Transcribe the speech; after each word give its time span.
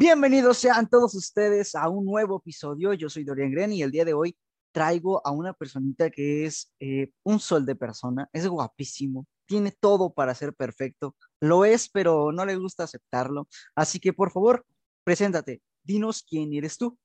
Bienvenidos 0.00 0.58
sean 0.58 0.88
todos 0.88 1.12
ustedes 1.16 1.74
a 1.74 1.88
un 1.88 2.04
nuevo 2.04 2.38
episodio. 2.38 2.92
Yo 2.92 3.08
soy 3.08 3.24
Dorian 3.24 3.50
Gren 3.50 3.72
y 3.72 3.82
el 3.82 3.90
día 3.90 4.04
de 4.04 4.14
hoy 4.14 4.38
traigo 4.70 5.20
a 5.26 5.32
una 5.32 5.52
personita 5.54 6.08
que 6.08 6.46
es 6.46 6.72
eh, 6.78 7.10
un 7.24 7.40
sol 7.40 7.66
de 7.66 7.74
persona, 7.74 8.30
es 8.32 8.46
guapísimo, 8.46 9.26
tiene 9.44 9.72
todo 9.72 10.14
para 10.14 10.36
ser 10.36 10.54
perfecto, 10.54 11.16
lo 11.40 11.64
es, 11.64 11.88
pero 11.88 12.30
no 12.30 12.46
le 12.46 12.54
gusta 12.54 12.84
aceptarlo. 12.84 13.48
Así 13.74 13.98
que 13.98 14.12
por 14.12 14.30
favor, 14.30 14.64
preséntate, 15.02 15.62
dinos 15.82 16.22
quién 16.22 16.54
eres 16.54 16.78
tú. 16.78 16.96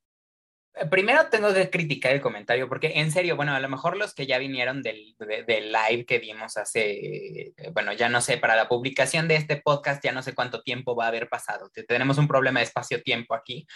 Primero 0.89 1.27
tengo 1.29 1.54
que 1.54 1.70
criticar 1.70 2.13
el 2.13 2.21
comentario, 2.21 2.68
porque 2.70 2.93
en 2.95 3.11
serio, 3.11 3.36
bueno, 3.36 3.54
a 3.54 3.59
lo 3.59 3.70
mejor 3.70 3.97
los 3.97 4.13
que 4.13 4.25
ya 4.25 4.38
vinieron 4.38 4.81
del, 4.81 5.16
live 5.48 6.05
que 6.05 6.20
dimos 6.20 6.57
hace, 6.57 7.54
bueno, 7.73 7.93
ya 7.93 8.09
no 8.09 8.21
sé, 8.21 8.38
para 8.38 8.55
la 8.55 8.67
publicación 8.67 9.27
de 9.27 9.35
este 9.35 9.57
podcast 9.57 10.04
ya 10.04 10.12
no 10.12 10.21
sé 10.21 10.34
cuánto 10.34 10.62
tiempo 10.62 10.95
va 10.95 11.05
a 11.05 11.07
haber 11.09 11.30
pasado. 11.30 11.70
Tenemos 11.88 12.17
un 12.17 12.27
problema 12.27 12.59
de 12.59 12.66
espacio-tiempo 12.66 13.35
aquí, 13.35 13.67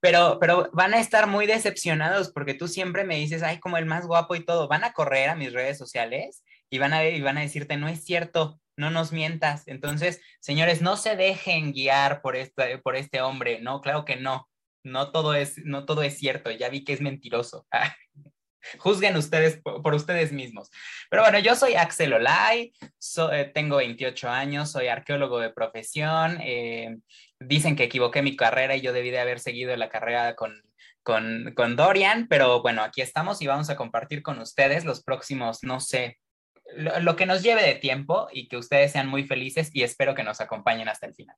pero, 0.00 0.38
pero 0.40 0.70
van 0.72 0.94
a 0.94 1.00
estar 1.00 1.26
muy 1.26 1.46
decepcionados 1.46 2.30
porque 2.30 2.54
tú 2.54 2.68
siempre 2.68 3.04
me 3.04 3.16
dices, 3.16 3.42
ay, 3.42 3.58
como 3.58 3.78
el 3.78 3.86
más 3.86 4.06
guapo 4.06 4.34
y 4.34 4.44
todo. 4.44 4.68
Van 4.68 4.84
a 4.84 4.92
correr 4.92 5.30
a 5.30 5.36
mis 5.36 5.52
redes 5.52 5.78
sociales 5.78 6.44
y 6.70 6.78
van 6.78 6.92
a, 6.92 7.04
y 7.04 7.20
van 7.20 7.38
a 7.38 7.42
decirte, 7.42 7.76
no 7.76 7.88
es 7.88 8.04
cierto, 8.04 8.60
no 8.76 8.90
nos 8.90 9.12
mientas. 9.12 9.66
Entonces, 9.66 10.20
señores, 10.40 10.82
no 10.82 10.96
se 10.96 11.16
dejen 11.16 11.72
guiar 11.72 12.22
por 12.22 12.36
este, 12.36 12.78
por 12.78 12.96
este 12.96 13.20
hombre, 13.20 13.60
no, 13.60 13.80
claro 13.80 14.04
que 14.04 14.16
no 14.16 14.48
no 14.84 15.10
todo 15.10 15.34
es, 15.34 15.58
no 15.64 15.84
todo 15.86 16.02
es 16.02 16.18
cierto, 16.18 16.50
ya 16.50 16.68
vi 16.68 16.84
que 16.84 16.92
es 16.92 17.00
mentiroso. 17.00 17.66
Juzguen 18.78 19.16
ustedes 19.16 19.60
por, 19.60 19.94
ustedes 19.94 20.32
mismos. 20.32 20.70
Pero 21.10 21.22
bueno, 21.22 21.38
yo 21.38 21.54
soy 21.54 21.74
Axel 21.74 22.12
Olay, 22.12 22.72
eh, 23.32 23.50
tengo 23.52 23.76
28 23.76 24.28
años, 24.28 24.70
soy 24.70 24.88
arqueólogo 24.88 25.38
de 25.38 25.50
profesión. 25.50 26.38
Eh, 26.40 26.96
dicen 27.38 27.76
que 27.76 27.84
equivoqué 27.84 28.22
mi 28.22 28.36
carrera 28.36 28.76
y 28.76 28.80
yo 28.80 28.92
debí 28.92 29.10
de 29.10 29.20
haber 29.20 29.40
seguido 29.40 29.76
la 29.76 29.88
carrera 29.88 30.34
con, 30.34 30.62
con, 31.02 31.52
con 31.54 31.76
Dorian, 31.76 32.26
pero 32.28 32.62
bueno, 32.62 32.82
aquí 32.82 33.02
estamos 33.02 33.42
y 33.42 33.46
vamos 33.46 33.68
a 33.68 33.76
compartir 33.76 34.22
con 34.22 34.38
ustedes 34.38 34.84
los 34.84 35.02
próximos, 35.02 35.62
no 35.62 35.80
sé, 35.80 36.18
lo, 36.74 36.98
lo 37.00 37.16
que 37.16 37.26
nos 37.26 37.42
lleve 37.42 37.62
de 37.62 37.74
tiempo 37.74 38.28
y 38.32 38.48
que 38.48 38.56
ustedes 38.56 38.92
sean 38.92 39.08
muy 39.08 39.24
felices 39.24 39.70
y 39.74 39.82
espero 39.82 40.14
que 40.14 40.24
nos 40.24 40.40
acompañen 40.40 40.88
hasta 40.88 41.06
el 41.06 41.14
final. 41.14 41.36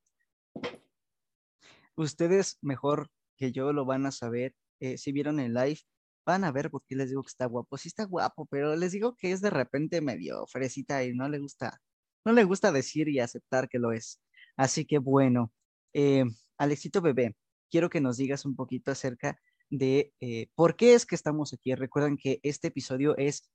Ustedes 1.97 2.59
mejor 2.61 3.09
que 3.37 3.53
yo 3.53 3.73
lo 3.73 3.85
van 3.85 4.07
a 4.07 4.13
saber. 4.13 4.55
Eh, 4.81 4.99
si 4.99 5.13
vieron 5.13 5.41
el 5.41 5.55
live, 5.55 5.81
van 6.27 6.45
a 6.45 6.53
ver 6.53 6.71
porque 6.71 6.97
les 6.97 7.11
digo 7.11 7.23
que 7.23 7.29
está 7.29 7.47
guapo. 7.47 7.79
Sí 7.79 7.89
está 7.89 8.05
guapo, 8.05 8.47
pero 8.47 8.77
les 8.77 8.93
digo 8.93 9.17
que 9.17 9.33
es 9.33 9.41
de 9.41 9.51
repente 9.51 10.01
medio 10.01 10.47
fresita 10.47 11.05
y 11.05 11.15
no 11.15 11.29
le 11.29 11.39
gusta, 11.39 11.81
no 12.25 12.33
le 12.33 12.45
gusta 12.45 12.73
decir 12.73 13.09
y 13.09 13.21
aceptar 13.21 13.69
que 13.69 13.79
lo 13.79 13.93
es. 13.93 14.21
Así 14.57 14.85
que 14.87 14.99
bueno, 14.99 15.53
eh, 15.95 16.25
Alexito 16.59 17.01
Bebé, 17.01 17.37
quiero 17.71 17.91
que 17.91 18.01
nos 18.01 18.17
digas 18.17 18.45
un 18.45 18.57
poquito 18.57 18.91
acerca 18.91 19.39
de 19.71 20.13
eh, 20.21 20.49
por 20.55 20.77
qué 20.77 20.95
es 20.95 21.07
que 21.07 21.15
estamos 21.15 21.53
aquí. 21.53 21.75
Recuerden 21.75 22.17
que 22.17 22.41
este 22.43 22.69
episodio 22.69 23.17
es 23.17 23.49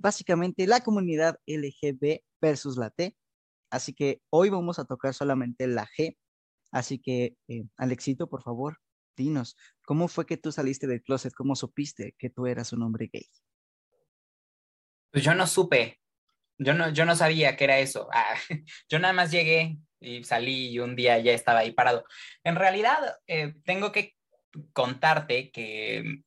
básicamente 0.00 0.66
la 0.66 0.80
comunidad 0.80 1.38
LGB 1.46 2.22
versus 2.40 2.78
la 2.78 2.88
T. 2.88 3.14
Así 3.70 3.92
que 3.92 4.22
hoy 4.30 4.48
vamos 4.48 4.78
a 4.78 4.86
tocar 4.86 5.12
solamente 5.12 5.66
la 5.66 5.86
G. 5.86 6.16
Así 6.72 6.98
que, 6.98 7.36
Alexito, 7.76 8.26
por 8.28 8.42
favor, 8.42 8.78
dinos, 9.16 9.56
¿cómo 9.84 10.08
fue 10.08 10.26
que 10.26 10.36
tú 10.36 10.52
saliste 10.52 10.86
del 10.86 11.02
closet? 11.02 11.32
¿Cómo 11.32 11.56
supiste 11.56 12.14
que 12.18 12.30
tú 12.30 12.46
eras 12.46 12.72
un 12.72 12.82
hombre 12.82 13.08
gay? 13.12 13.26
Pues 15.10 15.24
yo 15.24 15.34
no 15.34 15.46
supe, 15.46 16.00
yo 16.58 16.74
no, 16.74 16.90
yo 16.90 17.04
no 17.04 17.16
sabía 17.16 17.56
que 17.56 17.64
era 17.64 17.78
eso. 17.78 18.08
Ah, 18.12 18.34
yo 18.88 18.98
nada 18.98 19.12
más 19.12 19.30
llegué 19.30 19.78
y 20.00 20.22
salí 20.24 20.68
y 20.68 20.78
un 20.78 20.94
día 20.94 21.18
ya 21.18 21.32
estaba 21.32 21.60
ahí 21.60 21.72
parado. 21.72 22.04
En 22.44 22.56
realidad, 22.56 22.98
eh, 23.26 23.54
tengo 23.64 23.92
que 23.92 24.14
contarte 24.72 25.50
que 25.50 26.22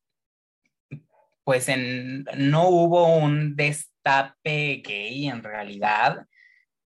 pues 1.43 1.67
en, 1.67 2.25
no 2.37 2.69
hubo 2.69 3.17
un 3.17 3.55
destape 3.55 4.83
gay 4.85 5.27
en 5.27 5.41
realidad 5.41 6.27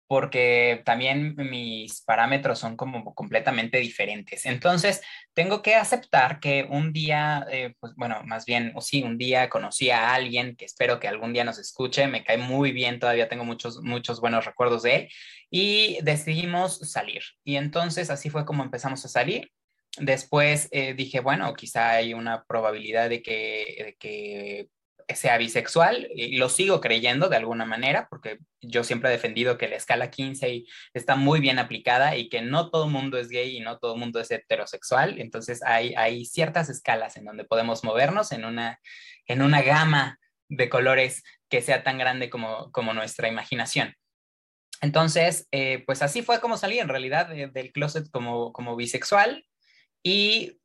porque 0.07 0.81
también 0.85 1.35
mis 1.35 2.01
parámetros 2.01 2.59
son 2.59 2.77
como 2.77 3.13
completamente 3.15 3.79
diferentes. 3.79 4.45
Entonces, 4.45 5.01
tengo 5.33 5.61
que 5.61 5.75
aceptar 5.75 6.39
que 6.39 6.67
un 6.69 6.93
día, 6.93 7.45
eh, 7.49 7.73
pues 7.79 7.93
bueno, 7.95 8.21
más 8.25 8.45
bien, 8.45 8.71
o 8.75 8.81
sí, 8.81 9.03
un 9.03 9.17
día 9.17 9.49
conocí 9.49 9.89
a 9.89 10.13
alguien 10.13 10.55
que 10.55 10.65
espero 10.65 10.99
que 10.99 11.07
algún 11.07 11.33
día 11.33 11.43
nos 11.43 11.57
escuche, 11.57 12.07
me 12.07 12.23
cae 12.23 12.37
muy 12.37 12.71
bien, 12.71 12.99
todavía 12.99 13.27
tengo 13.29 13.45
muchos, 13.45 13.81
muchos 13.81 14.21
buenos 14.21 14.45
recuerdos 14.45 14.83
de 14.83 14.95
él, 14.95 15.09
y 15.49 15.99
decidimos 16.03 16.79
salir. 16.79 17.23
Y 17.43 17.55
entonces 17.55 18.09
así 18.09 18.29
fue 18.29 18.45
como 18.45 18.63
empezamos 18.63 19.03
a 19.05 19.09
salir. 19.09 19.51
Después 19.97 20.67
eh, 20.71 20.93
dije, 20.93 21.21
bueno, 21.21 21.53
quizá 21.53 21.91
hay 21.91 22.13
una 22.13 22.43
probabilidad 22.43 23.09
de 23.09 23.21
que, 23.21 23.83
de 23.85 23.95
que 23.97 24.67
sea 25.13 25.37
bisexual 25.37 26.07
y 26.15 26.37
lo 26.37 26.49
sigo 26.49 26.81
creyendo 26.81 27.29
de 27.29 27.35
alguna 27.35 27.65
manera 27.65 28.07
porque 28.09 28.39
yo 28.61 28.83
siempre 28.83 29.09
he 29.09 29.11
defendido 29.11 29.57
que 29.57 29.67
la 29.67 29.75
escala 29.75 30.09
15 30.09 30.63
está 30.93 31.15
muy 31.15 31.39
bien 31.39 31.59
aplicada 31.59 32.15
y 32.15 32.29
que 32.29 32.41
no 32.41 32.71
todo 32.71 32.87
mundo 32.87 33.19
es 33.19 33.29
gay 33.29 33.57
y 33.57 33.59
no 33.59 33.77
todo 33.77 33.95
mundo 33.95 34.19
es 34.19 34.31
heterosexual. 34.31 35.19
Entonces 35.19 35.61
hay, 35.63 35.93
hay 35.95 36.25
ciertas 36.25 36.69
escalas 36.69 37.17
en 37.17 37.25
donde 37.25 37.43
podemos 37.43 37.83
movernos 37.83 38.31
en 38.31 38.45
una, 38.45 38.79
en 39.27 39.41
una 39.41 39.61
gama 39.61 40.19
de 40.49 40.69
colores 40.69 41.23
que 41.49 41.61
sea 41.61 41.83
tan 41.83 41.97
grande 41.97 42.29
como, 42.29 42.71
como 42.71 42.93
nuestra 42.93 43.27
imaginación. 43.27 43.93
Entonces, 44.81 45.47
eh, 45.51 45.83
pues 45.85 46.01
así 46.01 46.21
fue 46.21 46.39
como 46.39 46.57
salí 46.57 46.79
en 46.79 46.89
realidad 46.89 47.27
del 47.27 47.71
closet 47.71 48.09
como, 48.11 48.51
como 48.51 48.75
bisexual 48.75 49.45
y 50.03 50.59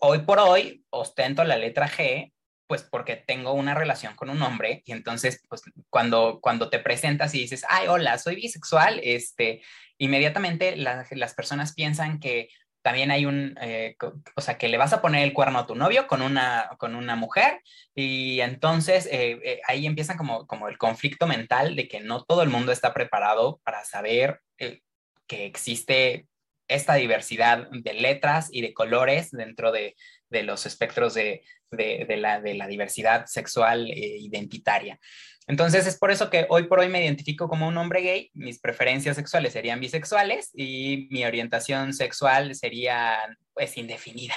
hoy 0.00 0.20
por 0.20 0.38
hoy 0.38 0.84
ostento 0.90 1.44
la 1.44 1.56
letra 1.56 1.88
G 1.88 2.31
pues 2.72 2.84
porque 2.84 3.16
tengo 3.16 3.52
una 3.52 3.74
relación 3.74 4.16
con 4.16 4.30
un 4.30 4.40
hombre 4.40 4.82
y 4.86 4.92
entonces, 4.92 5.44
pues 5.46 5.60
cuando, 5.90 6.38
cuando 6.40 6.70
te 6.70 6.78
presentas 6.78 7.34
y 7.34 7.40
dices, 7.40 7.66
ay, 7.68 7.86
hola, 7.86 8.16
soy 8.16 8.36
bisexual, 8.36 8.98
este, 9.04 9.60
inmediatamente 9.98 10.74
las 10.74 11.34
personas 11.34 11.74
piensan 11.74 12.18
que 12.18 12.48
también 12.80 13.10
hay 13.10 13.26
un, 13.26 13.58
eh, 13.60 13.94
o 14.36 14.40
sea, 14.40 14.56
que 14.56 14.68
le 14.68 14.78
vas 14.78 14.94
a 14.94 15.02
poner 15.02 15.22
el 15.22 15.34
cuerno 15.34 15.58
a 15.58 15.66
tu 15.66 15.74
novio 15.74 16.06
con 16.06 16.22
una, 16.22 16.70
con 16.78 16.94
una 16.94 17.14
mujer 17.14 17.60
y 17.94 18.40
entonces 18.40 19.04
eh, 19.04 19.38
eh, 19.44 19.60
ahí 19.68 19.84
empieza 19.84 20.16
como, 20.16 20.46
como 20.46 20.66
el 20.66 20.78
conflicto 20.78 21.26
mental 21.26 21.76
de 21.76 21.88
que 21.88 22.00
no 22.00 22.24
todo 22.24 22.42
el 22.42 22.48
mundo 22.48 22.72
está 22.72 22.94
preparado 22.94 23.60
para 23.64 23.84
saber 23.84 24.40
que 24.56 24.80
existe 25.28 26.26
esta 26.68 26.94
diversidad 26.94 27.68
de 27.70 27.92
letras 27.92 28.48
y 28.50 28.62
de 28.62 28.72
colores 28.72 29.30
dentro 29.30 29.72
de, 29.72 29.94
de 30.32 30.42
los 30.42 30.66
espectros 30.66 31.14
de, 31.14 31.42
de, 31.70 32.16
la, 32.16 32.40
de 32.40 32.54
la, 32.54 32.66
diversidad 32.66 33.26
sexual 33.26 33.88
e 33.90 34.18
identitaria. 34.18 34.98
Entonces 35.46 35.86
es 35.86 35.98
por 35.98 36.10
eso 36.10 36.30
que 36.30 36.46
hoy 36.48 36.64
por 36.64 36.80
hoy 36.80 36.88
me 36.88 37.04
identifico 37.04 37.48
como 37.48 37.68
un 37.68 37.76
hombre 37.76 38.00
gay, 38.00 38.30
mis 38.32 38.58
preferencias 38.58 39.16
sexuales 39.16 39.52
serían 39.52 39.80
bisexuales 39.80 40.50
y 40.54 41.08
mi 41.10 41.24
orientación 41.24 41.92
sexual 41.92 42.54
sería 42.54 43.18
pues 43.52 43.76
indefinida. 43.76 44.34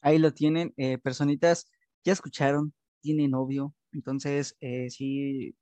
Ahí 0.00 0.18
lo 0.18 0.32
tienen, 0.32 0.72
eh, 0.76 0.98
personitas, 0.98 1.66
ya 2.04 2.12
escucharon, 2.12 2.72
tiene 3.00 3.26
novio, 3.26 3.74
entonces 3.92 4.56
eh, 4.60 4.88
sí, 4.90 5.56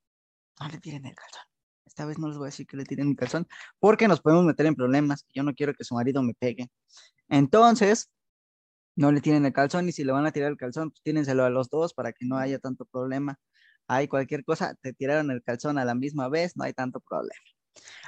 no 0.59 0.67
le 0.69 0.77
tiren 0.79 1.05
el 1.05 1.15
calzón. 1.15 1.54
Esta 1.95 2.05
vez 2.05 2.19
no 2.19 2.27
les 2.27 2.37
voy 2.37 2.47
a 2.47 2.47
decir 2.47 2.67
que 2.67 2.75
le 2.75 2.83
tiren 2.83 3.07
el 3.07 3.15
calzón 3.15 3.47
porque 3.79 4.09
nos 4.09 4.19
podemos 4.19 4.43
meter 4.43 4.65
en 4.65 4.75
problemas. 4.75 5.25
Yo 5.33 5.43
no 5.43 5.53
quiero 5.53 5.73
que 5.73 5.85
su 5.85 5.95
marido 5.95 6.21
me 6.23 6.33
pegue. 6.33 6.69
Entonces, 7.29 8.11
no 8.97 9.13
le 9.13 9.21
tienen 9.21 9.45
el 9.45 9.53
calzón 9.53 9.87
y 9.87 9.93
si 9.93 10.03
le 10.03 10.11
van 10.11 10.25
a 10.25 10.31
tirar 10.33 10.51
el 10.51 10.57
calzón, 10.57 10.91
pues 10.91 11.01
tírenselo 11.03 11.45
a 11.45 11.49
los 11.49 11.69
dos 11.69 11.93
para 11.93 12.11
que 12.11 12.25
no 12.25 12.37
haya 12.37 12.59
tanto 12.59 12.83
problema. 12.83 13.39
Hay 13.87 14.09
cualquier 14.09 14.43
cosa, 14.43 14.75
te 14.81 14.91
tiraron 14.91 15.31
el 15.31 15.41
calzón 15.41 15.77
a 15.77 15.85
la 15.85 15.95
misma 15.95 16.27
vez, 16.27 16.57
no 16.57 16.65
hay 16.65 16.73
tanto 16.73 16.99
problema. 16.99 17.39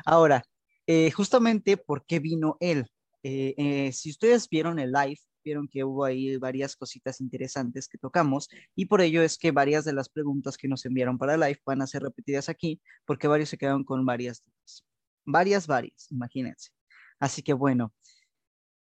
Ahora, 0.05 0.43
eh, 0.85 1.09
justamente, 1.11 1.77
¿por 1.77 2.05
qué 2.05 2.19
vino 2.19 2.57
él? 2.59 2.87
Eh, 3.23 3.55
eh, 3.57 3.93
si 3.93 4.09
ustedes 4.09 4.49
vieron 4.49 4.79
el 4.79 4.91
live, 4.91 5.19
vieron 5.47 5.67
que 5.67 5.83
hubo 5.83 6.03
ahí 6.03 6.35
varias 6.37 6.75
cositas 6.75 7.21
interesantes 7.21 7.87
que 7.87 7.97
tocamos 7.97 8.49
y 8.75 8.85
por 8.85 8.99
ello 9.01 9.21
es 9.21 9.37
que 9.37 9.51
varias 9.51 9.85
de 9.85 9.93
las 9.93 10.09
preguntas 10.09 10.57
que 10.57 10.67
nos 10.67 10.85
enviaron 10.85 11.17
para 11.17 11.37
live 11.37 11.61
van 11.65 11.81
a 11.81 11.87
ser 11.87 12.03
repetidas 12.03 12.49
aquí 12.49 12.81
porque 13.05 13.27
varios 13.27 13.49
se 13.49 13.57
quedaron 13.57 13.85
con 13.85 14.05
varias 14.05 14.43
dudas. 14.43 14.85
Varias, 15.25 15.67
varias, 15.67 16.11
imagínense. 16.11 16.71
Así 17.19 17.41
que 17.41 17.53
bueno, 17.53 17.93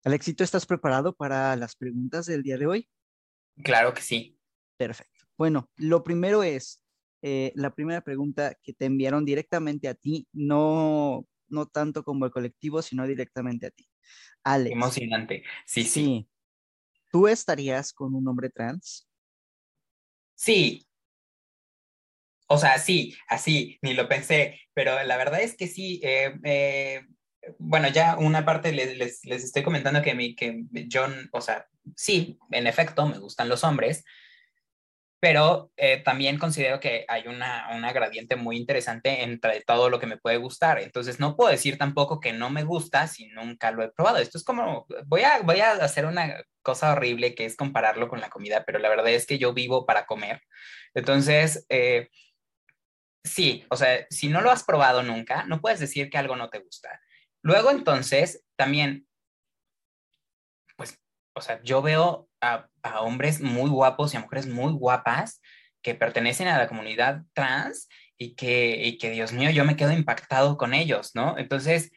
Alexito, 0.04 0.42
¿estás 0.42 0.64
preparado 0.64 1.14
para 1.14 1.54
las 1.56 1.76
preguntas 1.76 2.26
del 2.26 2.42
día 2.42 2.56
de 2.56 2.66
hoy? 2.66 2.88
Claro 3.62 3.92
que 3.92 4.00
sí. 4.00 4.38
Perfecto. 4.76 5.26
Bueno, 5.36 5.70
lo 5.76 6.02
primero 6.02 6.42
es, 6.42 6.82
eh, 7.22 7.52
la 7.54 7.74
primera 7.74 8.00
pregunta 8.00 8.56
que 8.62 8.72
te 8.72 8.86
enviaron 8.86 9.24
directamente 9.24 9.88
a 9.88 9.94
ti, 9.94 10.26
no, 10.32 11.26
no 11.48 11.66
tanto 11.66 12.04
como 12.04 12.24
el 12.24 12.30
colectivo, 12.30 12.82
sino 12.82 13.06
directamente 13.06 13.66
a 13.66 13.70
ti. 13.70 13.88
Alex. 14.44 14.72
Emocionante. 14.72 15.42
Sí, 15.64 15.84
sí, 15.84 16.28
¿Tú 17.14 17.28
estarías 17.28 17.92
con 17.92 18.12
un 18.16 18.26
hombre 18.26 18.50
trans? 18.50 19.06
Sí. 20.34 20.84
O 22.48 22.58
sea, 22.58 22.76
sí, 22.78 23.14
así, 23.28 23.78
ni 23.82 23.94
lo 23.94 24.08
pensé, 24.08 24.60
pero 24.72 25.00
la 25.04 25.16
verdad 25.16 25.40
es 25.40 25.56
que 25.56 25.68
sí. 25.68 26.00
Eh, 26.02 26.34
eh, 26.42 27.06
bueno, 27.60 27.86
ya 27.86 28.16
una 28.18 28.44
parte 28.44 28.72
les, 28.72 28.98
les, 28.98 29.24
les 29.24 29.44
estoy 29.44 29.62
comentando 29.62 30.02
que, 30.02 30.16
mi, 30.16 30.34
que 30.34 30.64
John, 30.90 31.30
o 31.32 31.40
sea, 31.40 31.68
sí, 31.94 32.36
en 32.50 32.66
efecto, 32.66 33.06
me 33.06 33.20
gustan 33.20 33.48
los 33.48 33.62
hombres, 33.62 34.04
pero 35.24 35.70
eh, 35.78 36.02
también 36.04 36.36
considero 36.36 36.80
que 36.80 37.06
hay 37.08 37.28
una, 37.28 37.70
una 37.74 37.94
gradiente 37.94 38.36
muy 38.36 38.58
interesante 38.58 39.22
entre 39.22 39.62
todo 39.62 39.88
lo 39.88 39.98
que 39.98 40.06
me 40.06 40.18
puede 40.18 40.36
gustar. 40.36 40.78
Entonces, 40.78 41.18
no 41.18 41.34
puedo 41.34 41.50
decir 41.50 41.78
tampoco 41.78 42.20
que 42.20 42.34
no 42.34 42.50
me 42.50 42.62
gusta 42.62 43.08
si 43.08 43.28
nunca 43.28 43.70
lo 43.70 43.82
he 43.82 43.90
probado. 43.90 44.18
Esto 44.18 44.36
es 44.36 44.44
como, 44.44 44.84
voy 45.06 45.22
a, 45.22 45.40
voy 45.40 45.60
a 45.60 45.72
hacer 45.82 46.04
una 46.04 46.44
cosa 46.60 46.92
horrible 46.92 47.34
que 47.34 47.46
es 47.46 47.56
compararlo 47.56 48.06
con 48.06 48.20
la 48.20 48.28
comida, 48.28 48.64
pero 48.66 48.78
la 48.78 48.90
verdad 48.90 49.08
es 49.08 49.24
que 49.24 49.38
yo 49.38 49.54
vivo 49.54 49.86
para 49.86 50.04
comer. 50.04 50.42
Entonces, 50.92 51.64
eh, 51.70 52.10
sí, 53.24 53.64
o 53.70 53.78
sea, 53.78 54.06
si 54.10 54.28
no 54.28 54.42
lo 54.42 54.50
has 54.50 54.62
probado 54.62 55.02
nunca, 55.02 55.46
no 55.46 55.62
puedes 55.62 55.80
decir 55.80 56.10
que 56.10 56.18
algo 56.18 56.36
no 56.36 56.50
te 56.50 56.58
gusta. 56.58 57.00
Luego, 57.40 57.70
entonces, 57.70 58.44
también, 58.56 59.06
o 61.34 61.40
sea, 61.40 61.60
yo 61.62 61.82
veo 61.82 62.28
a, 62.40 62.68
hombres 63.00 63.40
muy 63.40 63.70
guapos 63.70 64.14
y 64.14 64.16
a 64.16 64.20
mujeres 64.20 64.46
muy 64.46 64.72
guapas 64.72 65.40
que 65.82 65.94
pertenecen 65.94 66.48
a 66.48 66.58
la 66.58 66.68
comunidad 66.68 67.22
trans 67.32 67.88
y 68.16 68.34
que, 68.34 68.80
y 68.84 68.98
que, 68.98 69.10
Dios 69.10 69.32
mío, 69.32 69.50
yo 69.50 69.64
me 69.64 69.76
quedo 69.76 69.92
impactado 69.92 70.56
con 70.56 70.74
ellos, 70.74 71.12
¿no? 71.14 71.36
Entonces, 71.38 71.90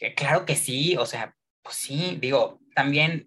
eh, 0.00 0.14
claro 0.14 0.44
que 0.44 0.56
sí, 0.56 0.96
o 0.96 1.06
sea, 1.06 1.34
pues 1.62 1.76
sí, 1.76 2.18
digo, 2.20 2.60
también 2.74 3.26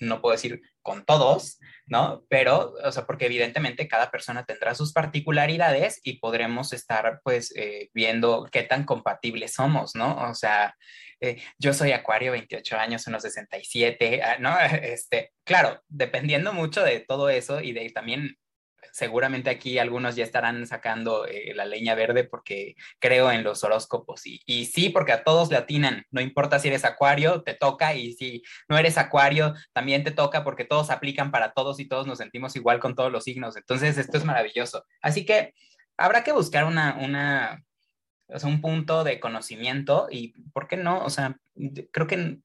no 0.00 0.20
puedo 0.20 0.32
decir 0.32 0.62
con 0.84 1.04
todos, 1.04 1.58
¿no? 1.86 2.24
Pero, 2.28 2.74
o 2.84 2.92
sea, 2.92 3.06
porque 3.06 3.26
evidentemente 3.26 3.88
cada 3.88 4.12
persona 4.12 4.44
tendrá 4.44 4.76
sus 4.76 4.92
particularidades 4.92 6.00
y 6.04 6.20
podremos 6.20 6.72
estar, 6.72 7.20
pues, 7.24 7.52
eh, 7.56 7.90
viendo 7.92 8.46
qué 8.52 8.62
tan 8.62 8.84
compatibles 8.84 9.54
somos, 9.54 9.96
¿no? 9.96 10.16
O 10.30 10.34
sea, 10.34 10.76
eh, 11.20 11.42
yo 11.58 11.72
soy 11.72 11.92
Acuario, 11.92 12.32
28 12.32 12.76
años, 12.76 13.06
unos 13.06 13.22
67, 13.22 14.22
ah, 14.22 14.36
¿no? 14.38 14.56
Este, 14.82 15.32
claro, 15.44 15.80
dependiendo 15.88 16.52
mucho 16.52 16.84
de 16.84 17.00
todo 17.00 17.28
eso 17.30 17.60
y 17.60 17.72
de 17.72 17.90
también 17.90 18.36
seguramente 18.94 19.50
aquí 19.50 19.80
algunos 19.80 20.14
ya 20.14 20.22
estarán 20.22 20.68
sacando 20.68 21.26
eh, 21.26 21.52
la 21.52 21.64
leña 21.64 21.96
verde 21.96 22.22
porque 22.22 22.76
creo 23.00 23.32
en 23.32 23.42
los 23.42 23.64
horóscopos 23.64 24.24
y, 24.24 24.40
y, 24.46 24.66
sí, 24.66 24.88
porque 24.88 25.10
a 25.10 25.24
todos 25.24 25.50
le 25.50 25.56
atinan, 25.56 26.04
no 26.12 26.20
importa 26.20 26.60
si 26.60 26.68
eres 26.68 26.84
acuario, 26.84 27.42
te 27.42 27.54
toca 27.54 27.96
y 27.96 28.12
si 28.12 28.44
no 28.68 28.78
eres 28.78 28.96
acuario, 28.96 29.54
también 29.72 30.04
te 30.04 30.12
toca 30.12 30.44
porque 30.44 30.64
todos 30.64 30.90
aplican 30.90 31.32
para 31.32 31.52
todos 31.52 31.80
y 31.80 31.88
todos 31.88 32.06
nos 32.06 32.18
sentimos 32.18 32.54
igual 32.54 32.78
con 32.78 32.94
todos 32.94 33.10
los 33.10 33.24
signos. 33.24 33.56
Entonces, 33.56 33.98
esto 33.98 34.16
es 34.16 34.24
maravilloso. 34.24 34.84
Así 35.02 35.26
que 35.26 35.54
habrá 35.96 36.22
que 36.22 36.30
buscar 36.30 36.64
una, 36.64 36.96
una, 37.00 37.64
o 38.28 38.38
sea, 38.38 38.48
un 38.48 38.60
punto 38.60 39.02
de 39.02 39.18
conocimiento 39.18 40.06
y, 40.08 40.34
¿por 40.52 40.68
qué 40.68 40.76
no? 40.76 41.04
O 41.04 41.10
sea, 41.10 41.36
creo 41.90 42.06
que 42.06 42.38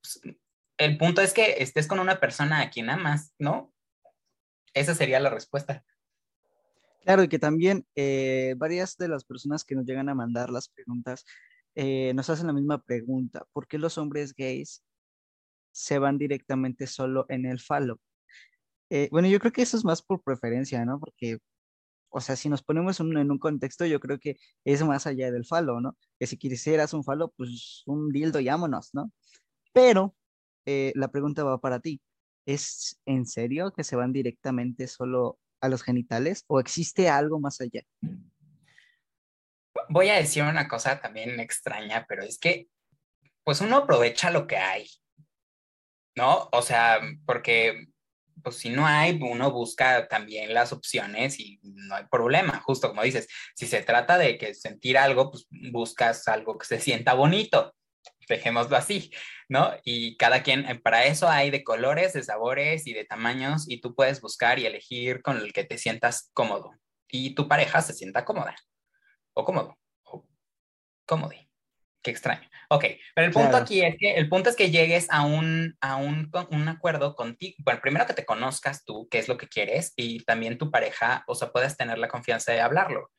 el 0.79 0.97
punto 0.97 1.21
es 1.21 1.31
que 1.31 1.57
estés 1.59 1.85
con 1.85 1.99
una 1.99 2.19
persona 2.19 2.61
a 2.61 2.71
quien 2.71 2.89
amas, 2.89 3.35
¿no? 3.37 3.71
Esa 4.73 4.95
sería 4.95 5.19
la 5.19 5.29
respuesta. 5.29 5.83
Claro, 7.01 7.23
y 7.23 7.29
que 7.29 7.39
también 7.39 7.85
eh, 7.95 8.55
varias 8.57 8.97
de 8.97 9.07
las 9.07 9.23
personas 9.23 9.63
que 9.63 9.75
nos 9.75 9.85
llegan 9.85 10.09
a 10.09 10.15
mandar 10.15 10.49
las 10.49 10.67
preguntas 10.69 11.25
eh, 11.75 12.13
nos 12.13 12.29
hacen 12.29 12.47
la 12.47 12.53
misma 12.53 12.81
pregunta. 12.83 13.45
¿Por 13.53 13.67
qué 13.67 13.77
los 13.77 13.97
hombres 13.97 14.33
gays 14.35 14.83
se 15.71 15.99
van 15.99 16.17
directamente 16.17 16.87
solo 16.87 17.25
en 17.29 17.45
el 17.45 17.59
falo? 17.59 17.99
Eh, 18.89 19.09
bueno, 19.11 19.27
yo 19.29 19.39
creo 19.39 19.51
que 19.53 19.63
eso 19.63 19.77
es 19.77 19.85
más 19.85 20.01
por 20.03 20.23
preferencia, 20.23 20.85
¿no? 20.85 20.99
Porque, 20.99 21.39
o 22.09 22.21
sea, 22.21 22.35
si 22.35 22.49
nos 22.49 22.63
ponemos 22.63 22.99
en 23.01 23.31
un 23.31 23.39
contexto, 23.39 23.85
yo 23.85 23.99
creo 23.99 24.19
que 24.19 24.37
es 24.65 24.83
más 24.85 25.07
allá 25.07 25.31
del 25.31 25.45
falo, 25.45 25.81
¿no? 25.81 25.97
Que 26.19 26.27
si 26.27 26.37
quisieras 26.37 26.93
un 26.93 27.03
falo, 27.03 27.33
pues 27.37 27.83
un 27.87 28.11
dildo, 28.11 28.39
llámonos, 28.41 28.91
¿no? 28.93 29.11
Pero 29.73 30.15
la 30.65 31.09
pregunta 31.11 31.43
va 31.43 31.59
para 31.61 31.79
ti. 31.79 32.01
¿Es 32.45 32.99
en 33.05 33.25
serio 33.25 33.73
que 33.73 33.83
se 33.83 33.95
van 33.95 34.13
directamente 34.13 34.87
solo 34.87 35.39
a 35.61 35.69
los 35.69 35.83
genitales 35.83 36.43
o 36.47 36.59
existe 36.59 37.09
algo 37.09 37.39
más 37.39 37.59
allá? 37.61 37.83
Voy 39.89 40.09
a 40.09 40.15
decir 40.15 40.43
una 40.43 40.67
cosa 40.67 40.99
también 40.99 41.39
extraña, 41.39 42.05
pero 42.07 42.23
es 42.23 42.37
que 42.37 42.67
pues 43.43 43.61
uno 43.61 43.77
aprovecha 43.77 44.29
lo 44.29 44.45
que 44.45 44.57
hay, 44.57 44.87
¿no? 46.15 46.49
O 46.51 46.61
sea, 46.61 46.99
porque 47.25 47.87
pues 48.43 48.57
si 48.57 48.69
no 48.69 48.85
hay, 48.85 49.19
uno 49.21 49.51
busca 49.51 50.07
también 50.07 50.53
las 50.53 50.71
opciones 50.71 51.39
y 51.39 51.59
no 51.63 51.95
hay 51.95 52.05
problema, 52.09 52.61
justo 52.61 52.89
como 52.89 53.03
dices, 53.03 53.27
si 53.55 53.67
se 53.67 53.81
trata 53.81 54.17
de 54.17 54.37
que 54.37 54.53
sentir 54.53 54.97
algo, 54.97 55.31
pues 55.31 55.47
buscas 55.49 56.27
algo 56.27 56.57
que 56.57 56.65
se 56.65 56.79
sienta 56.79 57.13
bonito 57.13 57.73
dejémoslo 58.29 58.77
así, 58.77 59.11
¿no? 59.49 59.73
Y 59.83 60.15
cada 60.17 60.43
quien, 60.43 60.65
eh, 60.69 60.79
para 60.79 61.05
eso 61.05 61.27
hay 61.27 61.49
de 61.49 61.63
colores, 61.63 62.13
de 62.13 62.23
sabores 62.23 62.87
y 62.87 62.93
de 62.93 63.03
tamaños 63.05 63.65
y 63.67 63.81
tú 63.81 63.95
puedes 63.95 64.21
buscar 64.21 64.59
y 64.59 64.65
elegir 64.65 65.21
con 65.21 65.37
el 65.37 65.51
que 65.51 65.65
te 65.65 65.77
sientas 65.77 66.29
cómodo 66.33 66.71
y 67.09 67.35
tu 67.35 67.47
pareja 67.47 67.81
se 67.81 67.93
sienta 67.93 68.23
cómoda 68.23 68.55
o 69.33 69.43
cómodo 69.43 69.77
o 70.03 70.25
cómodo. 71.05 71.33
Qué 72.01 72.11
extraño. 72.11 72.47
Ok, 72.69 72.85
pero 73.13 73.27
el 73.27 73.33
punto 73.33 73.57
aquí 73.57 73.81
es 73.81 73.97
que 73.99 74.13
el 74.13 74.29
punto 74.29 74.49
es 74.49 74.55
que 74.55 74.71
llegues 74.71 75.07
a 75.09 75.25
un, 75.25 75.75
a 75.81 75.97
un, 75.97 76.31
un 76.51 76.67
acuerdo 76.69 77.15
contigo. 77.15 77.57
Bueno, 77.59 77.81
primero 77.81 78.05
que 78.05 78.13
te 78.13 78.25
conozcas 78.25 78.85
tú, 78.85 79.09
qué 79.11 79.19
es 79.19 79.27
lo 79.27 79.37
que 79.37 79.49
quieres, 79.49 79.91
y 79.97 80.23
también 80.23 80.57
tu 80.57 80.71
pareja, 80.71 81.25
o 81.27 81.35
sea, 81.35 81.51
puedes 81.51 81.75
tener 81.75 81.97
la 81.97 82.07
confianza 82.07 82.53
de 82.53 82.61
hablarlo. 82.61 83.11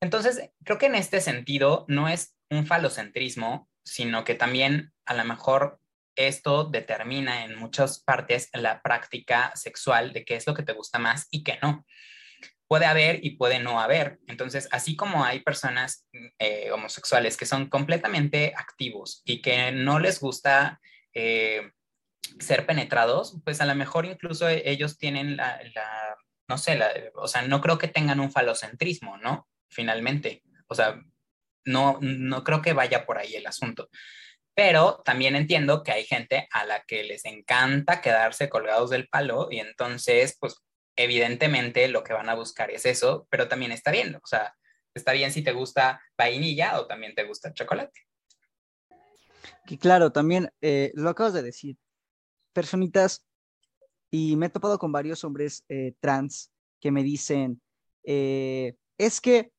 Entonces, 0.00 0.50
creo 0.64 0.78
que 0.78 0.86
en 0.86 0.96
este 0.96 1.20
sentido 1.20 1.84
no 1.88 2.08
es 2.08 2.36
un 2.50 2.66
falocentrismo, 2.66 3.68
sino 3.86 4.24
que 4.24 4.34
también 4.34 4.92
a 5.06 5.14
lo 5.14 5.24
mejor 5.24 5.80
esto 6.16 6.64
determina 6.64 7.44
en 7.44 7.56
muchas 7.56 8.00
partes 8.00 8.48
la 8.52 8.82
práctica 8.82 9.52
sexual 9.54 10.12
de 10.12 10.24
qué 10.24 10.34
es 10.34 10.46
lo 10.46 10.54
que 10.54 10.64
te 10.64 10.72
gusta 10.72 10.98
más 10.98 11.28
y 11.30 11.44
qué 11.44 11.58
no. 11.62 11.86
Puede 12.68 12.86
haber 12.86 13.24
y 13.24 13.36
puede 13.36 13.60
no 13.60 13.80
haber. 13.80 14.18
Entonces, 14.26 14.68
así 14.72 14.96
como 14.96 15.24
hay 15.24 15.40
personas 15.40 16.04
eh, 16.40 16.70
homosexuales 16.72 17.36
que 17.36 17.46
son 17.46 17.68
completamente 17.68 18.54
activos 18.56 19.22
y 19.24 19.40
que 19.40 19.70
no 19.70 20.00
les 20.00 20.18
gusta 20.18 20.80
eh, 21.14 21.70
ser 22.40 22.66
penetrados, 22.66 23.40
pues 23.44 23.60
a 23.60 23.66
lo 23.66 23.74
mejor 23.76 24.04
incluso 24.04 24.48
ellos 24.48 24.98
tienen 24.98 25.36
la, 25.36 25.60
no 26.48 26.58
sé, 26.58 26.80
o 27.14 27.28
sea, 27.28 27.42
no 27.42 27.60
creo 27.60 27.78
que 27.78 27.88
tengan 27.88 28.18
un 28.18 28.32
falocentrismo, 28.32 29.16
¿no? 29.18 29.46
Finalmente. 29.68 30.42
O 30.66 30.74
sea, 30.74 31.00
no, 31.66 31.98
no 32.00 32.44
creo 32.44 32.62
que 32.62 32.72
vaya 32.72 33.04
por 33.04 33.18
ahí 33.18 33.34
el 33.34 33.46
asunto. 33.46 33.90
Pero 34.54 35.02
también 35.04 35.36
entiendo 35.36 35.82
que 35.82 35.92
hay 35.92 36.04
gente 36.04 36.48
a 36.50 36.64
la 36.64 36.82
que 36.84 37.04
les 37.04 37.26
encanta 37.26 38.00
quedarse 38.00 38.48
colgados 38.48 38.88
del 38.88 39.08
palo 39.08 39.48
y 39.50 39.58
entonces, 39.58 40.38
pues 40.40 40.62
evidentemente 40.96 41.88
lo 41.88 42.02
que 42.02 42.14
van 42.14 42.30
a 42.30 42.34
buscar 42.34 42.70
es 42.70 42.86
eso, 42.86 43.26
pero 43.30 43.48
también 43.48 43.70
está 43.70 43.90
bien, 43.90 44.16
o 44.16 44.26
sea, 44.26 44.54
está 44.94 45.12
bien 45.12 45.30
si 45.30 45.42
te 45.42 45.52
gusta 45.52 46.00
vainilla 46.16 46.80
o 46.80 46.86
también 46.86 47.14
te 47.14 47.24
gusta 47.24 47.52
chocolate. 47.52 48.06
Y 49.66 49.78
claro, 49.78 50.10
también 50.10 50.50
eh, 50.62 50.90
lo 50.94 51.10
acabas 51.10 51.34
de 51.34 51.42
decir, 51.42 51.76
personitas, 52.52 53.26
y 54.10 54.36
me 54.36 54.46
he 54.46 54.50
topado 54.50 54.78
con 54.78 54.92
varios 54.92 55.24
hombres 55.24 55.64
eh, 55.68 55.94
trans 56.00 56.50
que 56.80 56.90
me 56.90 57.02
dicen, 57.02 57.60
eh, 58.04 58.76
es 58.96 59.20
que 59.20 59.52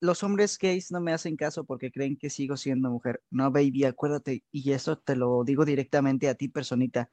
los 0.00 0.22
hombres 0.22 0.58
gays 0.58 0.90
no 0.90 1.00
me 1.00 1.12
hacen 1.12 1.36
caso 1.36 1.64
porque 1.64 1.90
creen 1.90 2.16
que 2.16 2.30
sigo 2.30 2.56
siendo 2.56 2.90
mujer. 2.90 3.22
No, 3.30 3.50
baby, 3.50 3.84
acuérdate, 3.84 4.44
y 4.50 4.72
eso 4.72 4.98
te 4.98 5.16
lo 5.16 5.44
digo 5.44 5.64
directamente 5.64 6.28
a 6.28 6.34
ti, 6.34 6.48
personita. 6.48 7.10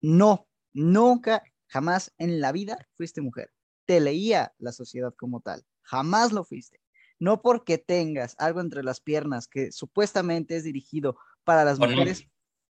No, 0.00 0.48
nunca, 0.72 1.42
jamás 1.66 2.12
en 2.18 2.40
la 2.40 2.52
vida 2.52 2.88
fuiste 2.96 3.20
mujer. 3.20 3.50
Te 3.86 4.00
leía 4.00 4.54
la 4.58 4.72
sociedad 4.72 5.14
como 5.16 5.40
tal. 5.40 5.64
Jamás 5.82 6.32
lo 6.32 6.44
fuiste. 6.44 6.80
No 7.18 7.42
porque 7.42 7.78
tengas 7.78 8.34
algo 8.38 8.60
entre 8.60 8.82
las 8.82 9.00
piernas 9.00 9.46
que 9.46 9.72
supuestamente 9.72 10.56
es 10.56 10.64
dirigido 10.64 11.16
para 11.44 11.64
las 11.64 11.78
mujeres, 11.78 12.26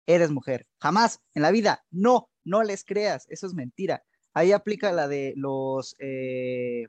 eres 0.06 0.32
mujer. 0.32 0.68
Jamás 0.80 1.20
en 1.34 1.44
la 1.44 1.51
vida. 1.51 1.86
No, 1.92 2.30
no 2.44 2.63
les 2.63 2.84
creas. 2.84 3.25
Eso 3.30 3.48
es 3.48 3.54
mentira. 3.54 4.04
Ahí 4.34 4.51
aplica 4.51 4.92
la 4.92 5.08
de 5.08 5.34
los... 5.36 5.96
Eh, 6.00 6.88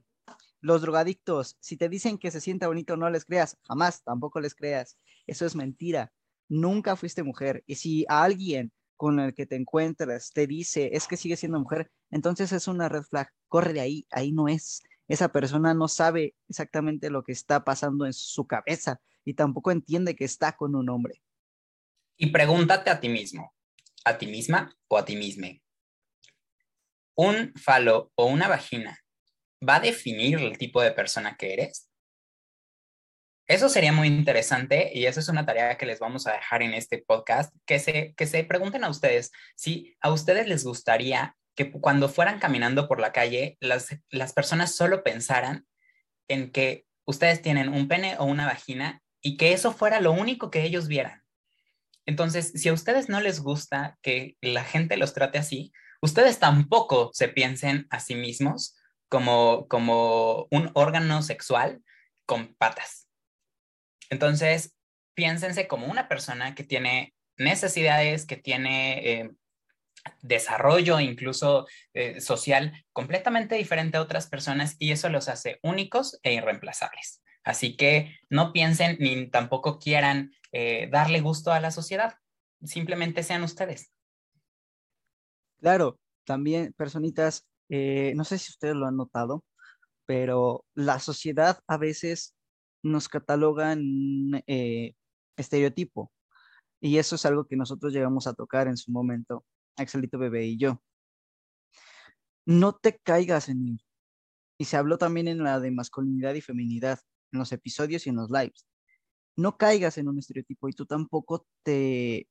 los 0.60 0.82
drogadictos, 0.82 1.56
si 1.60 1.76
te 1.76 1.88
dicen 1.88 2.18
que 2.18 2.30
se 2.30 2.40
sienta 2.40 2.66
bonito, 2.66 2.96
no 2.96 3.08
les 3.10 3.25
creas, 3.25 3.56
jamás, 3.62 4.02
tampoco 4.02 4.40
les 4.40 4.54
creas. 4.54 4.98
Eso 5.26 5.46
es 5.46 5.54
mentira. 5.54 6.12
Nunca 6.48 6.96
fuiste 6.96 7.22
mujer. 7.22 7.62
Y 7.66 7.76
si 7.76 8.04
alguien 8.08 8.72
con 8.96 9.20
el 9.20 9.34
que 9.34 9.46
te 9.46 9.56
encuentras 9.56 10.32
te 10.32 10.46
dice 10.46 10.90
es 10.92 11.06
que 11.06 11.16
sigue 11.16 11.36
siendo 11.36 11.60
mujer, 11.60 11.90
entonces 12.10 12.52
es 12.52 12.68
una 12.68 12.88
red 12.88 13.02
flag. 13.02 13.28
Corre 13.48 13.72
de 13.75 13.80
ahí, 13.80 14.06
ahí 14.10 14.32
no 14.32 14.48
es. 14.48 14.82
Esa 15.08 15.28
persona 15.28 15.75
no 15.75 15.88
sabe 15.88 16.34
exactamente 16.48 17.10
lo 17.10 17.22
que 17.22 17.32
está 17.32 17.64
pasando 17.64 18.06
en 18.06 18.12
su 18.12 18.46
cabeza 18.46 19.00
y 19.25 19.34
tampoco 19.34 19.70
entiende 19.70 20.16
que 20.16 20.25
está 20.25 20.56
con 20.56 20.75
un 20.75 20.88
hombre. 20.88 21.22
Y 22.16 22.30
pregúntate 22.30 22.90
a 22.90 22.98
ti 22.98 23.08
mismo, 23.08 23.54
a 24.04 24.16
ti 24.16 24.26
misma 24.26 24.75
o 24.88 24.96
a 24.96 25.04
ti 25.04 25.16
misma. 25.16 25.48
¿Un 27.14 27.52
falo 27.56 28.10
o 28.14 28.26
una 28.26 28.48
vagina 28.48 28.98
va 29.66 29.76
a 29.76 29.80
definir 29.80 30.38
el 30.38 30.58
tipo 30.58 30.82
de 30.82 30.92
persona 30.92 31.36
que 31.36 31.52
eres? 31.52 31.90
Eso 33.48 33.68
sería 33.68 33.92
muy 33.92 34.08
interesante 34.08 34.90
y 34.92 35.06
eso 35.06 35.20
es 35.20 35.28
una 35.28 35.46
tarea 35.46 35.78
que 35.78 35.86
les 35.86 36.00
vamos 36.00 36.26
a 36.26 36.32
dejar 36.32 36.62
en 36.62 36.75
este 36.75 36.98
podcast, 36.98 37.54
que 37.64 37.78
se, 37.78 38.12
que 38.16 38.26
se 38.26 38.42
pregunten 38.42 38.82
a 38.82 38.90
ustedes 38.90 39.30
si 39.54 39.96
a 40.00 40.10
ustedes 40.10 40.48
les 40.48 40.64
gustaría 40.64 41.36
que 41.54 41.70
cuando 41.70 42.08
fueran 42.08 42.40
caminando 42.40 42.88
por 42.88 43.00
la 43.00 43.12
calle, 43.12 43.56
las, 43.60 43.96
las 44.10 44.32
personas 44.32 44.75
solo 44.75 45.04
pensaran 45.04 45.66
en 46.28 46.50
que 46.50 46.86
ustedes 47.06 47.40
tienen 47.40 47.68
un 47.68 47.88
pene 47.88 48.16
o 48.18 48.25
una 48.25 48.46
vagina 48.46 49.00
y 49.22 49.36
que 49.36 49.52
eso 49.52 49.72
fuera 49.72 50.00
lo 50.00 50.12
único 50.12 50.50
que 50.50 50.64
ellos 50.64 50.88
vieran. 50.88 51.22
Entonces, 52.04 52.52
si 52.54 52.68
a 52.68 52.72
ustedes 52.72 53.08
no 53.08 53.20
les 53.20 53.40
gusta 53.40 53.98
que 54.02 54.36
la 54.40 54.64
gente 54.64 54.96
los 54.96 55.14
trate 55.14 55.38
así, 55.38 55.72
ustedes 56.02 56.38
tampoco 56.38 57.10
se 57.12 57.28
piensen 57.28 57.86
a 57.90 58.00
sí 58.00 58.14
mismos 58.14 58.75
como, 59.08 59.66
como 59.68 60.46
un 60.50 60.70
órgano 60.75 61.22
sexual 61.22 61.82
con 62.26 62.54
patas 62.54 63.06
entonces, 64.10 64.75
piénsense 65.14 65.66
como 65.66 65.86
una 65.86 66.08
persona 66.08 66.54
que 66.54 66.64
tiene 66.64 67.14
necesidades, 67.36 68.26
que 68.26 68.36
tiene 68.36 69.20
eh, 69.20 69.30
desarrollo 70.22 71.00
incluso 71.00 71.66
eh, 71.94 72.20
social 72.20 72.84
completamente 72.92 73.56
diferente 73.56 73.96
a 73.96 74.02
otras 74.02 74.28
personas 74.28 74.76
y 74.78 74.92
eso 74.92 75.08
los 75.08 75.28
hace 75.28 75.58
únicos 75.62 76.18
e 76.22 76.34
irreemplazables. 76.34 77.22
Así 77.42 77.76
que 77.76 78.18
no 78.28 78.52
piensen 78.52 78.96
ni 78.98 79.28
tampoco 79.30 79.78
quieran 79.78 80.32
eh, 80.52 80.88
darle 80.90 81.20
gusto 81.20 81.52
a 81.52 81.60
la 81.60 81.70
sociedad, 81.70 82.14
simplemente 82.64 83.22
sean 83.22 83.42
ustedes. 83.42 83.92
Claro, 85.60 85.98
también 86.25 86.72
personitas, 86.75 87.46
no 87.68 88.25
sé 88.25 88.38
si 88.38 88.50
ustedes 88.52 88.76
lo 88.76 88.87
han 88.87 88.96
notado, 88.96 89.44
pero 90.06 90.64
la 90.75 91.00
sociedad 91.00 91.61
a 91.66 91.76
veces 91.76 92.35
nos 92.82 93.08
catalogan 93.08 93.80
eh, 94.46 94.94
estereotipo. 95.37 96.12
Y 96.80 96.99
eso 96.99 97.16
es 97.16 97.26
algo 97.26 97.46
que 97.46 97.56
nosotros 97.56 97.92
llegamos 97.92 98.26
a 98.26 98.35
tocar 98.35 98.68
en 98.68 98.76
su 98.76 98.92
momento, 98.92 99.44
Axelito 99.76 100.18
Bebé 100.18 100.46
y 100.46 100.56
yo. 100.56 100.82
No 102.46 102.75
te 102.75 102.99
caigas 102.99 103.49
en 103.49 103.68
él. 103.68 103.80
Y 104.58 104.66
se 104.66 104.76
habló 104.76 104.99
también 104.99 105.28
en 105.28 105.42
la 105.42 105.61
de 105.61 105.70
masculinidad 105.70 106.35
y 106.35 106.40
feminidad, 106.40 107.00
en 107.32 107.40
los 107.40 107.52
episodios 107.52 108.06
y 108.06 108.11
en 108.11 108.16
los 108.16 108.30
lives. 108.30 108.66
No 109.37 109.58
caigas 109.58 109.99
en 109.99 110.08
un 110.08 110.18
estereotipo 110.18 110.68
y 110.68 110.73
tú 110.73 110.87
tampoco 110.87 111.46
te 111.62 112.28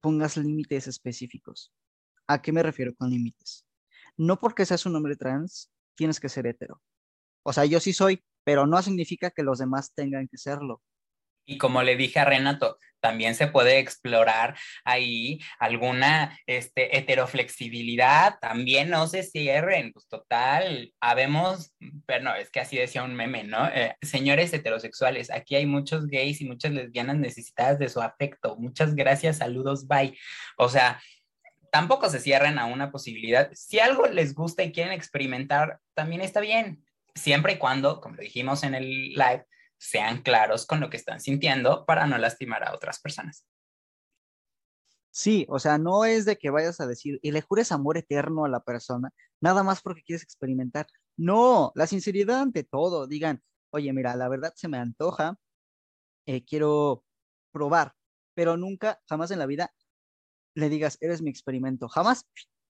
pongas 0.00 0.36
límites 0.36 0.86
específicos. 0.86 1.72
¿A 2.26 2.40
qué 2.40 2.52
me 2.52 2.62
refiero 2.62 2.94
con 2.94 3.10
límites? 3.10 3.66
No 4.22 4.38
porque 4.38 4.64
seas 4.64 4.86
un 4.86 4.94
hombre 4.94 5.16
trans, 5.16 5.68
tienes 5.96 6.20
que 6.20 6.28
ser 6.28 6.46
hetero. 6.46 6.80
O 7.44 7.52
sea, 7.52 7.64
yo 7.64 7.80
sí 7.80 7.92
soy, 7.92 8.22
pero 8.44 8.68
no 8.68 8.80
significa 8.80 9.32
que 9.32 9.42
los 9.42 9.58
demás 9.58 9.92
tengan 9.96 10.28
que 10.28 10.38
serlo. 10.38 10.80
Y 11.44 11.58
como 11.58 11.82
le 11.82 11.96
dije 11.96 12.20
a 12.20 12.24
Renato, 12.24 12.78
también 13.00 13.34
se 13.34 13.48
puede 13.48 13.80
explorar 13.80 14.56
ahí 14.84 15.40
alguna 15.58 16.38
este, 16.46 16.96
heteroflexibilidad, 16.96 18.38
también 18.40 18.90
no 18.90 19.08
se 19.08 19.24
cierren, 19.24 19.92
pues 19.92 20.06
total, 20.06 20.94
habemos, 21.00 21.74
pero 22.06 22.22
no, 22.22 22.36
es 22.36 22.48
que 22.48 22.60
así 22.60 22.76
decía 22.76 23.02
un 23.02 23.16
meme, 23.16 23.42
¿no? 23.42 23.66
Eh, 23.74 23.96
señores 24.02 24.52
heterosexuales, 24.52 25.32
aquí 25.32 25.56
hay 25.56 25.66
muchos 25.66 26.06
gays 26.06 26.40
y 26.40 26.44
muchas 26.44 26.70
lesbianas 26.70 27.16
necesitadas 27.16 27.80
de 27.80 27.88
su 27.88 28.00
afecto, 28.00 28.54
muchas 28.56 28.94
gracias, 28.94 29.38
saludos, 29.38 29.88
bye. 29.88 30.16
O 30.58 30.68
sea, 30.68 31.00
tampoco 31.72 32.10
se 32.10 32.20
cierren 32.20 32.58
a 32.58 32.66
una 32.66 32.92
posibilidad, 32.92 33.50
si 33.54 33.80
algo 33.80 34.06
les 34.06 34.34
gusta 34.34 34.62
y 34.62 34.72
quieren 34.72 34.92
experimentar, 34.92 35.80
también 35.94 36.20
está 36.20 36.40
bien, 36.40 36.84
siempre 37.14 37.54
y 37.54 37.58
cuando, 37.58 38.02
como 38.02 38.16
dijimos 38.18 38.62
en 38.62 38.74
el 38.74 39.14
live, 39.14 39.46
sean 39.78 40.22
claros 40.22 40.66
con 40.66 40.80
lo 40.80 40.90
que 40.90 40.98
están 40.98 41.18
sintiendo 41.18 41.86
para 41.86 42.06
no 42.06 42.18
lastimar 42.18 42.62
a 42.62 42.74
otras 42.74 43.00
personas. 43.00 43.46
Sí, 45.10 45.46
o 45.48 45.58
sea, 45.58 45.78
no 45.78 46.04
es 46.04 46.26
de 46.26 46.36
que 46.36 46.50
vayas 46.50 46.78
a 46.80 46.86
decir 46.86 47.18
y 47.22 47.32
le 47.32 47.40
jures 47.40 47.72
amor 47.72 47.96
eterno 47.96 48.44
a 48.44 48.50
la 48.50 48.60
persona, 48.60 49.10
nada 49.40 49.62
más 49.62 49.80
porque 49.80 50.02
quieres 50.02 50.22
experimentar. 50.22 50.86
No, 51.16 51.72
la 51.74 51.86
sinceridad 51.86 52.40
ante 52.42 52.64
todo. 52.64 53.06
Digan, 53.06 53.42
oye, 53.70 53.92
mira, 53.94 54.14
la 54.14 54.28
verdad 54.28 54.52
se 54.54 54.68
me 54.68 54.76
antoja, 54.76 55.36
eh, 56.26 56.44
quiero 56.44 57.04
probar, 57.50 57.94
pero 58.34 58.58
nunca, 58.58 59.00
jamás 59.08 59.30
en 59.30 59.38
la 59.38 59.46
vida 59.46 59.72
le 60.54 60.68
digas, 60.68 60.98
eres 61.00 61.22
mi 61.22 61.30
experimento. 61.30 61.88
Jamás, 61.88 62.26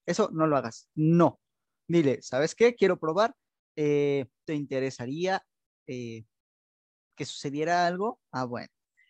eso 0.07 0.31
no 0.33 0.47
lo 0.47 0.57
hagas. 0.57 0.89
No. 0.95 1.41
Dile, 1.89 2.23
¿sabes 2.23 2.55
qué? 2.55 2.75
Quiero 2.75 2.99
probar, 2.99 3.35
eh, 3.77 4.27
¿te 4.45 4.55
interesaría 4.55 5.45
eh, 5.87 6.25
que 7.17 7.25
sucediera 7.25 7.87
algo? 7.87 8.21
Ah, 8.31 8.45
bueno, 8.45 8.69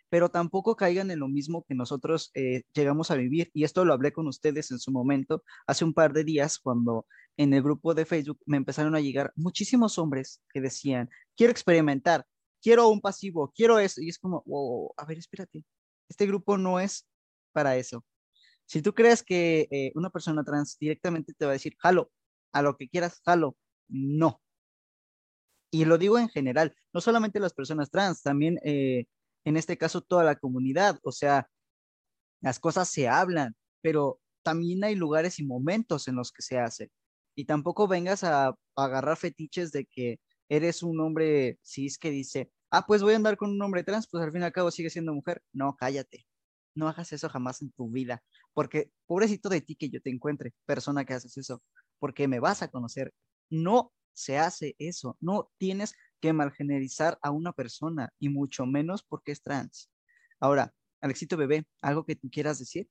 pero 0.08 0.30
tampoco 0.30 0.76
caigan 0.76 1.10
en 1.10 1.20
lo 1.20 1.28
mismo 1.28 1.64
que 1.68 1.74
nosotros 1.74 2.30
eh, 2.34 2.62
llegamos 2.74 3.10
a 3.10 3.16
vivir. 3.16 3.50
Y 3.54 3.64
esto 3.64 3.84
lo 3.84 3.92
hablé 3.94 4.12
con 4.12 4.26
ustedes 4.26 4.70
en 4.70 4.78
su 4.78 4.90
momento, 4.92 5.42
hace 5.66 5.84
un 5.84 5.94
par 5.94 6.12
de 6.12 6.24
días, 6.24 6.58
cuando 6.58 7.06
en 7.36 7.54
el 7.54 7.62
grupo 7.62 7.94
de 7.94 8.04
Facebook 8.04 8.38
me 8.46 8.58
empezaron 8.58 8.94
a 8.94 9.00
llegar 9.00 9.32
muchísimos 9.36 9.98
hombres 9.98 10.42
que 10.52 10.60
decían, 10.60 11.08
quiero 11.36 11.50
experimentar, 11.52 12.26
quiero 12.62 12.88
un 12.88 13.00
pasivo, 13.00 13.52
quiero 13.54 13.78
eso. 13.78 14.00
Y 14.02 14.08
es 14.10 14.18
como, 14.18 14.44
a 14.96 15.04
ver, 15.06 15.18
espérate, 15.18 15.64
este 16.08 16.26
grupo 16.26 16.58
no 16.58 16.80
es 16.80 17.06
para 17.52 17.76
eso. 17.76 18.04
Si 18.72 18.80
tú 18.80 18.94
crees 18.94 19.22
que 19.22 19.92
una 19.94 20.08
persona 20.08 20.42
trans 20.42 20.78
directamente 20.78 21.34
te 21.34 21.44
va 21.44 21.50
a 21.50 21.60
decir, 21.60 21.76
jalo, 21.78 22.10
a 22.52 22.62
lo 22.62 22.74
que 22.78 22.88
quieras, 22.88 23.20
jalo, 23.22 23.54
no. 23.86 24.40
Y 25.70 25.84
lo 25.84 25.98
digo 25.98 26.18
en 26.18 26.30
general, 26.30 26.74
no 26.94 27.02
solamente 27.02 27.38
las 27.38 27.52
personas 27.52 27.90
trans, 27.90 28.22
también 28.22 28.58
eh, 28.64 29.04
en 29.44 29.58
este 29.58 29.76
caso 29.76 30.00
toda 30.00 30.24
la 30.24 30.36
comunidad. 30.36 30.98
O 31.02 31.12
sea, 31.12 31.50
las 32.40 32.58
cosas 32.58 32.88
se 32.88 33.08
hablan, 33.08 33.54
pero 33.82 34.22
también 34.42 34.82
hay 34.84 34.94
lugares 34.94 35.38
y 35.38 35.44
momentos 35.44 36.08
en 36.08 36.14
los 36.14 36.32
que 36.32 36.40
se 36.40 36.58
hace. 36.58 36.90
Y 37.34 37.44
tampoco 37.44 37.86
vengas 37.86 38.24
a, 38.24 38.54
agarrar 38.74 39.18
fetiches 39.18 39.70
de 39.70 39.84
que 39.84 40.18
eres 40.48 40.82
un 40.82 40.98
hombre 40.98 41.58
cis 41.62 41.98
que 41.98 42.10
dice, 42.10 42.50
ah, 42.70 42.86
pues 42.86 43.02
voy 43.02 43.12
a 43.12 43.16
andar 43.16 43.36
con 43.36 43.50
un 43.50 43.60
hombre 43.60 43.84
trans, 43.84 44.08
pues 44.10 44.24
al 44.24 44.32
fin 44.32 44.40
y 44.40 44.44
al 44.46 44.52
cabo 44.52 44.70
sigue 44.70 44.88
siendo 44.88 45.12
mujer. 45.12 45.42
No, 45.52 45.76
cállate. 45.76 46.26
No 46.74 46.88
hagas 46.88 47.12
eso 47.12 47.28
jamás 47.28 47.60
en 47.60 47.70
tu 47.72 47.90
vida, 47.90 48.22
porque 48.54 48.90
pobrecito 49.06 49.48
de 49.48 49.60
ti 49.60 49.76
que 49.76 49.88
yo 49.88 50.00
te 50.00 50.10
encuentre, 50.10 50.52
persona 50.66 51.04
que 51.04 51.14
haces 51.14 51.36
eso, 51.36 51.62
porque 51.98 52.28
me 52.28 52.40
vas 52.40 52.62
a 52.62 52.68
conocer. 52.68 53.12
No 53.50 53.92
se 54.14 54.38
hace 54.38 54.74
eso. 54.78 55.16
No 55.20 55.50
tienes 55.58 55.94
que 56.20 56.32
malgenerizar 56.32 57.18
a 57.22 57.30
una 57.30 57.52
persona 57.52 58.12
y 58.18 58.28
mucho 58.28 58.66
menos 58.66 59.02
porque 59.02 59.32
es 59.32 59.42
trans. 59.42 59.90
Ahora, 60.40 60.72
Alexito 61.00 61.36
Bebé, 61.36 61.64
¿algo 61.80 62.04
que 62.04 62.16
tú 62.16 62.30
quieras 62.30 62.58
decir? 62.58 62.88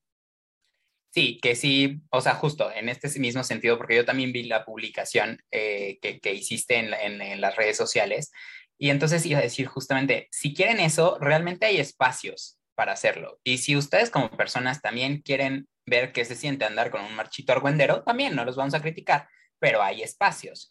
Sí, 1.13 1.39
que 1.41 1.55
sí, 1.55 2.01
o 2.09 2.21
sea, 2.21 2.35
justo 2.35 2.71
en 2.71 2.87
este 2.87 3.19
mismo 3.19 3.43
sentido, 3.43 3.77
porque 3.77 3.97
yo 3.97 4.05
también 4.05 4.31
vi 4.31 4.43
la 4.43 4.63
publicación 4.63 5.41
eh, 5.51 5.99
que, 5.99 6.33
hiciste 6.33 6.77
en, 6.77 6.93
en, 6.93 7.41
las 7.41 7.57
redes 7.57 7.75
sociales, 7.75 8.31
y 8.77 8.89
entonces 8.89 9.25
iba 9.25 9.39
a 9.39 9.41
decir 9.43 9.67
justamente, 9.67 10.29
si 10.31 10.53
quieren 10.53 10.79
eso, 10.79 11.17
realmente 11.19 11.65
hay 11.65 11.77
espacios 11.77 12.60
para 12.75 12.93
hacerlo. 12.93 13.39
Y 13.43 13.57
si 13.59 13.75
ustedes 13.75 14.09
como 14.09 14.31
personas 14.31 14.81
también 14.81 15.21
quieren 15.21 15.67
ver 15.85 16.11
qué 16.11 16.25
se 16.25 16.35
siente 16.35 16.65
andar 16.65 16.91
con 16.91 17.01
un 17.01 17.15
marchito 17.15 17.53
argüendero, 17.53 18.03
también 18.03 18.35
no 18.35 18.45
los 18.45 18.55
vamos 18.55 18.73
a 18.73 18.81
criticar, 18.81 19.27
pero 19.59 19.81
hay 19.81 20.01
espacios. 20.01 20.69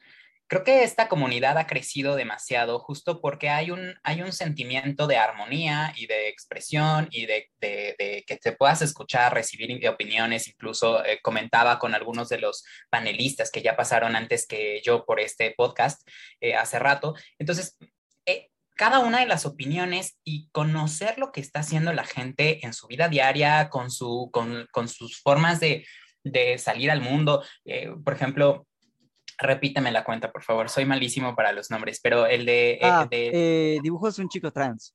Creo 0.50 0.64
que 0.64 0.83
esta 0.83 1.09
comunidad 1.09 1.59
ha 1.59 1.69
crecido 1.69 2.16
demasiado 2.16 2.80
justo 2.80 3.21
porque 3.21 3.50
hay 3.50 3.71
un, 3.71 3.95
hay 4.02 4.21
un 4.21 4.33
sentimiento 4.33 5.07
de 5.07 5.16
armonía 5.16 5.95
y 5.97 6.09
de 6.09 6.28
expresión 6.28 7.07
y 7.12 7.26
de, 7.26 7.52
que 7.61 8.37
te 8.37 8.50
puedas 8.50 8.83
escuchar, 8.83 9.33
recibir 9.33 9.88
opiniones. 9.88 10.49
Incluso 10.49 11.04
eh, 11.04 11.21
comentaba 11.23 11.78
con 11.78 11.95
algunos 11.95 12.28
de 12.28 12.40
los 12.40 12.64
panelistas 12.90 13.52
que 13.52 13.62
ya 13.62 13.76
pasaron 13.76 14.16
antes 14.16 14.45
que 14.45 14.83
yo 14.83 15.04
por 15.04 15.21
este 15.21 15.54
podcast 15.57 16.04
eh, 16.40 16.57
hace 16.57 16.80
rato. 16.80 17.14
Entonces, 17.38 17.78
cada 18.80 19.00
una 19.00 19.20
de 19.20 19.26
las 19.26 19.44
opiniones 19.44 20.18
y 20.25 20.49
conocer 20.52 21.18
lo 21.18 21.32
que 21.32 21.42
está 21.42 21.60
haciendo 21.60 21.92
la 21.92 22.04
gente 22.04 22.64
en 22.64 22.72
su 22.72 22.87
vida 22.87 23.10
diaria, 23.10 23.68
con, 23.68 23.90
su, 23.90 24.30
con, 24.32 24.66
con 24.72 24.88
sus 24.88 25.20
formas 25.20 25.60
de, 25.60 25.84
de 26.25 26.56
salir 26.56 26.90
al 26.90 27.02
mundo. 27.02 27.44
por 28.02 28.14
ejemplo, 28.14 28.66
Repíteme 29.42 29.90
la 29.90 30.04
cuenta, 30.04 30.30
por 30.30 30.42
favor. 30.42 30.68
Soy 30.68 30.84
malísimo 30.84 31.34
para 31.34 31.52
los 31.52 31.70
nombres, 31.70 32.00
pero 32.02 32.26
el 32.26 32.44
de... 32.44 32.72
Eh, 32.72 32.78
ah, 32.82 33.08
eh, 33.10 33.78
dibujos 33.82 34.16
de 34.16 34.22
un 34.22 34.28
chico 34.28 34.50
trans. 34.50 34.94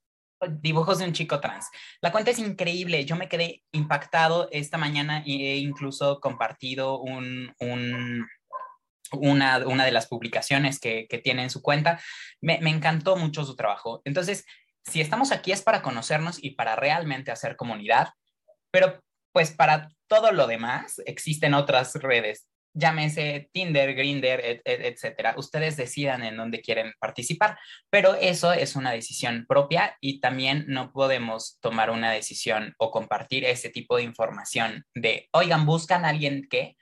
Dibujos 0.61 0.99
de 0.99 1.05
un 1.05 1.13
chico 1.13 1.39
trans. 1.39 1.67
La 2.01 2.11
cuenta 2.11 2.29
es 2.29 2.37
increíble. 2.37 3.05
Yo 3.05 3.15
me 3.15 3.27
quedé 3.27 3.63
impactado 3.71 4.47
esta 4.51 4.77
mañana 4.77 5.23
he 5.25 5.57
incluso 5.57 6.19
compartido 6.19 6.99
un, 6.99 7.55
una, 9.13 9.59
una, 9.65 9.85
de 9.85 9.91
las 9.91 10.07
publicaciones 10.07 10.79
que, 10.79 11.07
que 11.07 11.17
tiene 11.17 11.43
en 11.43 11.49
su 11.49 11.61
cuenta. 11.61 11.99
Me, 12.41 12.59
me 12.61 12.69
encantó 12.69 13.15
mucho 13.15 13.45
su 13.45 13.55
trabajo. 13.55 14.01
Entonces, 14.05 14.45
si 14.83 15.01
estamos 15.01 15.31
aquí 15.31 15.51
es 15.51 15.61
para 15.61 15.81
conocernos 15.81 16.43
y 16.43 16.51
para 16.51 16.75
realmente 16.75 17.31
hacer 17.31 17.55
comunidad, 17.55 18.09
pero 18.71 18.99
pues 19.31 19.51
para 19.51 19.89
todo 20.07 20.31
lo 20.31 20.47
demás 20.47 21.01
existen 21.05 21.53
otras 21.53 21.93
redes 21.95 22.47
llámese 22.75 23.49
Tinder, 23.51 23.95
Grinder, 23.95 24.61
etcétera. 24.63 25.33
Ustedes 25.37 25.77
decidan 25.77 26.23
en 26.23 26.37
dónde 26.37 26.61
quieren 26.61 26.93
participar, 26.99 27.57
pero 27.89 28.15
eso 28.15 28.53
es 28.53 28.75
una 28.75 28.91
decisión 28.91 29.45
propia 29.47 29.97
y 30.01 30.19
también 30.19 30.65
no 30.67 30.91
podemos 30.91 31.57
tomar 31.61 31.89
una 31.89 32.11
decisión 32.11 32.75
o 32.77 32.91
compartir 32.91 33.45
ese 33.45 33.69
tipo 33.69 33.95
de 33.97 34.03
información 34.03 34.85
de, 34.93 35.29
oigan, 35.31 35.65
buscan 35.65 36.05
a 36.05 36.09
alguien 36.09 36.47
que, 36.49 36.75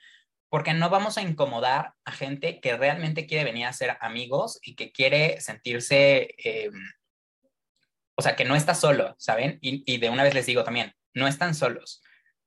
porque 0.54 0.72
no 0.72 0.88
vamos 0.88 1.18
a 1.18 1.22
incomodar 1.22 1.94
a 2.04 2.12
gente 2.12 2.60
que 2.60 2.76
realmente 2.76 3.26
quiere 3.26 3.42
venir 3.42 3.66
a 3.66 3.72
ser 3.72 3.96
amigos 4.00 4.60
y 4.62 4.76
que 4.76 4.92
quiere 4.92 5.40
sentirse, 5.40 6.32
eh, 6.38 6.70
o 8.14 8.22
sea, 8.22 8.36
que 8.36 8.44
no 8.44 8.54
está 8.54 8.76
solo, 8.76 9.16
¿saben? 9.18 9.58
Y, 9.60 9.82
y 9.84 9.98
de 9.98 10.10
una 10.10 10.22
vez 10.22 10.32
les 10.32 10.46
digo 10.46 10.62
también, 10.62 10.92
no 11.12 11.26
están 11.26 11.56
solos 11.56 12.02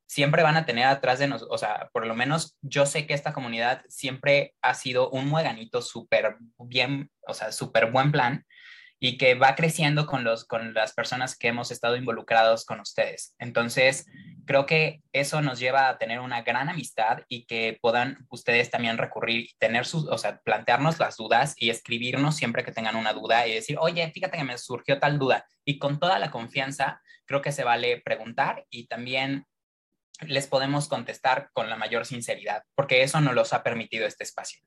siempre 0.05 0.41
van 0.41 0.55
a 0.55 0.65
tener 0.65 0.85
atrás 0.85 1.19
de 1.19 1.27
nosotros, 1.27 1.53
o 1.53 1.57
sea, 1.57 1.89
por 1.91 2.07
lo 2.07 2.15
menos 2.15 2.55
yo 2.61 2.85
sé 2.85 3.05
que 3.05 3.13
esta 3.13 3.33
comunidad 3.33 3.83
siempre 3.89 4.55
ha 4.61 4.73
sido 4.73 5.09
un 5.09 5.27
mueganito 5.27 5.81
súper 5.81 6.37
bien, 6.59 7.11
o 7.27 7.33
sea, 7.33 7.51
súper 7.51 7.91
buen 7.91 8.13
plan 8.13 8.45
y 8.99 9.17
que 9.17 9.35
va 9.35 9.55
creciendo 9.55 10.07
con, 10.07 10.23
los, 10.23 10.45
con 10.45 10.73
las 10.73 10.93
personas 10.93 11.37
que 11.37 11.49
hemos 11.49 11.71
estado 11.71 11.95
involucrados 11.95 12.65
con 12.65 12.79
ustedes. 12.79 13.35
Entonces, 13.37 14.07
creo 14.45 14.65
que 14.65 15.03
eso 15.13 15.41
nos 15.41 15.59
lleva 15.59 15.89
a 15.89 15.97
tener 15.97 16.19
una 16.19 16.41
gran 16.41 16.69
amistad 16.69 17.19
y 17.27 17.45
que 17.45 17.77
puedan 17.81 18.25
ustedes 18.29 18.71
también 18.71 18.97
recurrir 18.97 19.41
y 19.41 19.55
tener 19.59 19.85
sus, 19.85 20.07
o 20.07 20.17
sea, 20.17 20.39
plantearnos 20.39 20.99
las 20.99 21.17
dudas 21.17 21.53
y 21.57 21.69
escribirnos 21.69 22.35
siempre 22.35 22.63
que 22.63 22.71
tengan 22.71 22.95
una 22.95 23.13
duda 23.13 23.47
y 23.47 23.53
decir, 23.53 23.77
oye, 23.79 24.09
fíjate 24.11 24.37
que 24.37 24.43
me 24.43 24.57
surgió 24.57 24.99
tal 24.99 25.19
duda. 25.19 25.45
Y 25.63 25.77
con 25.77 25.99
toda 25.99 26.17
la 26.17 26.31
confianza, 26.31 27.01
creo 27.25 27.41
que 27.41 27.51
se 27.51 27.63
vale 27.63 28.01
preguntar 28.01 28.65
y 28.69 28.87
también 28.87 29.45
les 30.21 30.47
podemos 30.47 30.87
contestar 30.87 31.49
con 31.53 31.69
la 31.69 31.75
mayor 31.75 32.07
sinceridad, 32.07 32.63
porque 32.73 33.03
eso 33.03 33.21
nos 33.21 33.35
los 33.35 33.53
ha 33.53 33.61
permitido 33.61 34.07
este 34.07 34.23
espacio. 34.23 34.59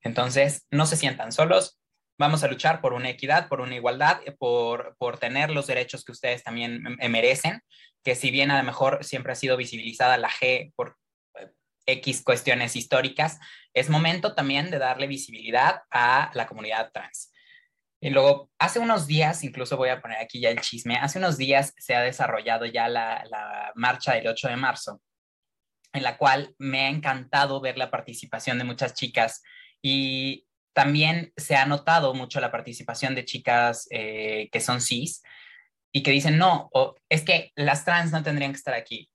Entonces, 0.00 0.66
no 0.70 0.86
se 0.86 0.96
sientan 0.96 1.32
solos, 1.32 1.78
vamos 2.18 2.44
a 2.44 2.48
luchar 2.48 2.80
por 2.80 2.92
una 2.92 3.10
equidad, 3.10 3.48
por 3.48 3.60
una 3.60 3.74
igualdad, 3.74 4.20
por, 4.38 4.96
por 4.98 5.18
tener 5.18 5.50
los 5.50 5.66
derechos 5.66 6.04
que 6.04 6.12
ustedes 6.12 6.42
también 6.42 6.82
merecen, 7.08 7.62
que 8.04 8.14
si 8.14 8.30
bien 8.30 8.50
a 8.50 8.58
lo 8.58 8.64
mejor 8.64 9.04
siempre 9.04 9.32
ha 9.32 9.36
sido 9.36 9.56
visibilizada 9.56 10.16
la 10.18 10.30
G 10.30 10.72
por 10.76 10.96
eh, 11.38 11.50
X 11.86 12.22
cuestiones 12.22 12.76
históricas, 12.76 13.38
es 13.72 13.90
momento 13.90 14.34
también 14.34 14.70
de 14.70 14.78
darle 14.78 15.06
visibilidad 15.06 15.82
a 15.90 16.30
la 16.34 16.46
comunidad 16.46 16.90
trans. 16.92 17.32
Y 18.00 18.10
luego, 18.10 18.50
hace 18.58 18.80
unos 18.80 19.06
días, 19.06 19.42
incluso 19.44 19.78
voy 19.78 19.88
a 19.88 20.02
poner 20.02 20.18
aquí 20.18 20.38
ya 20.38 20.50
el 20.50 20.60
chisme, 20.60 20.96
hace 20.96 21.18
unos 21.18 21.38
días 21.38 21.72
se 21.78 21.94
ha 21.94 22.02
desarrollado 22.02 22.66
ya 22.66 22.86
la, 22.88 23.24
la 23.30 23.72
marcha 23.74 24.12
del 24.12 24.28
8 24.28 24.48
de 24.48 24.56
marzo, 24.56 25.00
en 25.94 26.02
la 26.02 26.18
cual 26.18 26.54
me 26.58 26.84
ha 26.84 26.88
encantado 26.90 27.60
ver 27.62 27.78
la 27.78 27.90
participación 27.90 28.58
de 28.58 28.64
muchas 28.64 28.92
chicas 28.92 29.42
y 29.80 30.46
también 30.74 31.32
se 31.36 31.56
ha 31.56 31.64
notado 31.64 32.12
mucho 32.12 32.40
la 32.40 32.50
participación 32.50 33.14
de 33.14 33.24
chicas 33.24 33.86
eh, 33.90 34.48
que 34.52 34.60
son 34.60 34.80
cis 34.80 35.22
y 35.92 36.02
que 36.02 36.10
dicen, 36.10 36.36
no, 36.36 36.70
es 37.08 37.22
que 37.22 37.52
las 37.54 37.84
trans 37.84 38.12
no 38.12 38.22
tendrían 38.22 38.52
que 38.52 38.58
estar 38.58 38.74
aquí. 38.74 39.10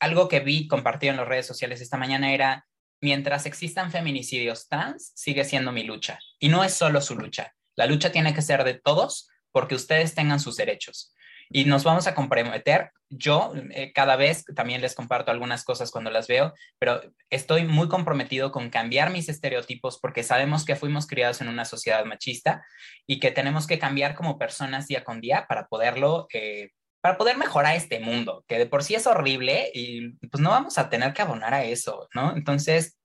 Algo 0.00 0.28
que 0.28 0.40
vi 0.40 0.66
compartido 0.66 1.12
en 1.12 1.18
las 1.18 1.28
redes 1.28 1.46
sociales 1.46 1.80
esta 1.80 1.98
mañana 1.98 2.32
era, 2.32 2.66
mientras 3.00 3.46
existan 3.46 3.90
feminicidios 3.92 4.66
trans, 4.68 5.12
sigue 5.14 5.44
siendo 5.44 5.72
mi 5.72 5.84
lucha. 5.84 6.18
Y 6.38 6.48
no 6.48 6.64
es 6.64 6.74
solo 6.74 7.00
su 7.00 7.14
lucha, 7.14 7.54
la 7.76 7.86
lucha 7.86 8.10
tiene 8.10 8.34
que 8.34 8.42
ser 8.42 8.64
de 8.64 8.74
todos 8.74 9.28
porque 9.52 9.74
ustedes 9.74 10.14
tengan 10.14 10.40
sus 10.40 10.56
derechos. 10.56 11.14
Y 11.50 11.66
nos 11.66 11.84
vamos 11.84 12.06
a 12.06 12.14
comprometer. 12.14 12.90
Yo 13.16 13.52
eh, 13.70 13.92
cada 13.92 14.16
vez 14.16 14.44
también 14.54 14.80
les 14.80 14.94
comparto 14.94 15.30
algunas 15.30 15.64
cosas 15.64 15.90
cuando 15.90 16.10
las 16.10 16.26
veo, 16.26 16.52
pero 16.78 17.00
estoy 17.30 17.64
muy 17.64 17.88
comprometido 17.88 18.50
con 18.50 18.70
cambiar 18.70 19.10
mis 19.10 19.28
estereotipos 19.28 19.98
porque 20.00 20.22
sabemos 20.22 20.64
que 20.64 20.76
fuimos 20.76 21.06
criados 21.06 21.40
en 21.40 21.48
una 21.48 21.64
sociedad 21.64 22.04
machista 22.04 22.64
y 23.06 23.20
que 23.20 23.30
tenemos 23.30 23.66
que 23.66 23.78
cambiar 23.78 24.14
como 24.14 24.38
personas 24.38 24.86
día 24.86 25.04
con 25.04 25.20
día 25.20 25.46
para 25.48 25.66
poderlo, 25.66 26.26
eh, 26.32 26.70
para 27.00 27.18
poder 27.18 27.36
mejorar 27.36 27.76
este 27.76 28.00
mundo, 28.00 28.44
que 28.48 28.58
de 28.58 28.66
por 28.66 28.82
sí 28.82 28.94
es 28.94 29.06
horrible 29.06 29.70
y 29.74 30.12
pues 30.28 30.40
no 30.40 30.50
vamos 30.50 30.78
a 30.78 30.88
tener 30.88 31.12
que 31.12 31.22
abonar 31.22 31.54
a 31.54 31.64
eso, 31.64 32.08
¿no? 32.14 32.34
Entonces, 32.36 32.98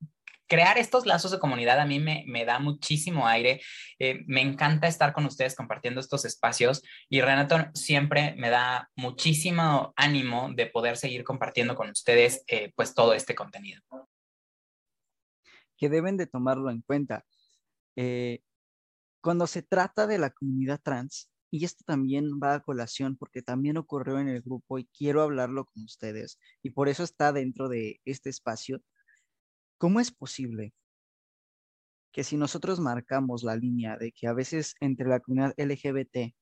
crear 0.50 0.78
estos 0.78 1.06
lazos 1.06 1.32
de 1.32 1.40
comunidad 1.40 1.80
a 1.80 1.86
mí 1.86 2.00
me, 2.00 2.46
da 2.46 2.60
muchísimo 2.60 3.28
aire. 3.28 3.62
Eh, 4.00 4.24
me 4.28 4.42
encanta 4.42 4.88
estar 4.88 5.14
con 5.14 5.26
ustedes 5.26 5.56
compartiendo 5.56 6.02
estos 6.02 6.26
espacios 6.26 6.82
y 7.08 7.22
Renato 7.22 7.58
siempre 7.74 8.36
me 8.36 8.50
da 8.50 8.90
muchísimo 8.96 9.94
ánimo 9.96 10.50
de 10.54 10.66
poder 10.66 10.98
seguir 10.98 11.24
compartiendo 11.24 11.76
con 11.76 11.90
ustedes 11.90 12.44
eh, 12.48 12.74
pues 12.76 12.94
todo 12.96 13.14
este 13.14 13.36
contenido. 13.36 13.82
Que 15.78 15.88
deben 15.88 16.18
de 16.18 16.28
tomarlo 16.28 16.72
en 16.72 16.82
cuenta. 16.82 17.24
Eh, 17.96 18.42
cuando 19.22 19.48
se 19.48 19.62
trata 19.62 20.08
de 20.08 20.18
la 20.18 20.32
comunidad 20.32 20.82
trans, 20.84 21.30
y 21.52 21.66
esto 21.66 21.84
también 21.86 22.40
va 22.42 22.56
a 22.56 22.60
colación 22.62 23.18
porque 23.18 23.42
también 23.42 23.78
ocurrió 23.78 24.20
en 24.20 24.30
el 24.30 24.42
grupo 24.42 24.78
y 24.78 24.86
quiero 24.86 25.24
hablarlo 25.24 25.66
con 25.66 25.84
ustedes 25.84 26.40
y 26.62 26.70
por 26.70 26.90
eso 26.90 27.04
está 27.04 27.34
dentro 27.34 27.70
de 27.70 28.00
este 28.06 28.30
espacio 28.30 28.84
¿Cómo 29.80 30.02
es 30.02 30.12
posible 30.12 30.74
que 32.12 32.26
si 32.26 32.36
nosotros 32.36 32.82
marcamos 32.82 33.44
la 33.44 33.56
línea 33.56 33.96
de 33.96 34.12
que 34.12 34.28
a 34.28 34.34
veces 34.34 34.76
entre 34.82 35.08
la 35.08 35.22
comunidad 35.22 35.54
LGBT 35.56 36.36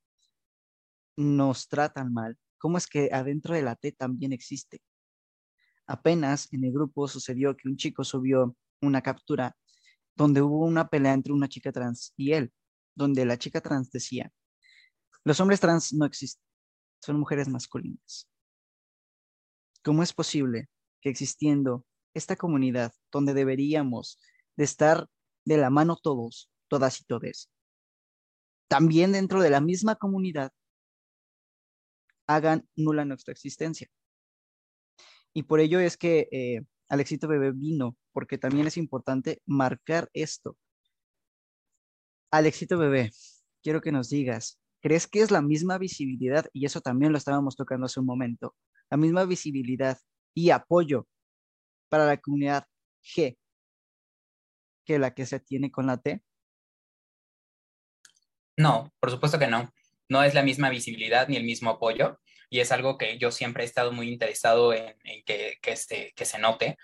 nos 1.17 1.67
tratan 1.67 2.11
mal, 2.11 2.35
cómo 2.57 2.79
es 2.79 2.87
que 2.87 3.09
adentro 3.13 3.53
de 3.53 3.61
la 3.61 3.75
T 3.75 3.91
también 3.91 4.33
existe? 4.33 4.81
Apenas 5.85 6.51
en 6.51 6.63
el 6.63 6.73
grupo 6.73 7.07
sucedió 7.07 7.55
que 7.55 7.69
un 7.69 7.77
chico 7.77 8.03
subió 8.03 8.57
una 8.81 9.03
captura 9.03 9.55
donde 10.15 10.41
hubo 10.41 10.65
una 10.65 10.89
pelea 10.89 11.13
entre 11.13 11.31
una 11.31 11.47
chica 11.47 11.71
trans 11.71 12.15
y 12.17 12.31
él, 12.31 12.51
donde 12.95 13.23
la 13.23 13.37
chica 13.37 13.61
trans 13.61 13.91
decía, 13.91 14.33
los 15.23 15.39
hombres 15.39 15.59
trans 15.59 15.93
no 15.93 16.05
existen, 16.05 16.43
son 17.03 17.19
mujeres 17.19 17.47
masculinas. 17.47 18.27
¿Cómo 19.83 20.01
es 20.01 20.11
posible 20.11 20.69
que 21.01 21.09
existiendo 21.09 21.85
esta 22.17 22.35
comunidad 22.35 22.93
donde 23.11 23.33
deberíamos 23.33 24.19
de 24.55 24.63
estar 24.63 25.07
de 25.45 25.57
la 25.57 25.69
mano 25.69 25.95
todos, 25.95 26.49
todas 26.67 26.99
y 26.99 27.05
todes. 27.05 27.49
También 28.67 29.13
dentro 29.13 29.41
de 29.41 29.49
la 29.49 29.61
misma 29.61 29.95
comunidad 29.95 30.51
hagan 32.27 32.67
nula 32.75 33.05
nuestra 33.05 33.31
existencia. 33.31 33.89
Y 35.33 35.43
por 35.43 35.59
ello 35.59 35.79
es 35.79 35.95
que 35.97 36.27
eh, 36.31 36.61
Alexito 36.89 37.27
Bebé 37.27 37.51
vino, 37.51 37.95
porque 38.11 38.37
también 38.37 38.67
es 38.67 38.77
importante 38.77 39.41
marcar 39.45 40.09
esto. 40.13 40.57
Alexito 42.31 42.77
Bebé, 42.77 43.11
quiero 43.63 43.81
que 43.81 43.91
nos 43.91 44.09
digas, 44.09 44.59
¿crees 44.81 45.07
que 45.07 45.21
es 45.21 45.31
la 45.31 45.41
misma 45.41 45.77
visibilidad? 45.77 46.49
Y 46.51 46.65
eso 46.65 46.81
también 46.81 47.11
lo 47.11 47.17
estábamos 47.17 47.55
tocando 47.55 47.85
hace 47.85 47.99
un 47.99 48.05
momento, 48.05 48.55
la 48.89 48.97
misma 48.97 49.25
visibilidad 49.25 49.97
y 50.33 50.49
apoyo 50.49 51.07
para 51.89 52.05
la 52.05 52.17
comunidad 52.17 52.67
G 53.03 53.37
que 54.85 54.99
la 54.99 55.13
que 55.13 55.25
se 55.25 55.39
tiene 55.39 55.69
con 55.71 55.87
la 55.87 55.97
T? 55.97 56.21
No, 58.57 58.93
por 58.99 59.11
supuesto 59.11 59.37
que 59.37 59.47
no. 59.47 59.71
No 60.09 60.23
es 60.23 60.33
la 60.33 60.43
misma 60.43 60.69
visibilidad 60.69 61.27
ni 61.27 61.35
el 61.35 61.43
mismo 61.43 61.69
apoyo 61.69 62.19
y 62.49 62.59
es 62.61 62.71
algo 62.71 62.97
que 62.97 63.17
yo 63.17 63.31
siempre 63.31 63.63
he 63.63 63.65
estado 63.65 63.91
muy 63.91 64.09
interesado 64.09 64.73
en, 64.73 64.95
que, 65.25 65.57
que, 65.61 65.75
se, 65.75 66.13
que 66.15 66.25
se 66.25 66.39
note. 66.39 66.77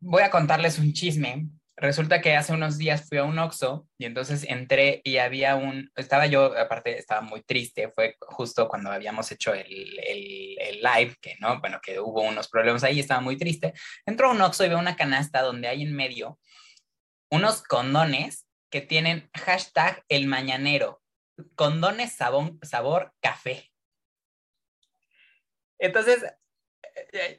Voy 0.00 0.22
a 0.22 0.30
contarles 0.30 0.78
un 0.78 0.92
chisme 0.92 1.48
resulta 1.76 2.20
que 2.20 2.36
hace 2.36 2.52
unos 2.52 2.78
días 2.78 3.08
fui 3.08 3.18
a 3.18 3.24
un 3.24 3.38
Oxxo 3.38 3.88
y 3.98 4.04
entonces 4.04 4.44
entré 4.48 5.00
y 5.04 5.18
había 5.18 5.56
un, 5.56 5.90
estaba 5.96 6.26
yo, 6.26 6.56
aparte 6.56 6.98
estaba 6.98 7.20
muy 7.20 7.42
triste, 7.42 7.90
fue 7.90 8.16
justo 8.20 8.68
cuando 8.68 8.90
habíamos 8.90 9.30
hecho 9.32 9.52
el, 9.54 9.98
el, 9.98 10.80
live, 10.80 11.16
que 11.20 11.36
no, 11.40 11.60
bueno, 11.60 11.80
que 11.82 11.98
hubo 11.98 12.22
unos 12.22 12.48
problemas 12.48 12.84
ahí, 12.84 13.00
estaba 13.00 13.20
muy 13.20 13.36
triste. 13.36 13.72
Entró 14.04 14.28
a 14.28 14.32
un 14.32 14.40
Oxxo 14.40 14.64
y 14.64 14.68
veo 14.68 14.78
una 14.78 14.96
canasta 14.96 15.42
donde 15.42 15.68
hay 15.68 15.82
en 15.82 15.94
medio 15.94 16.38
unos 17.30 17.62
condones 17.62 18.46
que 18.70 18.80
tienen 18.80 19.30
hashtag 19.34 20.04
el 20.08 20.26
mañanero, 20.26 21.02
condones 21.54 22.12
sabón, 22.12 22.58
sabor 22.62 23.12
café. 23.20 23.70
Entonces, 25.78 26.24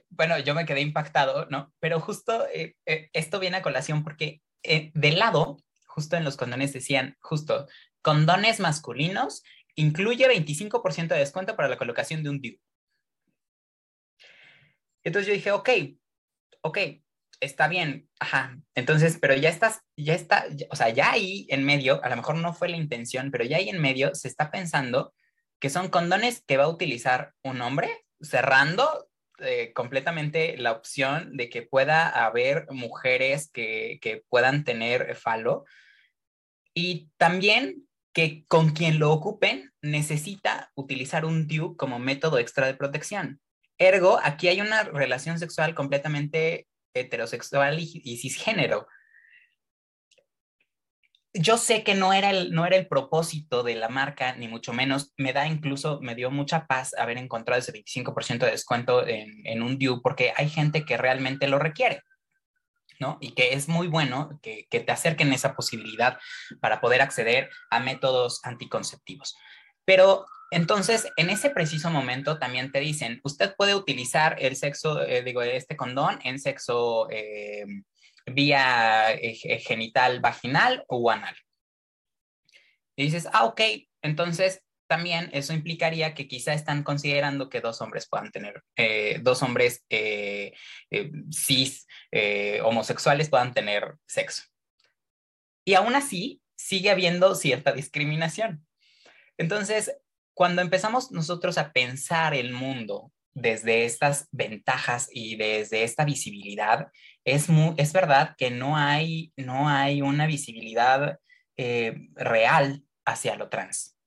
bueno, 0.10 0.40
yo 0.40 0.54
me 0.54 0.66
quedé 0.66 0.82
impactado, 0.82 1.46
¿no? 1.50 1.74
Pero 1.80 2.00
justo 2.00 2.48
eh, 2.54 2.76
eh, 2.86 3.10
esto 3.14 3.40
viene 3.40 3.58
a 3.58 3.62
colación 3.62 4.04
porque 4.04 4.42
de 4.64 5.12
lado, 5.12 5.58
justo 5.86 6.18
en 6.18 6.24
los 6.24 6.38
condones 6.38 6.74
decían, 6.74 7.16
justo, 7.22 7.68
condones 8.02 8.60
masculinos 8.60 9.44
incluye 9.76 10.28
25% 10.28 11.08
de 11.10 11.20
descuento 11.20 11.56
para 11.56 11.70
la 11.70 11.78
colocación 11.78 12.24
de 12.24 12.30
un 12.30 12.42
DIU. 12.42 12.58
Entonces 15.04 15.28
yo 15.28 15.34
dije, 15.34 15.52
ok, 15.52 15.70
ok, 16.62 16.78
está 17.40 17.68
bien, 17.68 18.10
ajá. 18.20 18.58
Entonces, 18.74 19.18
pero 19.22 19.36
ya 19.36 19.50
estás, 19.50 19.82
ya 19.96 20.14
está, 20.14 20.46
o 20.72 20.76
sea, 20.76 20.90
ya 20.90 21.12
ahí 21.12 21.46
en 21.50 21.64
medio, 21.64 22.04
a 22.04 22.10
lo 22.10 22.16
mejor 22.16 22.36
no 22.38 22.54
fue 22.54 22.70
la 22.70 22.78
intención, 22.78 23.30
pero 23.32 23.44
ya 23.44 23.58
ahí 23.58 23.70
en 23.70 23.82
medio 23.82 24.16
se 24.16 24.28
está 24.28 24.50
pensando 24.50 25.14
que 25.60 25.70
son 25.70 25.90
condones 25.90 26.44
que 26.46 26.58
va 26.58 26.66
a 26.66 26.70
utilizar 26.70 27.34
un 27.44 27.62
hombre 27.62 28.06
cerrando 28.20 29.08
eh, 29.40 29.74
completamente 29.74 30.58
la 30.58 30.72
opción 30.72 31.36
de 31.38 31.50
que 31.50 31.62
pueda 31.62 32.08
haber 32.08 32.68
mujeres 32.70 33.50
que, 33.52 34.00
que 34.02 34.24
puedan 34.30 34.64
tener 34.64 35.16
falo 35.16 35.66
y 36.74 37.10
también 37.18 37.88
que 38.14 38.46
con 38.48 38.70
quien 38.70 38.98
lo 38.98 39.12
ocupen 39.12 39.74
necesita 39.82 40.72
utilizar 40.76 41.26
un 41.26 41.48
DIU 41.48 41.76
como 41.76 42.00
método 42.00 42.40
extra 42.40 42.66
de 42.66 42.74
protección. 42.74 43.42
Ergo, 43.78 44.20
aquí 44.24 44.48
hay 44.48 44.62
una 44.62 44.84
relación 44.84 45.38
sexual 45.38 45.76
completamente 45.76 46.68
heterosexual 46.94 47.78
y, 47.80 48.18
cisgénero. 48.18 48.88
Yo 51.38 51.58
sé 51.58 51.84
que 51.84 51.96
no 51.96 52.14
era, 52.14 52.30
el, 52.30 52.52
no 52.52 52.66
era 52.66 52.78
el 52.78 52.88
propósito 52.88 53.62
de 53.62 53.76
la 53.76 53.90
marca, 53.90 54.36
ni 54.36 54.48
mucho 54.48 54.74
menos. 54.74 55.14
Me 55.18 55.34
da 55.34 55.48
incluso, 55.48 56.00
me 56.02 56.16
dio 56.16 56.32
mucha 56.32 56.66
paz 56.66 56.94
haber 56.98 57.18
encontrado 57.18 57.60
ese 57.60 57.74
25% 57.74 58.40
de 58.40 58.52
descuento 58.52 59.06
en, 59.06 59.46
en 59.46 59.62
un 59.62 59.78
DIU 59.78 60.02
porque 60.02 60.34
hay 60.36 60.50
gente 60.50 60.86
que 60.86 60.98
realmente 60.98 61.48
lo 61.48 61.60
requiere. 61.60 62.02
¿no? 62.98 63.18
Y 63.20 63.32
que 63.32 63.54
es 63.54 63.68
muy 63.68 63.88
bueno 63.88 64.40
que, 64.42 64.68
que, 64.70 64.80
te 64.80 64.94
acerquen 64.94 65.34
esa 65.34 65.54
posibilidad 65.54 66.18
para 66.62 66.80
poder 66.80 67.02
acceder 67.02 67.50
a 67.70 67.82
métodos 67.82 68.40
anticonceptivos. 68.44 69.36
Pero 69.84 70.26
entonces, 70.52 71.08
en 71.18 71.30
ese 71.30 71.50
preciso 71.50 71.90
momento 71.90 72.38
también 72.38 72.72
te 72.72 72.80
dicen, 72.80 73.20
usted 73.24 73.56
puede 73.58 73.76
utilizar 73.76 74.38
el 74.40 74.56
sexo, 74.56 75.02
eh, 75.02 75.24
digo, 75.24 75.42
este 75.42 75.76
condón 75.76 76.20
en 76.24 76.40
sexo 76.40 77.10
eh, 77.10 77.66
vía 78.26 79.12
eh, 79.14 79.60
genital 79.60 80.20
vaginal 80.20 80.84
o 80.88 81.10
anal. 81.10 81.36
Y 82.98 83.04
dices, 83.04 83.28
ah, 83.34 83.46
ok, 83.46 83.62
entonces 84.02 84.62
también 84.88 85.30
eso 85.34 85.54
implicaría 85.54 86.14
que 86.14 86.28
quizá 86.28 86.54
están 86.54 86.84
considerando 86.84 87.50
que 87.50 87.60
dos 87.60 87.82
hombres 87.82 88.08
puedan 88.08 88.32
tener, 88.32 88.64
dos 89.22 89.42
hombres 89.42 89.84
cis 91.32 91.88
homosexuales 92.64 93.30
puedan 93.30 93.54
tener 93.54 93.96
sexo. 94.06 94.44
Y 95.66 95.74
aún 95.74 95.96
así, 95.96 96.40
sigue 96.56 96.92
habiendo 96.92 97.36
cierta 97.36 97.72
discriminación. 97.74 98.66
Entonces, 99.38 99.92
cuando 100.34 100.62
empezamos 100.62 101.12
nosotros 101.12 101.58
a 101.58 101.72
pensar 101.72 102.34
el 102.34 102.54
mundo 102.54 103.12
desde 103.34 103.86
estas 103.86 104.28
ventajas 104.32 105.10
y 105.12 105.36
desde 105.36 105.84
esta 105.84 106.06
visibilidad, 106.06 106.88
es, 107.26 107.48
es 107.78 107.94
verdad 107.94 108.36
que 108.38 108.52
no 108.52 108.78
hay, 108.78 109.34
no 109.36 109.68
hay 109.68 110.02
una 110.02 110.28
visibilidad 110.28 111.20
eh, 111.58 112.10
real 112.14 112.84
hacia 113.06 113.36
lo 113.36 113.50
trans. 113.50 113.98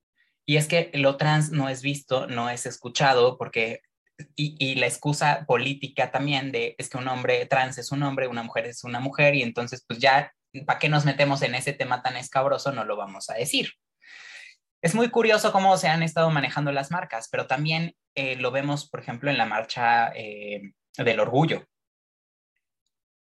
Y 0.47 0.57
es 0.57 0.67
que 0.67 0.91
lo 0.95 1.17
trans 1.17 1.51
no 1.51 1.69
es 1.69 1.83
visto, 1.83 2.27
no 2.27 2.49
es 2.49 2.65
escuchado, 2.65 3.37
porque, 3.37 3.83
y, 4.35 4.75
la 4.77 4.87
excusa 4.87 5.45
política 5.47 6.11
también 6.11 6.53
de 6.53 6.75
es 6.79 6.89
que 6.89 6.97
un 6.97 7.09
hombre 7.09 7.45
trans 7.47 7.77
es 7.79 7.93
un 7.93 8.03
hombre, 8.03 8.29
una 8.29 8.43
mujer 8.43 8.67
es 8.67 8.85
una 8.85 9.01
mujer, 9.01 9.35
y 9.35 9.43
entonces 9.43 9.85
pues 9.87 9.99
ya, 9.99 10.33
¿para 10.65 10.79
qué 10.79 10.89
nos 10.89 11.05
metemos 11.05 11.43
en 11.43 11.55
ese 11.55 11.73
tema 11.73 12.03
tan 12.03 12.17
escabroso? 12.17 12.73
No 12.73 12.85
lo 12.85 12.97
vamos 12.97 13.29
a 13.31 13.35
decir. 13.35 13.73
Es 14.81 14.95
muy 14.95 15.11
curioso 15.11 15.53
cómo 15.53 15.77
se 15.77 15.89
han 15.89 16.03
estado 16.03 16.31
manejando 16.31 16.71
las 16.73 16.91
marcas, 16.91 17.29
pero 17.31 17.47
también 17.47 17.95
eh, 18.15 18.37
lo 18.37 18.51
vemos, 18.53 18.89
por 18.89 19.01
ejemplo, 19.01 19.31
en 19.31 19.37
la 19.37 19.45
marcha 19.45 20.13
eh, 20.15 20.73
del 20.97 21.21
orgullo. 21.21 21.67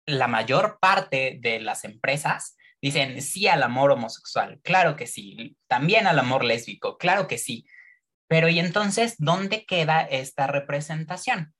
La 0.05 0.27
mayor 0.27 0.79
parte 0.81 1.37
de 1.41 1.59
las 1.59 1.83
empresas 1.83 2.57
dicen 2.81 3.21
sí 3.21 3.47
al 3.47 3.63
amor 3.63 3.91
homosexual, 3.91 4.59
claro 4.63 4.95
que 4.95 5.07
sí, 5.07 5.55
también 5.67 6.07
al 6.07 6.19
amor 6.19 6.43
lésbico, 6.43 6.97
claro 6.97 7.27
que 7.27 7.37
sí. 7.37 7.65
Pero 8.27 8.49
¿y 8.49 8.59
entonces 8.59 9.15
dónde 9.17 9.65
queda 9.65 10.01
esta 10.01 10.47
representación? 10.47 11.53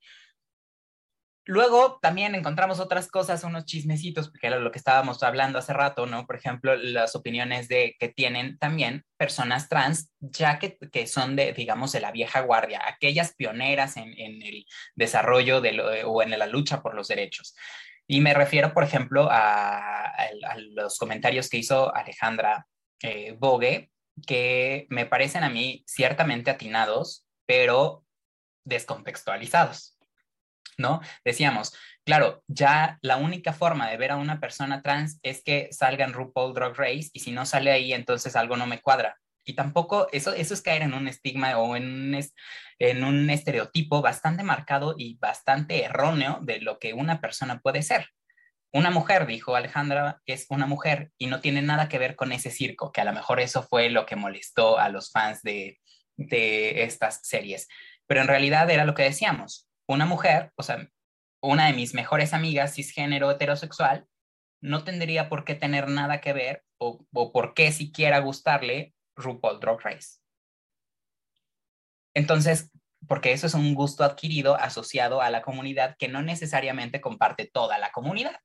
Luego 1.44 1.98
también 2.00 2.36
encontramos 2.36 2.78
otras 2.78 3.08
cosas, 3.08 3.42
unos 3.42 3.64
chismecitos, 3.64 4.30
porque 4.30 4.46
era 4.46 4.60
lo 4.60 4.70
que 4.70 4.78
estábamos 4.78 5.22
hablando 5.24 5.58
hace 5.58 5.72
rato, 5.72 6.06
¿no? 6.06 6.24
Por 6.24 6.36
ejemplo, 6.36 6.76
las 6.76 7.16
opiniones 7.16 7.66
de 7.66 7.96
que 7.98 8.08
tienen 8.08 8.58
también 8.58 9.04
personas 9.16 9.68
trans, 9.68 10.12
ya 10.20 10.60
que, 10.60 10.78
que 10.92 11.08
son 11.08 11.34
de, 11.34 11.52
digamos, 11.52 11.90
de 11.90 12.00
la 12.00 12.12
vieja 12.12 12.40
guardia, 12.42 12.80
aquellas 12.86 13.34
pioneras 13.34 13.96
en, 13.96 14.16
en 14.18 14.40
el 14.42 14.64
desarrollo 14.94 15.60
de 15.60 16.04
o 16.04 16.22
en 16.22 16.30
la 16.30 16.46
lucha 16.46 16.80
por 16.80 16.94
los 16.94 17.08
derechos. 17.08 17.56
Y 18.06 18.20
me 18.20 18.34
refiero, 18.34 18.72
por 18.74 18.84
ejemplo, 18.84 19.28
a, 19.30 20.12
los 20.74 20.98
comentarios 20.98 21.48
que 21.48 21.58
hizo 21.58 21.94
Alejandra 21.94 22.66
eh, 23.02 23.34
Bogue, 23.38 23.90
que 24.26 24.86
me 24.90 25.06
parecen 25.06 25.44
a 25.44 25.50
mí 25.50 25.84
ciertamente 25.86 26.50
atinados, 26.50 27.26
pero 27.46 28.04
descontextualizados. 28.64 29.96
¿no? 30.78 31.00
Decíamos, 31.24 31.74
claro, 32.04 32.42
ya 32.46 32.98
la 33.02 33.16
única 33.16 33.52
forma 33.52 33.90
de 33.90 33.96
ver 33.96 34.12
a 34.12 34.16
una 34.16 34.40
persona 34.40 34.82
trans 34.82 35.18
es 35.22 35.42
que 35.42 35.68
salga 35.72 36.04
en 36.04 36.12
RuPaul 36.12 36.54
Drag 36.54 36.74
Race 36.76 37.10
y 37.12 37.20
si 37.20 37.32
no 37.32 37.46
sale 37.46 37.70
ahí, 37.70 37.92
entonces 37.92 38.36
algo 38.36 38.56
no 38.56 38.66
me 38.66 38.80
cuadra. 38.80 39.18
Y 39.44 39.54
tampoco, 39.54 40.08
eso, 40.12 40.32
eso 40.34 40.54
es 40.54 40.62
caer 40.62 40.82
en 40.82 40.94
un 40.94 41.08
estigma 41.08 41.58
o 41.58 41.76
en 41.76 41.84
un, 42.14 42.24
en 42.78 43.04
un 43.04 43.30
estereotipo 43.30 44.00
bastante 44.00 44.42
marcado 44.44 44.94
y 44.96 45.18
bastante 45.18 45.84
erróneo 45.84 46.38
de 46.42 46.60
lo 46.60 46.78
que 46.78 46.94
una 46.94 47.20
persona 47.20 47.60
puede 47.60 47.82
ser. 47.82 48.08
Una 48.72 48.90
mujer, 48.90 49.26
dijo 49.26 49.54
Alejandra, 49.54 50.22
es 50.24 50.46
una 50.48 50.66
mujer 50.66 51.10
y 51.18 51.26
no 51.26 51.40
tiene 51.40 51.60
nada 51.60 51.88
que 51.88 51.98
ver 51.98 52.16
con 52.16 52.32
ese 52.32 52.50
circo, 52.50 52.90
que 52.90 53.02
a 53.02 53.04
lo 53.04 53.12
mejor 53.12 53.40
eso 53.40 53.62
fue 53.62 53.90
lo 53.90 54.06
que 54.06 54.16
molestó 54.16 54.78
a 54.78 54.88
los 54.88 55.10
fans 55.10 55.42
de, 55.42 55.78
de 56.16 56.84
estas 56.84 57.20
series. 57.22 57.68
Pero 58.06 58.22
en 58.22 58.28
realidad 58.28 58.70
era 58.70 58.84
lo 58.84 58.94
que 58.94 59.02
decíamos, 59.02 59.68
una 59.86 60.06
mujer, 60.06 60.52
o 60.56 60.62
sea, 60.62 60.88
una 61.42 61.66
de 61.66 61.74
mis 61.74 61.92
mejores 61.92 62.32
amigas 62.32 62.74
cisgénero 62.74 63.30
heterosexual, 63.30 64.06
no 64.62 64.84
tendría 64.84 65.28
por 65.28 65.44
qué 65.44 65.54
tener 65.54 65.88
nada 65.88 66.20
que 66.20 66.32
ver 66.32 66.62
o, 66.78 67.04
o 67.12 67.32
por 67.32 67.52
qué 67.52 67.72
siquiera 67.72 68.20
gustarle 68.20 68.94
RuPaul 69.16 69.60
Drag 69.60 69.80
Race. 69.80 70.18
Entonces, 72.14 72.70
porque 73.08 73.32
eso 73.32 73.46
es 73.46 73.54
un 73.54 73.74
gusto 73.74 74.04
adquirido 74.04 74.54
asociado 74.54 75.22
a 75.22 75.30
la 75.30 75.42
comunidad 75.42 75.96
que 75.98 76.08
no 76.08 76.22
necesariamente 76.22 77.00
comparte 77.00 77.50
toda 77.52 77.78
la 77.78 77.90
comunidad. 77.90 78.36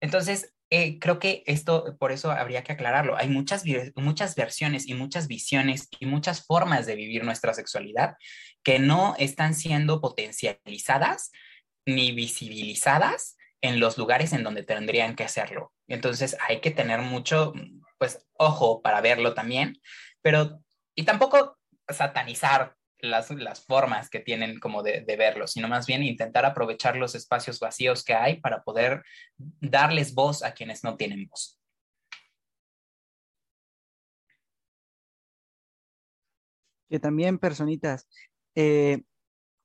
Entonces, 0.00 0.54
eh, 0.70 0.98
creo 1.00 1.18
que 1.18 1.42
esto, 1.46 1.96
por 1.98 2.12
eso 2.12 2.30
habría 2.30 2.62
que 2.62 2.72
aclararlo. 2.72 3.16
Hay 3.16 3.28
muchas, 3.28 3.64
muchas 3.96 4.36
versiones 4.36 4.86
y 4.86 4.94
muchas 4.94 5.26
visiones 5.26 5.88
y 5.98 6.06
muchas 6.06 6.46
formas 6.46 6.86
de 6.86 6.94
vivir 6.94 7.24
nuestra 7.24 7.54
sexualidad 7.54 8.14
que 8.62 8.78
no 8.78 9.14
están 9.18 9.54
siendo 9.54 10.00
potencializadas 10.00 11.32
ni 11.86 12.12
visibilizadas 12.12 13.36
en 13.62 13.80
los 13.80 13.98
lugares 13.98 14.32
en 14.32 14.44
donde 14.44 14.62
tendrían 14.62 15.16
que 15.16 15.24
hacerlo. 15.24 15.72
Entonces 15.88 16.36
hay 16.48 16.60
que 16.60 16.70
tener 16.70 17.00
mucho, 17.00 17.52
pues, 18.00 18.26
ojo 18.38 18.80
para 18.80 19.02
verlo 19.02 19.34
también, 19.34 19.78
pero, 20.22 20.62
y 20.94 21.04
tampoco 21.04 21.58
satanizar 21.86 22.74
las, 23.00 23.28
formas 23.66 24.08
que 24.08 24.20
tienen 24.20 24.58
como 24.58 24.82
de, 24.82 25.02
de, 25.02 25.16
verlo, 25.16 25.46
sino 25.46 25.68
más 25.68 25.86
bien 25.86 26.02
intentar 26.02 26.46
aprovechar 26.46 26.96
los 26.96 27.14
espacios 27.14 27.60
vacíos 27.60 28.02
que 28.02 28.14
hay 28.14 28.40
para 28.40 28.62
poder 28.62 29.02
darles 29.36 30.14
voz 30.14 30.42
a 30.42 30.52
quienes 30.54 30.82
no 30.82 30.96
tienen 30.96 31.28
voz. 31.28 31.60
Que 36.88 36.98
también, 36.98 37.38
personitas, 37.38 38.08
eh, 38.54 39.02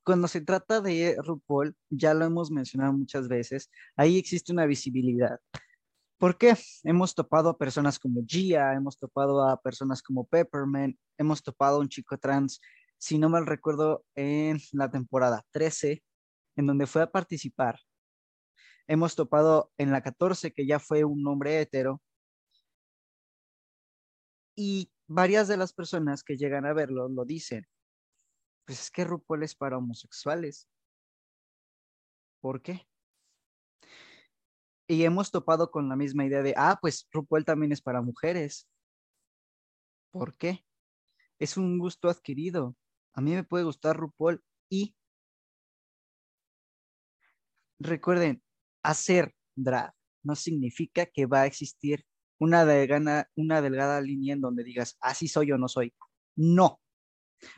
cuando 0.03 0.27
se 0.27 0.41
trata 0.41 0.81
de 0.81 1.15
RuPaul, 1.23 1.73
ya 1.89 2.13
lo 2.13 2.25
hemos 2.25 2.51
mencionado 2.51 2.91
muchas 2.91 3.29
veces, 3.29 3.71
ahí 3.95 4.17
existe 4.17 4.51
una 4.51 4.65
visibilidad. 4.65 5.39
¿Por 6.17 6.37
qué? 6.37 6.55
Hemos 6.83 7.13
topado 7.13 7.49
a 7.49 7.57
personas 7.57 7.99
como 7.99 8.21
Gia, 8.25 8.73
hemos 8.73 8.97
topado 8.97 9.47
a 9.47 9.61
personas 9.61 10.01
como 10.01 10.25
Peppermint, 10.25 10.97
hemos 11.17 11.43
topado 11.43 11.77
a 11.77 11.79
un 11.79 11.89
chico 11.89 12.17
trans 12.17 12.59
si 12.97 13.17
no 13.17 13.29
mal 13.29 13.45
recuerdo, 13.45 14.05
en 14.15 14.59
la 14.71 14.89
temporada 14.89 15.45
13, 15.51 16.03
en 16.55 16.65
donde 16.65 16.87
fue 16.87 17.01
a 17.01 17.11
participar. 17.11 17.79
Hemos 18.87 19.15
topado 19.15 19.71
en 19.77 19.91
la 19.91 20.01
14, 20.01 20.51
que 20.51 20.65
ya 20.65 20.79
fue 20.79 21.03
un 21.03 21.25
hombre 21.27 21.61
hetero. 21.61 22.01
Y 24.55 24.91
varias 25.07 25.47
de 25.47 25.57
las 25.57 25.73
personas 25.73 26.23
que 26.23 26.37
llegan 26.37 26.65
a 26.65 26.73
verlo 26.73 27.09
lo 27.09 27.25
dicen. 27.25 27.67
Pues 28.65 28.81
es 28.81 28.91
que 28.91 29.03
RuPaul 29.03 29.43
es 29.43 29.55
para 29.55 29.77
homosexuales. 29.77 30.67
¿Por 32.39 32.61
qué? 32.61 32.87
Y 34.87 35.03
hemos 35.03 35.31
topado 35.31 35.71
con 35.71 35.89
la 35.89 35.95
misma 35.95 36.25
idea 36.25 36.43
de, 36.43 36.53
ah, 36.57 36.77
pues 36.79 37.07
RuPaul 37.11 37.43
también 37.43 37.71
es 37.71 37.81
para 37.81 38.01
mujeres. 38.01 38.67
¿Por 40.11 40.37
qué? 40.37 40.63
Es 41.39 41.57
un 41.57 41.79
gusto 41.79 42.09
adquirido. 42.09 42.75
A 43.13 43.21
mí 43.21 43.31
me 43.31 43.43
puede 43.43 43.63
gustar 43.63 43.97
RuPaul 43.97 44.43
y 44.69 44.95
recuerden, 47.79 48.41
hacer 48.83 49.33
drag 49.55 49.93
no 50.23 50.35
significa 50.35 51.05
que 51.05 51.25
va 51.25 51.41
a 51.41 51.45
existir 51.45 52.05
una 52.39 52.65
delgada, 52.65 53.29
una 53.35 53.61
delgada 53.61 54.01
línea 54.01 54.33
en 54.33 54.41
donde 54.41 54.63
digas, 54.63 54.97
así 54.99 55.27
soy 55.27 55.51
o 55.51 55.57
no 55.57 55.67
soy. 55.67 55.93
No. 56.35 56.81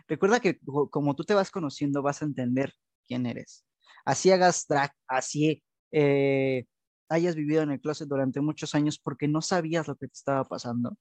Recuerda 0.07 0.39
que 0.39 0.59
como 0.91 1.15
tú 1.15 1.23
te 1.23 1.33
vas 1.33 1.51
conociendo, 1.51 2.01
vas 2.01 2.21
a 2.21 2.25
entender 2.25 2.73
quién 3.07 3.25
eres. 3.25 3.65
Así 4.05 4.31
hagas 4.31 4.65
drag, 4.67 4.91
así 5.07 5.63
eh, 5.91 6.65
hayas 7.09 7.35
vivido 7.35 7.61
en 7.63 7.71
el 7.71 7.81
closet 7.81 8.07
durante 8.07 8.41
muchos 8.41 8.75
años 8.75 8.99
porque 8.99 9.27
no 9.27 9.41
sabías 9.41 9.87
lo 9.87 9.95
que 9.95 10.07
te 10.07 10.13
estaba 10.13 10.43
pasando. 10.43 10.97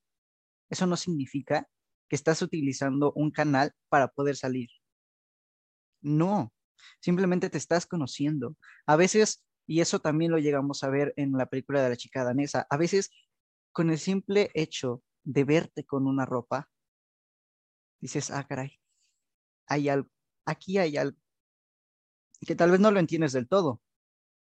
Eso 0.70 0.86
no 0.86 0.96
significa 0.96 1.68
que 2.08 2.16
estás 2.16 2.42
utilizando 2.42 3.12
un 3.12 3.30
canal 3.30 3.72
para 3.88 4.08
poder 4.08 4.36
salir. 4.36 4.68
No, 6.00 6.52
simplemente 7.00 7.50
te 7.50 7.58
estás 7.58 7.86
conociendo. 7.86 8.56
A 8.86 8.96
veces, 8.96 9.44
y 9.66 9.80
eso 9.80 10.00
también 10.00 10.30
lo 10.30 10.38
llegamos 10.38 10.84
a 10.84 10.90
ver 10.90 11.12
en 11.16 11.32
la 11.32 11.46
película 11.46 11.82
de 11.82 11.90
la 11.90 11.96
chica 11.96 12.24
danesa, 12.24 12.66
a 12.70 12.76
veces 12.76 13.10
con 13.72 13.90
el 13.90 13.98
simple 13.98 14.50
hecho 14.54 15.02
de 15.24 15.44
verte 15.44 15.84
con 15.84 16.06
una 16.06 16.24
ropa, 16.24 16.70
dices, 18.00 18.30
ah, 18.30 18.46
caray, 18.46 18.78
hay 19.66 19.88
algo, 19.88 20.08
aquí 20.44 20.78
hay 20.78 20.96
algo, 20.96 21.18
que 22.46 22.54
tal 22.54 22.70
vez 22.70 22.80
no 22.80 22.90
lo 22.90 23.00
entiendes 23.00 23.32
del 23.32 23.48
todo, 23.48 23.82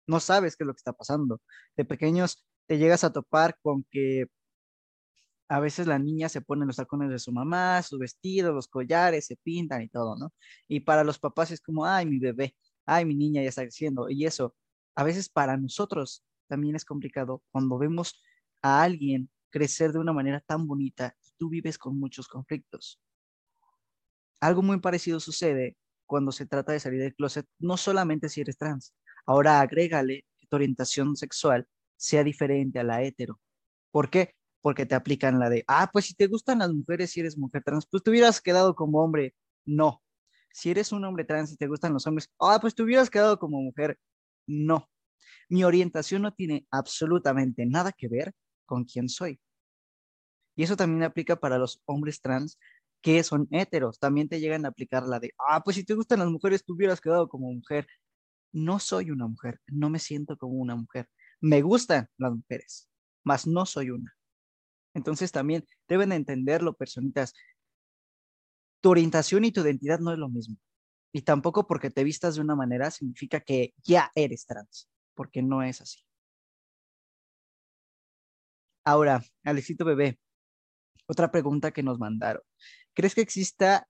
no 0.07 0.21
sabes 0.21 0.57
qué 0.57 0.65
es 0.65 0.67
lo 0.67 0.75
que 0.75 0.79
está 0.79 0.93
pasando. 0.93 1.41
De 1.77 1.85
pequeños 1.85 2.47
te 2.67 2.79
llegas 2.79 3.05
a 3.05 3.13
topar 3.13 3.59
con 3.63 3.85
que 3.91 4.27
a 5.49 5.61
veces 5.61 5.87
la 5.87 5.99
niña 5.99 6.29
se 6.29 6.41
pone 6.41 6.67
los 6.67 6.77
tacones 6.77 7.09
de 7.11 7.19
su 7.19 7.33
mamá, 7.33 7.83
su 7.83 7.99
vestido, 7.99 8.53
los 8.53 8.69
collares, 8.69 9.27
se 9.27 9.37
pintan 9.37 9.83
y 9.83 9.89
todo, 9.89 10.17
¿no? 10.17 10.33
Y 10.69 10.81
para 10.81 11.05
los 11.05 11.19
papás 11.19 11.51
es 11.53 11.61
como, 11.61 11.87
ay, 11.87 12.07
mi 12.07 12.19
bebé, 12.19 12.57
ay, 12.85 13.05
mi 13.05 13.15
niña 13.15 13.43
ya 13.43 13.49
está 13.49 13.63
creciendo. 13.63 14.11
Y 14.11 14.27
eso, 14.27 14.57
a 14.95 15.05
veces 15.05 15.29
para 15.29 15.57
nosotros 15.57 16.25
también 16.49 16.75
es 16.75 16.85
complicado 16.85 17.43
cuando 17.53 17.79
vemos 17.79 18.21
a 18.63 18.83
alguien 18.83 19.31
crecer 19.51 19.93
de 19.93 19.99
una 19.99 20.13
manera 20.13 20.41
tan 20.41 20.67
bonita 20.67 21.17
y 21.23 21.31
tú 21.39 21.49
vives 21.49 21.79
con 21.79 21.99
muchos 21.99 22.29
conflictos. 22.29 23.01
Algo 24.41 24.63
muy 24.63 24.81
parecido 24.81 25.21
sucede 25.21 25.77
cuando 26.07 26.33
se 26.33 26.47
trata 26.47 26.73
de 26.73 26.81
salir 26.81 27.01
del 27.01 27.15
closet, 27.15 27.47
no 27.59 27.77
solamente 27.77 28.29
si 28.29 28.41
eres 28.41 28.59
trans. 28.59 28.95
Ahora 29.27 29.61
agrégale 29.61 30.25
que 30.39 30.47
tu 30.47 30.57
orientación 30.57 31.17
sexual 31.17 31.67
sea 31.97 32.25
diferente 32.25 32.79
a 32.79 32.85
la 32.85 33.03
hetero. 33.03 33.41
¿Por 33.91 34.11
qué? 34.11 34.37
porque 34.67 34.85
te 34.85 34.97
aplican 34.97 35.39
la 35.39 35.49
de, 35.49 35.65
ah, 35.69 35.89
pues 35.93 36.07
si 36.07 36.15
te 36.17 36.27
gustan 36.27 36.59
las 36.59 36.73
mujeres, 36.73 37.13
si 37.13 37.21
eres 37.21 37.39
mujer 37.39 37.63
trans, 37.63 37.87
pues 37.89 38.03
te 38.03 38.11
hubieras 38.11 38.41
quedado 38.41 38.75
como 38.75 39.01
hombre. 39.01 39.33
No. 39.65 40.03
Si 40.53 40.73
eres 40.73 40.91
un 40.91 41.05
hombre 41.05 41.25
trans 41.25 41.53
y 41.53 41.57
te 41.57 41.69
gustan 41.69 41.93
los 41.93 42.05
hombres, 42.09 42.29
ah, 42.41 42.59
pues 42.61 42.75
te 42.75 42.83
hubieras 42.83 43.09
quedado 43.09 43.39
como 43.39 43.63
mujer. 43.63 43.97
No. 44.45 44.91
Mi 45.49 45.63
orientación 45.63 46.23
no 46.23 46.33
tiene 46.35 46.67
absolutamente 46.73 47.65
nada 47.65 47.93
que 47.93 48.09
ver 48.09 48.35
con 48.65 48.85
quién 48.87 49.09
soy. 49.09 49.39
Y 50.57 50.65
eso 50.65 50.77
también 50.77 51.05
aplica 51.05 51.37
para 51.37 51.59
los 51.59 51.81
hombres 51.85 52.21
trans 52.21 52.59
que 53.03 53.23
son 53.23 53.47
heteros. 53.53 54.01
También 54.01 54.29
te 54.29 54.41
llegan 54.41 54.65
a 54.65 54.71
aplicar 54.71 55.05
la 55.05 55.21
de, 55.21 55.33
ah, 55.49 55.63
pues 55.63 55.77
si 55.77 55.85
te 55.85 55.95
gustan 55.95 56.19
las 56.19 56.29
mujeres, 56.29 56.65
te 56.65 56.73
hubieras 56.73 57.01
quedado 57.01 57.29
como 57.29 57.53
mujer. 57.53 57.87
No 58.57 58.79
soy 58.79 59.11
una 59.11 59.27
mujer, 59.27 59.61
no 59.67 59.91
me 59.91 59.99
siento 59.99 60.39
como 60.39 60.55
una 60.55 60.75
mujer. 60.75 61.11
Me 61.43 61.61
gustan 61.61 62.09
las 62.17 62.33
mujeres, 62.33 62.89
mas 63.23 63.47
no 63.47 63.67
soy 63.67 63.91
una. 63.91 64.17
Entonces 64.95 65.31
también 65.31 65.67
deben 65.87 66.11
entenderlo, 66.11 66.73
personitas. 66.73 67.35
Tu 68.81 68.89
orientación 68.89 69.45
y 69.45 69.53
tu 69.53 69.61
identidad 69.61 69.99
no 69.99 70.11
es 70.11 70.19
lo 70.19 70.31
mismo. 70.31 70.57
Y 71.13 71.21
tampoco 71.21 71.67
porque 71.67 71.91
te 71.91 72.03
vistas 72.03 72.37
de 72.37 72.41
una 72.41 72.57
manera 72.57 72.91
significa 72.91 73.41
que 73.41 73.75
ya 73.85 74.11
eres 74.15 74.47
trans, 74.47 74.89
porque 75.15 75.43
no 75.43 75.63
es 75.63 75.83
así. 75.83 76.01
Ahora, 78.87 79.23
Alexito 79.45 79.85
Bebé, 79.85 80.19
otra 81.07 81.31
pregunta 81.31 81.73
que 81.73 81.83
nos 81.83 81.99
mandaron. 81.99 82.43
¿Crees 82.95 83.15
que 83.15 83.21
exista 83.21 83.87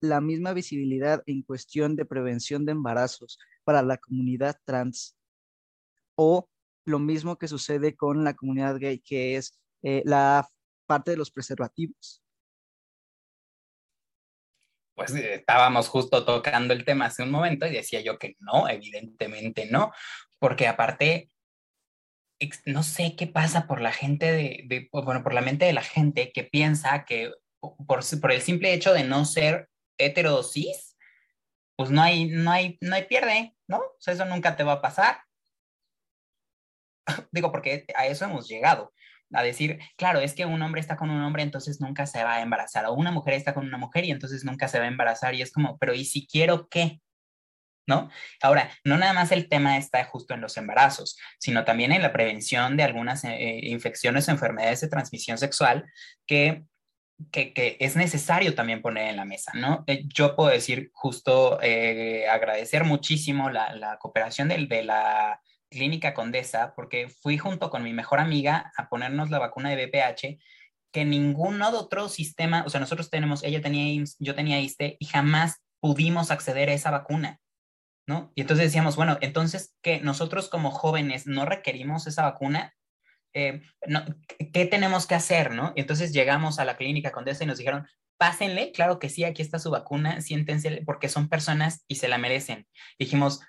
la 0.00 0.20
misma 0.20 0.52
visibilidad 0.52 1.22
en 1.26 1.42
cuestión 1.42 1.96
de 1.96 2.04
prevención 2.04 2.64
de 2.64 2.72
embarazos 2.72 3.38
para 3.64 3.82
la 3.82 3.98
comunidad 3.98 4.56
trans 4.64 5.16
o 6.16 6.48
lo 6.84 6.98
mismo 6.98 7.38
que 7.38 7.48
sucede 7.48 7.96
con 7.96 8.24
la 8.24 8.34
comunidad 8.34 8.78
gay, 8.78 8.98
que 8.98 9.36
es 9.36 9.58
eh, 9.82 10.02
la 10.04 10.46
parte 10.86 11.12
de 11.12 11.16
los 11.16 11.30
preservativos. 11.30 12.22
Pues 14.94 15.14
eh, 15.14 15.34
estábamos 15.34 15.88
justo 15.88 16.24
tocando 16.24 16.74
el 16.74 16.84
tema 16.84 17.06
hace 17.06 17.22
un 17.22 17.30
momento 17.30 17.66
y 17.66 17.70
decía 17.70 18.02
yo 18.02 18.18
que 18.18 18.36
no, 18.40 18.68
evidentemente 18.68 19.66
no, 19.70 19.92
porque 20.38 20.66
aparte, 20.66 21.30
no 22.66 22.82
sé 22.82 23.16
qué 23.16 23.26
pasa 23.26 23.66
por 23.66 23.80
la 23.80 23.92
gente 23.92 24.30
de, 24.32 24.88
bueno, 24.92 25.22
por 25.22 25.32
la 25.32 25.40
mente 25.40 25.64
de 25.64 25.72
la 25.72 25.82
gente 25.82 26.32
que 26.32 26.44
piensa 26.44 27.06
que 27.06 27.32
por, 27.60 28.00
por 28.20 28.32
el 28.32 28.42
simple 28.42 28.74
hecho 28.74 28.92
de 28.92 29.04
no 29.04 29.24
ser 29.24 29.69
heterosis, 30.04 30.96
pues 31.76 31.90
no 31.90 32.02
hay, 32.02 32.26
no 32.26 32.50
hay, 32.50 32.78
no 32.80 32.94
hay 32.94 33.04
pierde, 33.04 33.56
¿no? 33.66 33.78
O 33.78 33.96
sea, 33.98 34.14
eso 34.14 34.24
nunca 34.24 34.56
te 34.56 34.64
va 34.64 34.74
a 34.74 34.82
pasar. 34.82 35.20
Digo, 37.32 37.50
porque 37.50 37.86
a 37.94 38.06
eso 38.06 38.24
hemos 38.24 38.48
llegado 38.48 38.92
a 39.32 39.42
decir, 39.42 39.78
claro, 39.96 40.20
es 40.20 40.34
que 40.34 40.44
un 40.44 40.60
hombre 40.60 40.80
está 40.80 40.96
con 40.96 41.10
un 41.10 41.22
hombre, 41.22 41.42
entonces 41.42 41.80
nunca 41.80 42.06
se 42.06 42.24
va 42.24 42.36
a 42.36 42.42
embarazar, 42.42 42.86
o 42.86 42.94
una 42.94 43.12
mujer 43.12 43.34
está 43.34 43.54
con 43.54 43.66
una 43.66 43.78
mujer 43.78 44.04
y 44.04 44.10
entonces 44.10 44.44
nunca 44.44 44.68
se 44.68 44.78
va 44.78 44.86
a 44.86 44.88
embarazar, 44.88 45.34
y 45.34 45.42
es 45.42 45.52
como, 45.52 45.78
pero 45.78 45.94
¿y 45.94 46.04
si 46.04 46.26
quiero 46.26 46.68
qué? 46.68 47.00
¿No? 47.86 48.10
Ahora, 48.42 48.70
no 48.84 48.98
nada 48.98 49.12
más 49.12 49.32
el 49.32 49.48
tema 49.48 49.76
está 49.76 50.04
justo 50.04 50.34
en 50.34 50.40
los 50.40 50.56
embarazos, 50.56 51.16
sino 51.38 51.64
también 51.64 51.92
en 51.92 52.02
la 52.02 52.12
prevención 52.12 52.76
de 52.76 52.84
algunas 52.84 53.24
eh, 53.24 53.60
infecciones 53.62 54.28
o 54.28 54.32
enfermedades 54.32 54.80
de 54.80 54.88
transmisión 54.88 55.38
sexual 55.38 55.90
que 56.26 56.64
que, 57.30 57.76
es 57.80 57.96
necesario 57.96 58.54
también 58.54 58.82
poner 58.82 59.08
en 59.08 59.16
la 59.16 59.24
mesa, 59.24 59.52
¿no? 59.54 59.84
Eh, 59.86 60.04
yo 60.06 60.36
puedo 60.36 60.50
decir 60.50 60.90
justo 60.92 61.58
eh, 61.62 62.28
agradecer 62.28 62.84
muchísimo 62.84 63.50
la, 63.50 63.98
cooperación 64.00 64.48
de 64.48 64.84
la 64.84 65.40
Clínica 65.70 66.14
Condesa 66.14 66.74
porque 66.74 67.08
fui 67.08 67.38
junto 67.38 67.70
con 67.70 67.82
mi 67.82 67.92
mejor 67.92 68.20
amiga 68.20 68.72
a 68.76 68.88
ponernos 68.88 69.30
la 69.30 69.38
vacuna 69.38 69.70
de 69.70 69.86
BPH 69.86 70.38
que 70.92 71.04
ningún 71.04 71.62
otro 71.62 72.08
sistema, 72.08 72.64
o 72.66 72.70
sea, 72.70 72.80
nosotros 72.80 73.10
tenemos, 73.10 73.44
ella 73.44 73.60
tenía 73.60 74.04
yo 74.18 74.34
tenía 74.34 74.60
ISTE 74.60 74.96
y 74.98 75.06
jamás 75.06 75.62
pudimos 75.78 76.30
acceder 76.30 76.68
a 76.68 76.72
esa 76.74 76.90
vacuna, 76.90 77.40
¿no? 78.06 78.32
Y 78.34 78.40
entonces 78.40 78.66
decíamos, 78.66 78.96
bueno, 78.96 79.16
entonces 79.20 79.74
que 79.82 80.00
nosotros 80.00 80.48
como 80.48 80.72
jóvenes 80.72 81.26
no 81.26 81.46
requerimos 81.46 82.06
esa 82.06 82.22
vacuna, 82.22 82.74
eh, 83.34 83.62
¿qué 84.52 84.66
tenemos 84.66 85.06
que 85.06 85.14
hacer, 85.14 85.52
no? 85.52 85.72
Y 85.76 85.80
entonces 85.80 86.12
llegamos 86.12 86.58
a 86.58 86.64
la 86.64 86.76
clínica 86.76 87.12
Condesa 87.12 87.44
y 87.44 87.46
nos 87.46 87.58
dijeron, 87.58 87.86
pásenle, 88.18 88.72
claro 88.72 88.98
que 88.98 89.08
sí, 89.08 89.24
aquí 89.24 89.40
está 89.40 89.58
su 89.58 89.70
vacuna, 89.70 90.20
siéntense, 90.20 90.82
porque 90.84 91.08
son 91.08 91.28
personas 91.28 91.84
y 91.88 91.96
se 91.96 92.08
la 92.08 92.18
merecen. 92.18 92.66
Dijimos, 92.98 93.40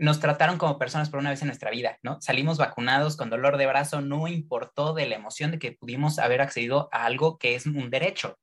nos 0.00 0.18
trataron 0.18 0.56
como 0.56 0.78
personas 0.78 1.10
por 1.10 1.20
una 1.20 1.28
vez 1.28 1.42
en 1.42 1.48
nuestra 1.48 1.70
vida, 1.70 1.98
¿no? 2.02 2.18
Salimos 2.22 2.56
vacunados 2.56 3.18
con 3.18 3.28
dolor 3.28 3.58
de 3.58 3.66
brazo, 3.66 4.00
no 4.00 4.26
importó 4.28 4.94
de 4.94 5.06
la 5.06 5.16
emoción 5.16 5.50
de 5.50 5.58
que 5.58 5.72
pudimos 5.72 6.18
haber 6.18 6.40
accedido 6.40 6.88
a 6.90 7.04
algo 7.04 7.36
que 7.36 7.54
es 7.54 7.66
un 7.66 7.90
derecho. 7.90 8.38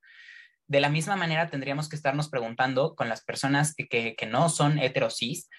De 0.67 0.79
la 0.79 0.89
misma 0.89 1.15
manera, 1.15 1.49
tendríamos 1.49 1.89
que 1.89 1.95
estarnos 1.95 2.29
preguntando 2.29 2.93
con 2.93 3.09
las 3.09 3.23
personas 3.23 3.73
que, 3.73 4.15
no 4.29 4.49
son 4.49 4.77
heterosis, 4.77 5.49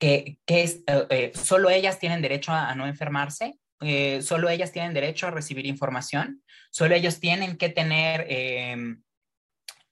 que, 0.00 0.38
es, 0.46 0.82
eh, 0.88 1.06
eh, 1.10 1.32
solo 1.34 1.70
ellas 1.70 2.00
tienen 2.00 2.20
derecho 2.20 2.50
a, 2.50 2.74
no 2.74 2.88
enfermarse, 2.88 3.54
eh, 3.80 4.22
solo 4.22 4.48
ellas 4.48 4.72
tienen 4.72 4.94
derecho 4.94 5.26
a 5.26 5.30
recibir 5.30 5.66
información, 5.66 6.42
solo 6.70 6.94
ellos 6.94 7.20
tienen 7.20 7.58
que 7.58 7.68
tener 7.68 8.26
em, 8.28 9.02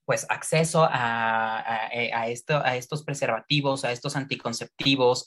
pues 0.05 0.27
acceso 0.29 0.87
a, 0.91 1.89
eh, 1.93 2.13
a, 2.13 2.29
esto, 2.29 2.63
a 2.65 2.77
estos 2.77 3.05
preservativos, 3.05 3.85
a 3.85 3.93
estos 3.93 4.17
anticonceptivos. 4.17 5.27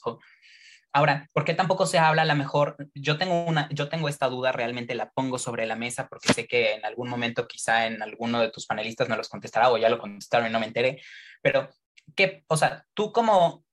Ahora, 0.93 1.29
¿por 1.33 1.45
qué 1.45 1.53
tampoco 1.53 1.85
se 1.85 1.99
habla 1.99 2.23
a 2.23 2.25
lo 2.25 2.35
mejor? 2.35 2.77
Yo 2.95 3.17
tengo, 3.17 3.45
una, 3.45 3.69
yo 3.71 3.89
tengo 3.89 4.09
esta 4.09 4.27
duda, 4.27 4.51
realmente 4.51 4.95
la 4.95 5.11
pongo 5.11 5.37
sobre 5.37 5.65
la 5.65 5.75
mesa 5.75 6.07
porque 6.07 6.33
sé 6.33 6.47
que 6.47 6.73
en 6.73 6.85
algún 6.85 7.09
momento 7.09 7.47
quizá 7.47 7.85
en 7.87 8.01
alguno 8.01 8.39
de 8.39 8.49
tus 8.49 8.65
panelistas 8.65 9.09
me 9.09 9.17
los 9.17 9.29
contestará 9.29 9.69
o 9.69 9.77
ya 9.77 9.89
lo 9.89 9.99
contestaron 9.99 10.47
y 10.47 10.51
no 10.51 10.59
me 10.59 10.67
enteré, 10.67 11.01
pero 11.41 11.69
¿qué, 12.15 12.43
o 12.47 12.57
sea, 12.57 12.85
tú 12.93 13.11
como 13.11 13.63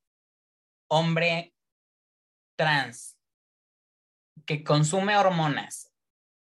hombre 0.89 1.55
trans 2.57 3.14
que 4.45 4.65
consume 4.65 5.17
hormonas, 5.17 5.93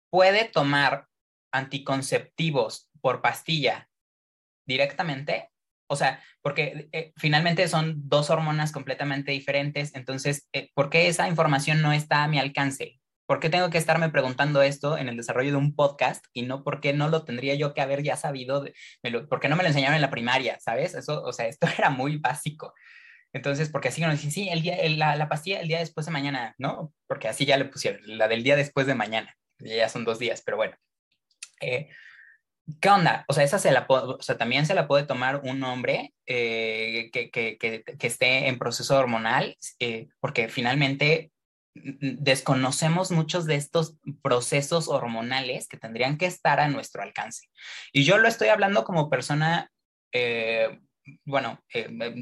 puede 0.09 0.45
tomar 0.45 1.07
anticonceptivos 1.51 2.89
por 3.01 3.21
pastilla 3.21 3.89
directamente. 4.65 5.51
O 5.87 5.95
sea, 5.95 6.23
porque 6.41 6.89
eh, 6.91 7.13
finalmente 7.15 7.67
son 7.67 8.09
dos 8.09 8.29
hormonas 8.29 8.71
completamente 8.71 9.31
diferentes, 9.31 9.93
entonces, 9.95 10.49
eh, 10.53 10.71
¿por 10.73 10.89
qué 10.89 11.07
esa 11.07 11.27
información 11.27 11.81
no 11.81 11.93
está 11.93 12.23
a 12.23 12.27
mi 12.27 12.39
alcance? 12.39 12.99
¿Por 13.27 13.39
qué 13.39 13.49
tengo 13.49 13.71
que 13.71 13.79
estarme 13.79 14.09
preguntando 14.09 14.61
esto 14.61 14.97
en 14.97 15.09
el 15.09 15.17
desarrollo 15.17 15.51
de 15.51 15.57
un 15.57 15.75
podcast 15.75 16.25
y 16.33 16.43
no 16.43 16.63
por 16.63 16.79
qué 16.79 16.93
no 16.93 17.09
lo 17.09 17.23
tendría 17.23 17.55
yo 17.55 17.73
que 17.73 17.81
haber 17.81 18.03
ya 18.03 18.17
sabido? 18.17 18.65
¿Por 19.29 19.39
qué 19.39 19.49
no 19.49 19.55
me 19.55 19.63
lo 19.63 19.69
enseñaron 19.69 19.95
en 19.95 20.01
la 20.01 20.11
primaria? 20.11 20.59
¿Sabes? 20.59 20.93
Eso, 20.93 21.23
o 21.23 21.33
sea, 21.33 21.47
esto 21.47 21.67
era 21.77 21.89
muy 21.89 22.17
básico. 22.17 22.73
Entonces, 23.35 23.67
porque 23.67 23.89
así 23.89 23.99
nos 23.99 24.13
dicen, 24.13 24.31
sí, 24.31 24.47
el 24.47 24.61
día, 24.61 24.77
la, 24.91 25.17
la, 25.17 25.27
pastilla 25.27 25.59
el 25.59 25.67
día 25.67 25.79
después 25.79 26.05
de 26.05 26.13
mañana, 26.13 26.55
¿no? 26.57 26.93
Porque 27.05 27.27
así 27.27 27.45
ya 27.45 27.57
le 27.57 27.65
pusieron, 27.65 27.99
la 28.05 28.29
del 28.29 28.43
día 28.43 28.55
después 28.55 28.87
de 28.87 28.95
mañana. 28.95 29.35
Ya 29.59 29.89
son 29.89 30.05
dos 30.05 30.19
días, 30.19 30.41
pero 30.45 30.55
bueno. 30.55 30.77
Eh, 31.59 31.89
¿Qué 32.79 32.89
onda? 32.89 33.25
O 33.27 33.33
sea, 33.33 33.43
esa 33.43 33.59
se 33.59 33.73
la 33.73 33.85
o 33.89 34.21
sea, 34.21 34.37
también 34.37 34.65
se 34.65 34.73
la 34.73 34.87
puede 34.87 35.03
tomar 35.03 35.41
un 35.43 35.61
hombre 35.65 36.13
eh, 36.25 37.09
que, 37.11 37.29
que, 37.29 37.57
que, 37.57 38.07
esté 38.07 38.47
en 38.47 38.57
proceso 38.57 38.97
hormonal, 38.97 39.57
eh, 39.79 40.07
porque 40.21 40.47
finalmente 40.47 41.33
desconocemos 41.73 43.11
muchos 43.11 43.45
de 43.45 43.55
estos 43.55 43.97
procesos 44.23 44.87
hormonales 44.87 45.67
que 45.67 45.75
tendrían 45.75 46.17
que 46.17 46.25
estar 46.25 46.61
a 46.61 46.69
nuestro 46.69 47.03
alcance. 47.03 47.49
Y 47.91 48.05
yo 48.05 48.17
lo 48.17 48.29
estoy 48.29 48.47
hablando 48.47 48.85
como 48.85 49.09
persona, 49.09 49.69
bueno, 51.25 51.63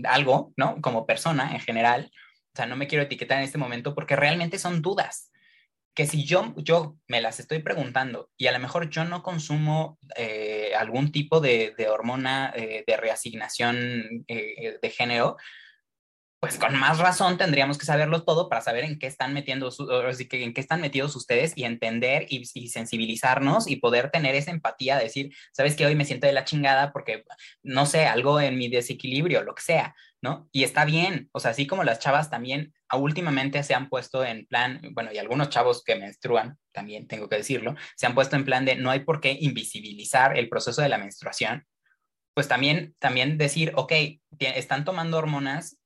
algo, 0.06 0.54
¿no? 0.58 0.82
Como 0.82 1.06
persona 1.06 1.52
en 1.54 1.60
general. 1.60 2.12
O 2.54 2.56
sea, 2.56 2.66
no 2.66 2.76
me 2.76 2.88
quiero 2.88 3.04
etiquetar 3.04 3.40
en 3.40 3.46
este 3.46 3.58
momento 3.58 3.96
porque 3.96 4.16
realmente 4.16 4.60
son 4.60 4.82
dudas 4.82 5.32
que 5.94 6.08
si 6.08 6.26
yo, 6.26 6.54
yo 6.58 6.98
me 7.08 7.22
las 7.22 7.40
estoy 7.40 7.60
preguntando 7.60 8.32
y 8.38 8.48
a 8.48 8.52
lo 8.52 8.60
mejor 8.60 8.90
yo 8.90 9.06
no 9.06 9.22
consumo 9.22 10.00
eh, 10.16 10.72
algún 10.78 11.12
tipo 11.12 11.40
de, 11.40 11.76
hormona 11.88 12.52
eh, 12.56 12.84
de 12.86 12.98
reasignación 12.98 14.26
eh, 14.28 14.80
de 14.82 14.90
género, 14.90 15.38
pues 16.44 16.58
con 16.58 16.78
más 16.78 17.00
razón 17.00 17.38
tendríamos 17.38 17.78
que 17.78 17.86
saberlo 17.86 18.26
todo 18.26 18.50
para 18.50 18.60
saber 18.60 18.84
en 18.84 19.00
qué 19.00 19.08
están 19.08 19.34
metiendo, 19.34 19.70
en 19.70 20.54
qué 20.54 20.60
están 20.60 20.82
metidos 20.82 21.16
ustedes 21.16 21.54
y 21.56 21.64
entender 21.64 22.26
y, 22.28 22.44
sensibilizarnos 22.68 23.70
y 23.70 23.78
poder 23.78 24.12
tener 24.12 24.36
esa 24.36 24.52
empatía, 24.52 24.98
decir, 24.98 25.34
sabes 25.54 25.78
que 25.78 25.86
hoy 25.86 25.96
me 25.96 26.04
siento 26.04 26.28
de 26.28 26.34
la 26.34 26.44
chingada 26.44 26.92
porque, 26.92 27.24
no 27.62 27.86
sé, 27.86 28.08
algo 28.08 28.42
en 28.42 28.58
mi 28.58 28.68
desequilibrio, 28.68 29.42
lo 29.44 29.56
que 29.56 29.62
sea, 29.62 29.96
¿no? 30.22 30.50
Y 30.52 30.66
está 30.66 30.84
bien, 30.84 31.30
o 31.32 31.40
sea, 31.40 31.52
así 31.52 31.66
como 31.66 31.86
las 31.86 32.00
chavas 32.00 32.30
también 32.30 32.74
últimamente 32.92 33.64
se 33.64 33.74
han 33.74 33.88
puesto 33.88 34.26
en 34.26 34.46
plan, 34.46 34.82
bueno, 34.92 35.14
y 35.14 35.20
algunos 35.20 35.48
chavos 35.48 35.82
que 35.82 35.96
menstruan, 35.96 36.58
también 36.74 37.08
tengo 37.08 37.30
que 37.30 37.38
decirlo, 37.38 37.74
se 37.96 38.06
han 38.06 38.16
puesto 38.16 38.36
en 38.36 38.44
plan 38.44 38.66
de 38.66 38.76
no 38.76 38.92
hay 38.92 39.00
por 39.00 39.22
qué 39.22 39.38
invisibilizar 39.40 40.38
el 40.38 40.50
proceso 40.50 40.82
de 40.82 40.90
la 40.90 40.98
menstruación, 40.98 41.66
pues 42.34 42.50
también, 42.50 42.96
también 43.00 43.38
decir, 43.38 43.72
ok, 43.76 43.94
están 44.40 44.84
tomando 44.84 45.18
hormonas 45.18 45.78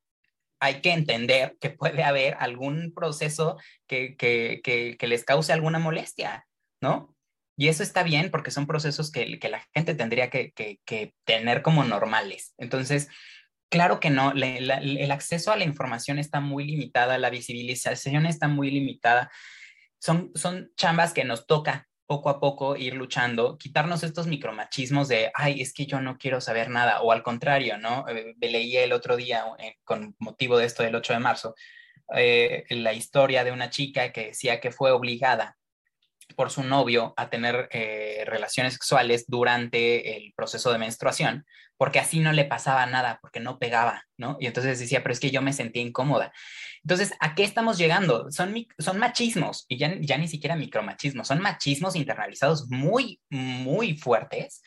hay 0.59 0.81
que 0.81 0.91
entender 0.91 1.57
que 1.59 1.69
puede 1.69 2.03
haber 2.03 2.35
algún 2.39 2.93
proceso 2.93 3.57
que, 3.87 4.15
que, 4.15 4.61
que, 4.63 5.07
les 5.07 5.23
cause 5.23 5.53
alguna 5.53 5.79
molestia, 5.79 6.47
¿no? 6.81 7.15
Y 7.57 7.69
eso 7.69 7.83
está 7.83 8.03
bien 8.03 8.29
porque 8.31 8.51
son 8.51 8.67
procesos 8.67 9.11
que, 9.11 9.25
la 9.49 9.65
gente 9.73 9.95
tendría 9.95 10.29
que, 10.29 10.53
tener 11.25 11.61
como 11.61 11.83
normales. 11.83 12.53
Entonces, 12.57 13.07
claro 13.69 13.99
que 13.99 14.09
no, 14.09 14.31
el 14.31 15.11
acceso 15.11 15.51
a 15.51 15.57
la 15.57 15.63
información 15.63 16.19
está 16.19 16.39
muy 16.39 16.65
limitada, 16.65 17.17
la 17.17 17.29
visibilización 17.29 18.25
está 18.25 18.47
muy 18.47 18.71
limitada. 18.71 19.31
Son, 19.99 20.31
son 20.35 20.71
chambas 20.75 21.13
que 21.13 21.23
nos 21.23 21.47
toca 21.47 21.86
poco 22.07 22.29
a 22.29 22.39
poco 22.39 22.75
ir 22.77 22.95
luchando, 22.95 23.57
quitarnos 23.57 24.01
estos 24.03 24.27
micromachismos 24.27 25.09
de, 25.09 25.29
ay, 25.33 25.61
es 25.61 25.73
que 25.73 25.85
yo 25.85 25.99
no 26.01 26.17
quiero 26.17 26.39
saber 26.41 26.69
nada, 26.69 27.01
o 27.01 27.11
al 27.11 27.21
contrario, 27.21 27.77
¿no? 27.77 28.07
Eh, 28.07 28.35
leí 28.39 28.77
el 28.77 28.93
otro 28.93 29.17
día, 29.17 29.45
eh, 29.59 29.75
con 29.83 30.15
motivo 30.19 30.57
de 30.57 30.65
esto 30.65 30.83
del 30.83 30.95
8 30.95 31.13
de 31.13 31.19
marzo, 31.19 31.55
eh, 32.15 32.65
la 32.69 32.93
historia 32.93 33.43
de 33.43 33.51
una 33.51 33.69
chica 33.69 34.11
que 34.13 34.27
decía 34.27 34.61
que 34.61 34.71
fue 34.71 34.91
obligada 34.91 35.56
por 36.35 36.51
su 36.51 36.63
novio 36.63 37.13
a 37.17 37.29
tener 37.29 37.67
eh, 37.71 38.23
relaciones 38.25 38.73
sexuales 38.73 39.25
durante 39.27 40.17
el 40.17 40.33
proceso 40.35 40.71
de 40.71 40.77
menstruación, 40.77 41.45
porque 41.77 41.99
así 41.99 42.19
no 42.19 42.31
le 42.33 42.45
pasaba 42.45 42.85
nada, 42.85 43.19
porque 43.21 43.39
no 43.39 43.59
pegaba, 43.59 44.03
¿no? 44.17 44.37
Y 44.39 44.47
entonces 44.47 44.79
decía, 44.79 45.03
pero 45.03 45.13
es 45.13 45.19
que 45.19 45.31
yo 45.31 45.41
me 45.41 45.53
sentía 45.53 45.81
incómoda. 45.81 46.33
Entonces, 46.83 47.13
¿a 47.19 47.35
qué 47.35 47.43
estamos 47.43 47.77
llegando? 47.77 48.31
Son, 48.31 48.53
son 48.77 48.97
machismos, 48.97 49.65
y 49.67 49.77
ya, 49.77 49.95
ya 49.99 50.17
ni 50.17 50.27
siquiera 50.27 50.55
micromachismos, 50.55 51.27
son 51.27 51.41
machismos 51.41 51.95
internalizados 51.95 52.69
muy, 52.69 53.21
muy 53.29 53.95
fuertes 53.97 54.61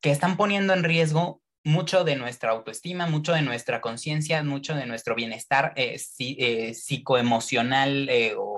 que 0.00 0.10
están 0.10 0.36
poniendo 0.36 0.72
en 0.72 0.84
riesgo 0.84 1.40
mucho 1.64 2.02
de 2.02 2.16
nuestra 2.16 2.50
autoestima, 2.50 3.06
mucho 3.06 3.32
de 3.32 3.42
nuestra 3.42 3.80
conciencia, 3.80 4.42
mucho 4.42 4.74
de 4.74 4.86
nuestro 4.86 5.14
bienestar 5.14 5.72
eh, 5.76 5.96
eh, 6.18 6.74
psicoemocional 6.74 8.10
o 8.36 8.51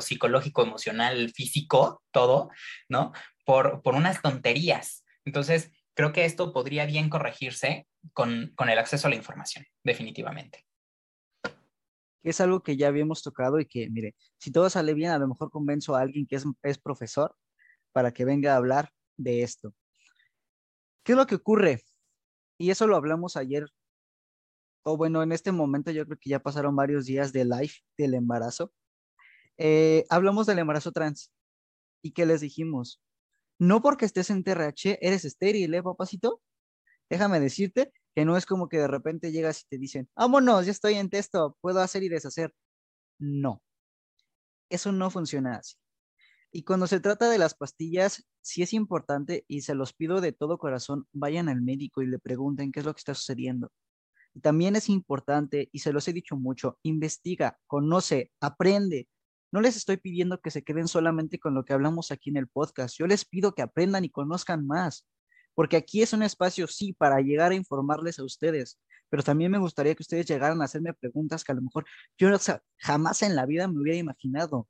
psicológico, 0.00 0.62
emocional, 0.62 1.30
físico, 1.30 2.02
todo, 2.10 2.50
¿no? 2.88 3.12
Por, 3.44 3.82
por 3.82 3.94
unas 3.94 4.22
tonterías. 4.22 5.04
Entonces, 5.24 5.70
creo 5.94 6.12
que 6.12 6.24
esto 6.24 6.52
podría 6.52 6.86
bien 6.86 7.10
corregirse 7.10 7.86
con, 8.12 8.52
con 8.56 8.68
el 8.68 8.78
acceso 8.78 9.06
a 9.06 9.10
la 9.10 9.16
información, 9.16 9.64
definitivamente. 9.84 10.66
Es 12.22 12.40
algo 12.40 12.62
que 12.62 12.76
ya 12.76 12.88
habíamos 12.88 13.22
tocado 13.22 13.60
y 13.60 13.66
que, 13.66 13.88
mire, 13.90 14.14
si 14.38 14.52
todo 14.52 14.68
sale 14.68 14.94
bien, 14.94 15.10
a 15.10 15.18
lo 15.18 15.28
mejor 15.28 15.50
convenzo 15.50 15.96
a 15.96 16.02
alguien 16.02 16.26
que 16.26 16.36
es, 16.36 16.44
es 16.62 16.78
profesor 16.78 17.34
para 17.92 18.12
que 18.12 18.24
venga 18.24 18.52
a 18.52 18.56
hablar 18.56 18.92
de 19.16 19.42
esto. 19.42 19.74
¿Qué 21.02 21.12
es 21.12 21.16
lo 21.18 21.26
que 21.26 21.36
ocurre? 21.36 21.82
Y 22.58 22.70
eso 22.70 22.86
lo 22.86 22.96
hablamos 22.96 23.36
ayer, 23.36 23.66
o 24.82 24.96
bueno, 24.96 25.22
en 25.22 25.32
este 25.32 25.52
momento 25.52 25.90
yo 25.90 26.06
creo 26.06 26.18
que 26.18 26.30
ya 26.30 26.40
pasaron 26.40 26.74
varios 26.74 27.06
días 27.06 27.32
de 27.32 27.44
live 27.44 27.72
del 27.98 28.14
embarazo. 28.14 28.72
Eh, 29.62 30.06
hablamos 30.08 30.46
del 30.46 30.58
embarazo 30.58 30.90
trans. 30.90 31.30
¿Y 32.02 32.12
qué 32.12 32.24
les 32.24 32.40
dijimos? 32.40 32.98
No 33.58 33.82
porque 33.82 34.06
estés 34.06 34.30
en 34.30 34.42
TRH 34.42 34.98
eres 35.02 35.26
estéril, 35.26 35.74
¿eh, 35.74 35.82
papacito? 35.82 36.40
Déjame 37.10 37.40
decirte 37.40 37.92
que 38.14 38.24
no 38.24 38.38
es 38.38 38.46
como 38.46 38.70
que 38.70 38.78
de 38.78 38.88
repente 38.88 39.32
llegas 39.32 39.62
y 39.62 39.66
te 39.68 39.78
dicen, 39.78 40.08
vámonos, 40.16 40.64
ya 40.64 40.72
estoy 40.72 40.94
en 40.94 41.10
texto, 41.10 41.58
puedo 41.60 41.80
hacer 41.80 42.02
y 42.02 42.08
deshacer. 42.08 42.54
No, 43.18 43.62
eso 44.70 44.92
no 44.92 45.10
funciona 45.10 45.56
así. 45.56 45.74
Y 46.52 46.64
cuando 46.64 46.86
se 46.86 47.00
trata 47.00 47.28
de 47.28 47.38
las 47.38 47.54
pastillas, 47.54 48.26
sí 48.40 48.62
es 48.62 48.72
importante 48.72 49.44
y 49.46 49.60
se 49.62 49.74
los 49.74 49.92
pido 49.92 50.22
de 50.22 50.32
todo 50.32 50.58
corazón, 50.58 51.06
vayan 51.12 51.50
al 51.50 51.60
médico 51.60 52.02
y 52.02 52.06
le 52.06 52.18
pregunten 52.18 52.72
qué 52.72 52.80
es 52.80 52.86
lo 52.86 52.94
que 52.94 53.00
está 53.00 53.14
sucediendo. 53.14 53.70
También 54.42 54.76
es 54.76 54.88
importante, 54.88 55.68
y 55.72 55.80
se 55.80 55.92
los 55.92 56.08
he 56.08 56.12
dicho 56.14 56.36
mucho, 56.36 56.78
investiga, 56.82 57.58
conoce, 57.66 58.32
aprende, 58.40 59.08
no 59.52 59.60
les 59.60 59.76
estoy 59.76 59.96
pidiendo 59.96 60.40
que 60.40 60.50
se 60.50 60.62
queden 60.62 60.88
solamente 60.88 61.38
con 61.38 61.54
lo 61.54 61.64
que 61.64 61.72
hablamos 61.72 62.10
aquí 62.10 62.30
en 62.30 62.36
el 62.36 62.48
podcast. 62.48 62.96
Yo 62.96 63.06
les 63.06 63.24
pido 63.24 63.54
que 63.54 63.62
aprendan 63.62 64.04
y 64.04 64.10
conozcan 64.10 64.66
más, 64.66 65.06
porque 65.54 65.76
aquí 65.76 66.02
es 66.02 66.12
un 66.12 66.22
espacio, 66.22 66.66
sí, 66.66 66.92
para 66.92 67.20
llegar 67.20 67.52
a 67.52 67.56
informarles 67.56 68.18
a 68.18 68.24
ustedes, 68.24 68.78
pero 69.08 69.22
también 69.22 69.50
me 69.50 69.58
gustaría 69.58 69.94
que 69.94 70.02
ustedes 70.02 70.26
llegaran 70.26 70.62
a 70.62 70.64
hacerme 70.64 70.94
preguntas 70.94 71.44
que 71.44 71.52
a 71.52 71.56
lo 71.56 71.62
mejor 71.62 71.84
yo 72.16 72.28
jamás 72.78 73.22
en 73.22 73.34
la 73.36 73.46
vida 73.46 73.66
me 73.66 73.80
hubiera 73.80 73.98
imaginado. 73.98 74.68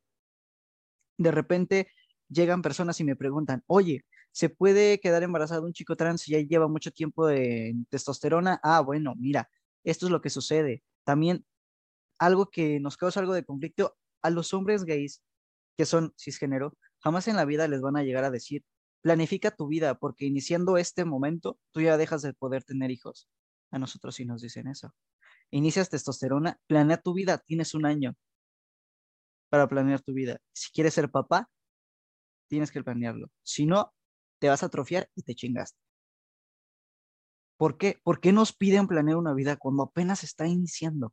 De 1.19 1.31
repente 1.31 1.89
llegan 2.29 2.63
personas 2.63 2.99
y 3.01 3.05
me 3.05 3.17
preguntan, 3.17 3.63
oye, 3.67 4.05
¿se 4.33 4.49
puede 4.49 5.01
quedar 5.01 5.23
embarazado 5.23 5.67
un 5.67 5.75
chico 5.75 5.97
trans 5.97 6.23
si 6.23 6.33
ya 6.33 6.41
lleva 6.41 6.69
mucho 6.69 6.91
tiempo 6.91 7.27
de 7.27 7.75
testosterona? 7.91 8.59
Ah, 8.63 8.81
bueno, 8.81 9.15
mira, 9.17 9.51
esto 9.85 10.07
es 10.07 10.13
lo 10.13 10.23
que 10.23 10.31
sucede. 10.31 10.83
También 11.05 11.45
algo 12.19 12.51
que 12.51 12.81
nos 12.81 12.97
causa 12.97 13.21
algo 13.21 13.35
de 13.35 13.45
conflicto, 13.45 13.97
a 14.23 14.31
los 14.31 14.55
hombres 14.55 14.85
gays 14.85 15.23
que 15.77 15.87
son 15.87 16.13
cisgénero, 16.19 16.77
jamás 16.99 17.29
en 17.29 17.37
la 17.37 17.45
vida 17.45 17.67
les 17.69 17.81
van 17.81 17.97
a 17.97 18.03
llegar 18.03 18.25
a 18.25 18.31
decir, 18.31 18.65
planifica 19.01 19.51
tu 19.51 19.67
vida, 19.67 19.95
porque 19.95 20.27
iniciando 20.27 20.77
este 20.77 21.05
momento, 21.05 21.59
tú 21.73 21.81
ya 21.81 21.97
dejas 21.97 22.23
de 22.23 22.35
poder 22.35 22.65
tener 22.65 22.91
hijos. 22.91 23.29
A 23.71 23.79
nosotros 23.79 24.15
sí 24.15 24.25
nos 24.25 24.43
dicen 24.43 24.69
eso. 24.69 24.95
Inicias 25.51 25.89
testosterona, 25.89 26.59
planea 26.67 26.99
tu 26.99 27.15
vida, 27.15 27.39
tienes 27.39 27.75
un 27.75 27.87
año 27.87 28.15
para 29.49 29.69
planear 29.69 30.01
tu 30.01 30.13
vida. 30.13 30.39
Si 30.53 30.71
quieres 30.71 30.95
ser 30.95 31.11
papá, 31.11 31.51
tienes 32.49 32.71
que 32.71 32.83
planearlo. 32.83 33.31
Si 33.43 33.67
no, 33.67 33.93
te 34.39 34.49
vas 34.49 34.63
a 34.63 34.67
atrofiar 34.67 35.09
y 35.15 35.23
te 35.23 35.35
chingaste. 35.35 35.79
¿Por 37.57 37.77
qué? 37.77 38.01
¿Por 38.03 38.21
qué 38.21 38.33
nos 38.33 38.53
piden 38.53 38.87
planear 38.87 39.17
una 39.17 39.35
vida 39.35 39.57
cuando 39.57 39.83
apenas 39.85 40.25
está 40.25 40.47
iniciando? 40.47 41.13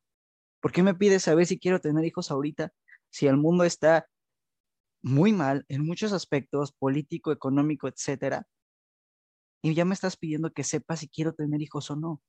¿Por 0.61 0.71
qué 0.71 0.81
me 0.81 0.95
pides 0.95 1.23
saber 1.23 1.45
si 1.45 1.59
quiero 1.59 1.79
tener 1.79 2.05
hijos 2.05 2.31
ahorita 2.31 2.71
si 3.09 3.27
el 3.27 3.37
mundo 3.37 3.63
está 3.63 4.07
muy 5.01 5.33
mal 5.33 5.65
en 5.69 5.85
muchos 5.85 6.11
aspectos, 6.13 6.73
político, 6.73 7.31
económico, 7.31 7.87
etcétera, 7.87 8.47
y 9.61 9.73
ya 9.73 9.85
me 9.85 9.93
estás 9.93 10.17
pidiendo 10.17 10.51
que 10.51 10.63
sepa 10.63 10.95
si 10.95 11.07
quiero 11.09 11.33
tener 11.33 11.61
hijos 11.61 11.89
o 11.91 11.95
no. 11.95 12.21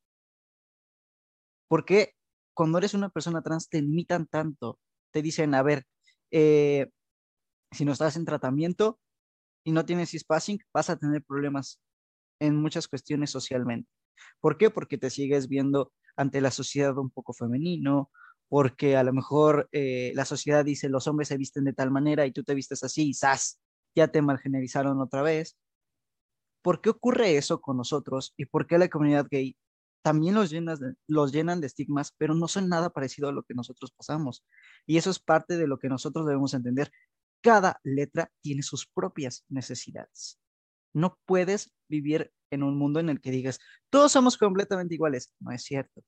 ¿Por 1.68 1.84
qué 1.84 2.14
cuando 2.54 2.78
eres 2.78 2.94
una 2.94 3.10
persona 3.10 3.42
trans 3.42 3.68
te 3.68 3.80
limitan 3.80 4.26
tanto? 4.26 4.78
Te 5.12 5.22
dicen, 5.22 5.54
a 5.54 5.62
ver, 5.62 5.84
eh, 6.30 6.90
si 7.70 7.84
no 7.84 7.92
estás 7.92 8.16
en 8.16 8.24
tratamiento 8.24 8.98
y 9.64 9.72
no 9.72 9.84
tienes 9.84 10.10
cispassing, 10.10 10.58
vas 10.72 10.90
a 10.90 10.96
tener 10.96 11.22
problemas 11.22 11.80
en 12.40 12.56
muchas 12.56 12.88
cuestiones 12.88 13.30
socialmente. 13.30 13.88
¿Por 14.40 14.58
qué? 14.58 14.70
Porque 14.70 14.98
te 14.98 15.10
sigues 15.10 15.48
viendo 15.48 15.92
ante 16.16 16.40
la 16.40 16.50
sociedad 16.50 16.96
un 16.98 17.10
poco 17.10 17.32
femenino, 17.32 18.10
porque 18.48 18.96
a 18.96 19.02
lo 19.02 19.12
mejor 19.12 19.68
eh, 19.72 20.12
la 20.14 20.24
sociedad 20.24 20.64
dice 20.64 20.88
los 20.88 21.06
hombres 21.06 21.28
se 21.28 21.36
visten 21.36 21.64
de 21.64 21.72
tal 21.74 21.90
manera 21.90 22.26
y 22.26 22.32
tú 22.32 22.42
te 22.44 22.54
vistes 22.54 22.82
así 22.82 23.10
y 23.10 23.14
¡zas! 23.14 23.60
ya 23.94 24.08
te 24.08 24.22
marginalizaron 24.22 25.00
otra 25.00 25.22
vez. 25.22 25.58
¿Por 26.62 26.80
qué 26.80 26.90
ocurre 26.90 27.36
eso 27.36 27.60
con 27.60 27.76
nosotros 27.76 28.34
y 28.36 28.46
por 28.46 28.66
qué 28.66 28.78
la 28.78 28.88
comunidad 28.88 29.26
gay 29.30 29.56
también 30.02 30.34
los, 30.34 30.52
los 31.06 31.32
llenan 31.32 31.60
de 31.60 31.66
estigmas, 31.66 32.14
pero 32.16 32.34
no 32.34 32.48
son 32.48 32.68
nada 32.68 32.90
parecido 32.90 33.28
a 33.28 33.32
lo 33.32 33.42
que 33.42 33.54
nosotros 33.54 33.92
pasamos? 33.92 34.44
Y 34.86 34.96
eso 34.96 35.10
es 35.10 35.18
parte 35.18 35.56
de 35.56 35.66
lo 35.66 35.78
que 35.78 35.88
nosotros 35.88 36.26
debemos 36.26 36.54
entender. 36.54 36.90
Cada 37.42 37.80
letra 37.84 38.30
tiene 38.40 38.62
sus 38.62 38.86
propias 38.86 39.44
necesidades. 39.48 40.38
No 40.94 41.18
puedes 41.26 41.72
vivir 41.88 42.32
en 42.50 42.62
un 42.62 42.76
mundo 42.76 43.00
en 43.00 43.08
el 43.08 43.20
que 43.20 43.30
digas, 43.30 43.60
todos 43.90 44.12
somos 44.12 44.36
completamente 44.36 44.94
iguales. 44.94 45.34
No 45.38 45.52
es 45.52 45.62
cierto. 45.62 46.02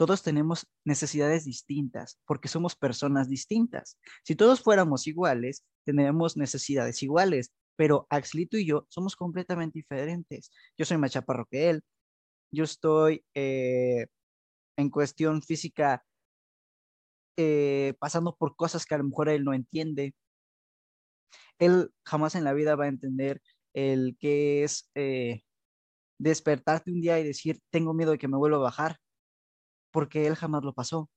Todos 0.00 0.22
tenemos 0.22 0.66
necesidades 0.82 1.44
distintas 1.44 2.18
porque 2.24 2.48
somos 2.48 2.74
personas 2.74 3.28
distintas. 3.28 3.98
Si 4.24 4.34
todos 4.34 4.62
fuéramos 4.62 5.06
iguales, 5.06 5.66
tendríamos 5.84 6.38
necesidades 6.38 7.02
iguales, 7.02 7.52
pero 7.76 8.06
Axlito 8.08 8.56
y 8.56 8.64
yo 8.64 8.86
somos 8.88 9.14
completamente 9.14 9.78
diferentes. 9.78 10.50
Yo 10.78 10.86
soy 10.86 10.96
más 10.96 11.10
chaparro 11.10 11.44
que 11.50 11.68
él. 11.68 11.82
Yo 12.50 12.64
estoy 12.64 13.26
eh, 13.34 14.06
en 14.78 14.88
cuestión 14.88 15.42
física 15.42 16.02
eh, 17.36 17.92
pasando 18.00 18.34
por 18.34 18.56
cosas 18.56 18.86
que 18.86 18.94
a 18.94 18.98
lo 18.98 19.04
mejor 19.04 19.28
él 19.28 19.44
no 19.44 19.52
entiende. 19.52 20.14
Él 21.58 21.90
jamás 22.06 22.34
en 22.36 22.44
la 22.44 22.54
vida 22.54 22.74
va 22.74 22.86
a 22.86 22.88
entender 22.88 23.42
el 23.74 24.16
que 24.18 24.64
es 24.64 24.90
eh, 24.94 25.42
despertarte 26.18 26.90
un 26.90 27.02
día 27.02 27.20
y 27.20 27.24
decir, 27.24 27.60
tengo 27.68 27.92
miedo 27.92 28.12
de 28.12 28.18
que 28.18 28.28
me 28.28 28.38
vuelva 28.38 28.56
a 28.56 28.60
bajar, 28.60 28.96
porque 29.90 30.26
él 30.26 30.36
jamás 30.36 30.64
lo 30.64 30.72
pasó. 30.74 31.10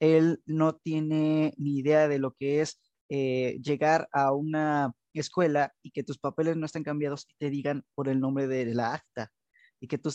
Él 0.00 0.42
no 0.46 0.76
tiene 0.76 1.54
ni 1.56 1.78
idea 1.78 2.08
de 2.08 2.18
lo 2.18 2.32
que 2.32 2.60
es 2.60 2.80
eh, 3.08 3.58
llegar 3.62 4.08
a 4.12 4.32
una 4.32 4.92
escuela 5.14 5.72
y 5.82 5.90
que 5.90 6.02
tus 6.02 6.18
papeles 6.18 6.56
no 6.56 6.66
estén 6.66 6.84
cambiados 6.84 7.26
y 7.30 7.34
te 7.38 7.50
digan 7.50 7.84
por 7.94 8.08
el 8.08 8.20
nombre 8.20 8.46
de 8.46 8.66
la 8.74 8.94
acta 8.94 9.32
y 9.80 9.88
que 9.88 9.98
tú 9.98 10.10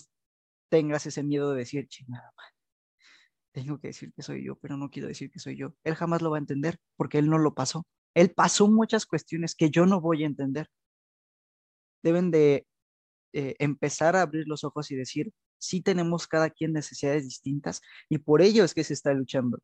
tengas 0.69 1.05
ese 1.05 1.23
miedo 1.23 1.51
de 1.51 1.59
decir, 1.59 1.87
chingada, 1.87 2.31
tengo 3.53 3.79
que 3.79 3.87
decir 3.87 4.13
que 4.13 4.21
soy 4.21 4.43
yo, 4.45 4.55
pero 4.57 4.77
no 4.77 4.89
quiero 4.89 5.07
decir 5.07 5.29
que 5.31 5.39
soy 5.39 5.57
yo. 5.57 5.73
Él 5.83 5.95
jamás 5.95 6.21
lo 6.21 6.31
va 6.31 6.37
a 6.37 6.39
entender 6.39 6.77
porque 6.95 7.17
él 7.17 7.29
no 7.29 7.37
lo 7.37 7.53
pasó. 7.53 7.85
Él 8.13 8.31
pasó 8.31 8.67
muchas 8.69 9.05
cuestiones 9.05 9.55
que 9.55 9.69
yo 9.69 9.85
no 9.85 10.01
voy 10.01 10.23
a 10.23 10.27
entender. 10.27 10.67
Deben 12.03 12.31
de 12.31 12.65
eh, 13.33 13.55
empezar 13.59 14.15
a 14.15 14.21
abrir 14.21 14.47
los 14.47 14.63
ojos 14.63 14.91
y 14.91 14.95
decir, 14.95 15.31
sí 15.61 15.81
tenemos 15.81 16.27
cada 16.27 16.49
quien 16.49 16.73
necesidades 16.73 17.23
distintas 17.23 17.81
y 18.09 18.17
por 18.17 18.41
ello 18.41 18.63
es 18.63 18.73
que 18.73 18.83
se 18.83 18.93
está 18.93 19.13
luchando. 19.13 19.59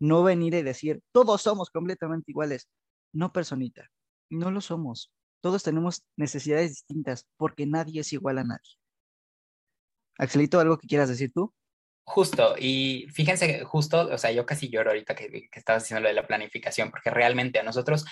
No 0.00 0.22
venir 0.22 0.54
y 0.54 0.62
decir, 0.62 1.02
todos 1.12 1.42
somos 1.42 1.70
completamente 1.70 2.30
iguales. 2.30 2.68
No, 3.12 3.32
personita, 3.32 3.90
no 4.30 4.50
lo 4.50 4.60
somos. 4.60 5.12
Todos 5.42 5.62
tenemos 5.62 6.04
necesidades 6.16 6.70
distintas 6.70 7.26
porque 7.36 7.66
nadie 7.66 8.00
es 8.00 8.12
igual 8.12 8.38
a 8.38 8.44
nadie. 8.44 8.70
Axelito, 10.18 10.58
¿algo 10.58 10.78
que 10.78 10.86
quieras 10.86 11.08
decir 11.08 11.32
tú? 11.32 11.54
Justo, 12.04 12.54
y 12.58 13.06
fíjense, 13.12 13.64
justo, 13.64 14.08
o 14.08 14.18
sea, 14.18 14.32
yo 14.32 14.44
casi 14.44 14.68
lloro 14.68 14.90
ahorita 14.90 15.14
que, 15.14 15.30
que 15.30 15.58
estabas 15.58 15.84
haciendo 15.84 16.02
lo 16.02 16.08
de 16.08 16.14
la 16.14 16.26
planificación, 16.26 16.90
porque 16.90 17.10
realmente 17.10 17.58
a 17.58 17.62
nosotros, 17.62 18.04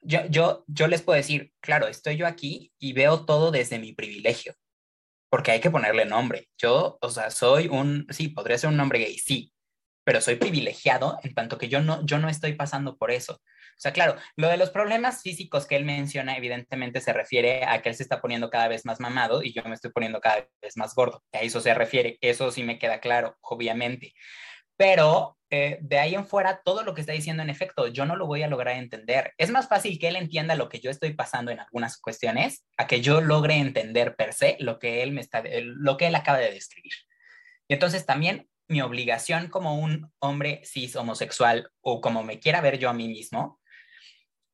yo, 0.00 0.26
yo, 0.26 0.64
yo 0.66 0.88
les 0.88 1.02
puedo 1.02 1.16
decir, 1.16 1.52
claro, 1.60 1.86
estoy 1.86 2.16
yo 2.16 2.26
aquí 2.26 2.72
y 2.78 2.92
veo 2.92 3.24
todo 3.26 3.50
desde 3.52 3.78
mi 3.78 3.92
privilegio, 3.92 4.54
porque 5.30 5.52
hay 5.52 5.60
que 5.60 5.70
ponerle 5.70 6.04
nombre. 6.04 6.48
Yo, 6.58 6.98
o 7.00 7.10
sea, 7.10 7.30
soy 7.30 7.68
un, 7.68 8.06
sí, 8.10 8.28
podría 8.28 8.58
ser 8.58 8.70
un 8.70 8.76
nombre 8.76 8.98
gay, 8.98 9.16
sí, 9.18 9.52
pero 10.04 10.20
soy 10.20 10.36
privilegiado 10.36 11.18
en 11.22 11.34
tanto 11.34 11.56
que 11.56 11.68
yo 11.68 11.80
no, 11.80 12.04
yo 12.04 12.18
no 12.18 12.28
estoy 12.28 12.54
pasando 12.54 12.98
por 12.98 13.10
eso. 13.10 13.34
O 13.34 13.82
sea, 13.82 13.92
claro, 13.92 14.16
lo 14.36 14.48
de 14.48 14.58
los 14.58 14.68
problemas 14.70 15.22
físicos 15.22 15.66
que 15.66 15.76
él 15.76 15.86
menciona, 15.86 16.36
evidentemente 16.36 17.00
se 17.00 17.14
refiere 17.14 17.64
a 17.64 17.80
que 17.80 17.88
él 17.88 17.94
se 17.94 18.02
está 18.02 18.20
poniendo 18.20 18.50
cada 18.50 18.68
vez 18.68 18.84
más 18.84 19.00
mamado 19.00 19.42
y 19.42 19.54
yo 19.54 19.62
me 19.64 19.74
estoy 19.74 19.90
poniendo 19.90 20.20
cada 20.20 20.46
vez 20.60 20.76
más 20.76 20.94
gordo. 20.94 21.22
A 21.32 21.38
eso 21.38 21.60
se 21.60 21.72
refiere, 21.72 22.18
eso 22.20 22.50
sí 22.52 22.62
me 22.62 22.78
queda 22.78 23.00
claro, 23.00 23.38
obviamente. 23.40 24.12
Pero 24.80 25.36
eh, 25.50 25.76
de 25.82 25.98
ahí 25.98 26.14
en 26.14 26.26
fuera, 26.26 26.62
todo 26.64 26.84
lo 26.84 26.94
que 26.94 27.02
está 27.02 27.12
diciendo, 27.12 27.42
en 27.42 27.50
efecto, 27.50 27.88
yo 27.88 28.06
no 28.06 28.16
lo 28.16 28.26
voy 28.26 28.42
a 28.42 28.48
lograr 28.48 28.78
entender. 28.78 29.34
Es 29.36 29.50
más 29.50 29.68
fácil 29.68 29.98
que 29.98 30.08
él 30.08 30.16
entienda 30.16 30.54
lo 30.54 30.70
que 30.70 30.80
yo 30.80 30.90
estoy 30.90 31.12
pasando 31.12 31.50
en 31.50 31.60
algunas 31.60 31.98
cuestiones 31.98 32.64
a 32.78 32.86
que 32.86 33.02
yo 33.02 33.20
logre 33.20 33.56
entender 33.56 34.16
per 34.16 34.32
se 34.32 34.56
lo 34.58 34.78
que 34.78 35.02
él 35.02 35.12
me 35.12 35.20
está, 35.20 35.42
lo 35.60 35.98
que 35.98 36.06
él 36.06 36.14
acaba 36.14 36.38
de 36.38 36.50
describir. 36.50 36.94
Y 37.68 37.74
entonces 37.74 38.06
también 38.06 38.48
mi 38.68 38.80
obligación 38.80 39.48
como 39.48 39.78
un 39.78 40.10
hombre 40.18 40.62
cis 40.64 40.96
homosexual 40.96 41.70
o 41.82 42.00
como 42.00 42.22
me 42.22 42.40
quiera 42.40 42.62
ver 42.62 42.78
yo 42.78 42.88
a 42.88 42.94
mí 42.94 43.06
mismo 43.06 43.60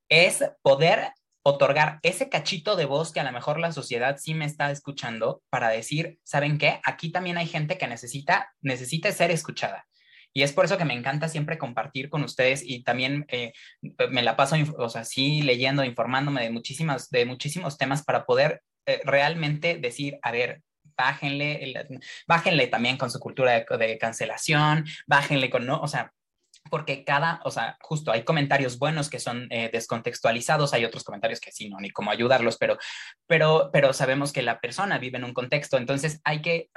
es 0.09 0.43
poder 0.61 1.13
otorgar 1.41 1.99
ese 2.03 2.27
cachito 2.27 2.75
de 2.75 2.83
voz 2.83 3.13
que 3.13 3.21
a 3.21 3.23
lo 3.23 3.31
mejor 3.31 3.61
la 3.61 3.71
sociedad 3.71 4.17
sí 4.19 4.33
me 4.33 4.43
está 4.43 4.71
escuchando 4.71 5.41
para 5.49 5.69
decir, 5.69 6.19
¿saben 6.23 6.57
qué? 6.57 6.81
Aquí 6.83 7.13
también 7.13 7.37
hay 7.37 7.47
gente 7.47 7.77
que 7.77 7.87
necesita, 7.87 8.53
necesita 8.59 9.09
ser 9.13 9.31
escuchada. 9.31 9.87
Y 10.33 10.43
es 10.43 10.53
por 10.53 10.65
eso 10.65 10.77
que 10.77 10.85
me 10.85 10.93
encanta 10.93 11.29
siempre 11.29 11.57
compartir 11.57 12.09
con 12.09 12.23
ustedes 12.23 12.61
y 12.63 12.83
también 12.83 13.25
eh, 13.29 13.53
me 14.09 14.21
la 14.21 14.35
paso, 14.35 14.55
o 14.77 14.89
sea, 14.89 15.03
sí 15.03 15.41
leyendo, 15.41 15.83
informándome 15.83 16.43
de, 16.43 16.51
muchísimas, 16.51 17.09
de 17.09 17.25
muchísimos 17.25 17.77
temas 17.77 18.03
para 18.03 18.25
poder 18.25 18.61
eh, 18.85 19.01
realmente 19.03 19.77
decir, 19.77 20.19
a 20.21 20.31
ver, 20.31 20.61
bájenle, 20.95 21.87
bájenle 22.27 22.67
también 22.67 22.97
con 22.97 23.11
su 23.11 23.19
cultura 23.19 23.51
de, 23.51 23.77
de, 23.77 23.97
cancelación, 23.97 24.85
bájenle 25.05 25.49
con, 25.49 25.65
no, 25.65 25.79
o 25.79 25.87
sea, 25.87 26.11
porque 26.69 27.03
cada, 27.03 27.41
o 27.43 27.51
sea, 27.51 27.77
justo 27.81 28.11
hay 28.11 28.23
comentarios 28.23 28.77
buenos 28.77 29.09
que 29.09 29.19
son 29.19 29.47
eh, 29.49 29.69
descontextualizados, 29.71 30.73
hay 30.73 30.85
otros 30.85 31.03
comentarios 31.03 31.39
que 31.39 31.51
sí, 31.51 31.69
no, 31.69 31.79
ni 31.79 31.89
cómo 31.89 32.11
ayudarlos, 32.11 32.57
pero, 32.57 32.77
pero, 33.25 33.69
pero 33.71 33.93
sabemos 33.93 34.31
que 34.31 34.41
la 34.41 34.59
persona 34.59 34.97
vive 34.97 35.17
en 35.17 35.23
un 35.23 35.33
contexto, 35.33 35.77
entonces 35.77 36.21
hay 36.23 36.41
que, 36.41 36.69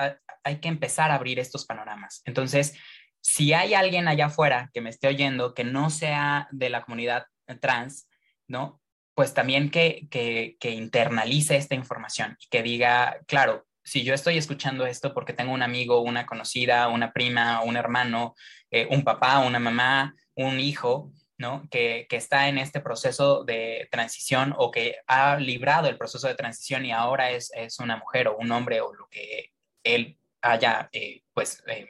hay 0.44 0.61
que 0.61 0.68
empezar 0.68 1.11
a 1.11 1.14
abrir 1.14 1.38
estos 1.38 1.66
panoramas. 1.66 2.22
Entonces, 2.24 2.74
si 3.21 3.53
hay 3.53 3.75
alguien 3.75 4.09
allá 4.09 4.27
afuera 4.27 4.71
que 4.73 4.81
me 4.81 4.91
esté 4.91 5.09
oyendo 5.09 5.55
que 5.55 5.64
no 5.64 5.91
sea 5.91 6.49
de 6.51 6.71
la 6.71 6.83
comunidad 6.83 7.27
trans, 7.61 8.09
¿no? 8.47 8.81
Pues 9.14 9.35
también 9.35 9.71
que, 9.71 10.07
que, 10.11 10.57
que 10.61 10.71
internalice 10.71 11.57
esta 11.57 11.75
información 11.75 12.37
y 12.41 12.49
que 12.49 12.62
diga, 12.62 13.18
claro, 13.27 13.66
si 13.83 14.05
yo 14.05 14.14
estoy 14.14 14.39
escuchando 14.39 14.87
esto 14.87 15.12
porque 15.12 15.33
tengo 15.33 15.53
un 15.53 15.62
amigo, 15.62 16.01
una 16.01 16.27
conocida, 16.27 16.89
una 16.89 17.12
prima, 17.12 17.62
un 17.62 17.77
hermano, 17.77 18.35
eh, 18.71 18.87
un 18.91 19.05
papá, 19.05 19.41
una 19.41 19.59
mamá, 19.59 20.14
un 20.35 20.61
hijo, 20.61 21.12
¿no? 21.39 21.66
Que, 21.71 22.07
que, 22.09 22.16
está 22.16 22.49
en 22.49 22.59
este 22.59 22.81
proceso 22.81 23.45
de 23.45 23.89
transición 23.91 24.55
o 24.59 24.71
que 24.71 24.97
ha 25.07 25.37
librado 25.39 25.89
el 25.89 25.97
proceso 25.97 26.29
de 26.29 26.35
transición 26.35 26.85
y 26.85 26.93
ahora 26.93 27.31
es, 27.31 27.51
es 27.55 27.79
una 27.79 27.97
mujer 27.97 28.29
o 28.29 28.37
un 28.37 28.53
hombre 28.53 28.81
o 28.81 28.93
lo 28.93 29.09
que 29.09 29.51
él 29.83 30.18
haya, 30.43 30.89
eh, 30.93 31.23
pues, 31.33 31.62
eh, 31.66 31.89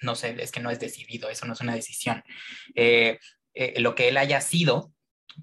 no 0.00 0.14
sé, 0.14 0.36
es 0.42 0.52
que 0.52 0.60
no 0.60 0.70
es 0.70 0.80
decidido, 0.80 1.28
eso 1.28 1.46
no 1.46 1.52
es 1.52 1.60
una 1.60 1.74
decisión. 1.74 2.22
lo 2.74 3.94
que 3.94 4.08
él 4.08 4.16
haya 4.16 4.40
sido 4.40 4.92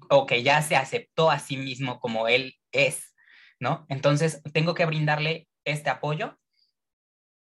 o 0.08 0.26
que 0.26 0.42
ya 0.42 0.62
se 0.62 0.76
aceptó 0.76 1.30
a 1.30 1.38
sí 1.38 1.56
mismo 1.56 2.00
como 2.00 2.28
él 2.28 2.56
es, 2.72 3.14
¿no? 3.58 3.86
Entonces, 3.88 4.42
tengo 4.52 4.74
que 4.74 4.86
brindarle 4.86 5.48
este 5.64 5.90
apoyo 5.90 6.38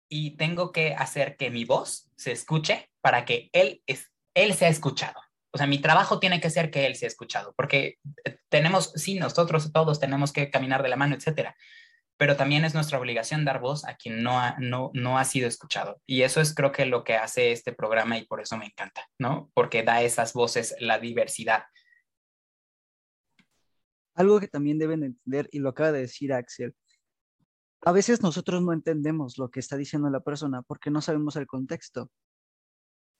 y 0.08 0.36
tengo 0.36 0.72
que 0.72 0.94
hacer 0.94 1.36
que 1.36 1.50
mi 1.50 1.64
voz 1.64 2.10
se 2.16 2.32
escuche 2.32 2.90
para 3.00 3.24
que 3.24 3.50
él, 3.52 3.82
es, 3.86 4.10
él 4.34 4.54
sea 4.54 4.68
escuchado. 4.68 5.20
O 5.50 5.58
sea, 5.58 5.66
mi 5.66 5.78
trabajo 5.78 6.18
tiene 6.18 6.40
que 6.40 6.50
ser 6.50 6.70
que 6.70 6.86
él 6.86 6.94
sea 6.96 7.08
escuchado, 7.08 7.54
porque 7.56 7.98
eh, 8.24 8.38
tenemos, 8.48 8.92
sí, 8.94 9.18
nosotros 9.18 9.72
todos 9.72 9.98
tenemos 9.98 10.32
que 10.32 10.50
caminar 10.50 10.82
de 10.82 10.88
la 10.88 10.96
mano, 10.96 11.14
etcétera, 11.14 11.56
pero 12.18 12.36
también 12.36 12.64
es 12.64 12.74
nuestra 12.74 12.98
obligación 12.98 13.44
dar 13.44 13.60
voz 13.60 13.84
a 13.84 13.94
quien 13.94 14.22
no 14.24 14.40
ha, 14.40 14.56
no, 14.58 14.90
no 14.92 15.18
ha 15.18 15.24
sido 15.24 15.46
escuchado. 15.46 16.02
Y 16.04 16.22
eso 16.22 16.40
es 16.40 16.52
creo 16.52 16.72
que 16.72 16.84
lo 16.84 17.04
que 17.04 17.14
hace 17.14 17.52
este 17.52 17.72
programa 17.72 18.18
y 18.18 18.26
por 18.26 18.40
eso 18.40 18.56
me 18.58 18.66
encanta, 18.66 19.08
¿no? 19.18 19.50
Porque 19.54 19.84
da 19.84 20.02
esas 20.02 20.32
voces, 20.32 20.74
la 20.80 20.98
diversidad. 20.98 21.62
Algo 24.14 24.40
que 24.40 24.48
también 24.48 24.80
deben 24.80 25.04
entender, 25.04 25.48
y 25.52 25.60
lo 25.60 25.68
acaba 25.68 25.92
de 25.92 26.00
decir 26.00 26.32
Axel, 26.32 26.74
a 27.82 27.92
veces 27.92 28.20
nosotros 28.20 28.62
no 28.62 28.72
entendemos 28.72 29.38
lo 29.38 29.48
que 29.50 29.60
está 29.60 29.76
diciendo 29.76 30.10
la 30.10 30.20
persona 30.20 30.62
porque 30.62 30.90
no 30.90 31.00
sabemos 31.00 31.36
el 31.36 31.46
contexto. 31.46 32.10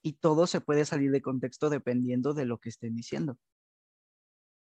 Y 0.03 0.15
todo 0.15 0.49
se 0.49 0.61
puede 0.61 0.85
salir 0.85 1.13
de 1.13 1.23
contexto 1.23 1.71
dependiendo 1.71 2.35
de 2.35 2.47
lo 2.47 2.59
que 2.59 2.69
estén 2.69 2.97
diciendo. 2.97 3.39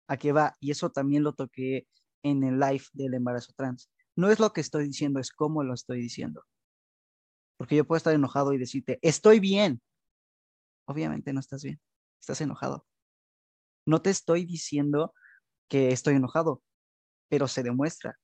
¿A 0.06 0.16
qué 0.16 0.30
va? 0.30 0.54
Y 0.60 0.70
eso 0.70 0.90
también 0.90 1.24
lo 1.24 1.32
toqué 1.32 1.88
en 2.22 2.44
el 2.44 2.60
live 2.60 2.84
del 2.92 3.14
embarazo 3.14 3.52
trans. 3.56 3.90
No 4.18 4.32
es 4.32 4.40
lo 4.40 4.52
que 4.52 4.60
estoy 4.60 4.88
diciendo, 4.88 5.20
es 5.20 5.30
cómo 5.30 5.62
lo 5.62 5.74
estoy 5.74 6.00
diciendo. 6.00 6.44
Porque 7.56 7.76
yo 7.76 7.86
puedo 7.86 7.98
estar 7.98 8.12
enojado 8.12 8.52
y 8.52 8.58
decirte, 8.58 8.98
estoy 9.00 9.38
bien. 9.38 9.80
Obviamente 10.88 11.32
no 11.32 11.38
estás 11.38 11.62
bien, 11.62 11.80
estás 12.20 12.40
enojado. 12.40 12.84
No 13.86 14.02
te 14.02 14.10
estoy 14.10 14.44
diciendo 14.44 15.14
que 15.68 15.90
estoy 15.90 16.16
enojado, 16.16 16.64
pero 17.28 17.46
se 17.46 17.62
demuestra. 17.62 18.18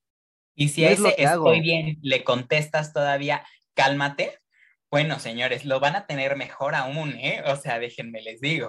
Y 0.57 0.71
si 0.71 0.85
a 0.85 0.91
ese 0.91 1.15
estoy 1.17 1.61
bien 1.61 1.99
le 2.03 2.25
contestas 2.25 2.93
todavía, 2.93 3.47
cálmate, 3.75 4.41
bueno, 4.91 5.21
señores, 5.21 5.65
lo 5.65 5.79
van 5.79 5.95
a 5.95 6.09
tener 6.09 6.37
mejor 6.37 6.75
aún, 6.75 7.11
¿eh? 7.11 7.45
O 7.47 7.55
sea, 7.55 7.79
déjenme 7.79 8.21
les 8.21 8.41
digo. 8.41 8.69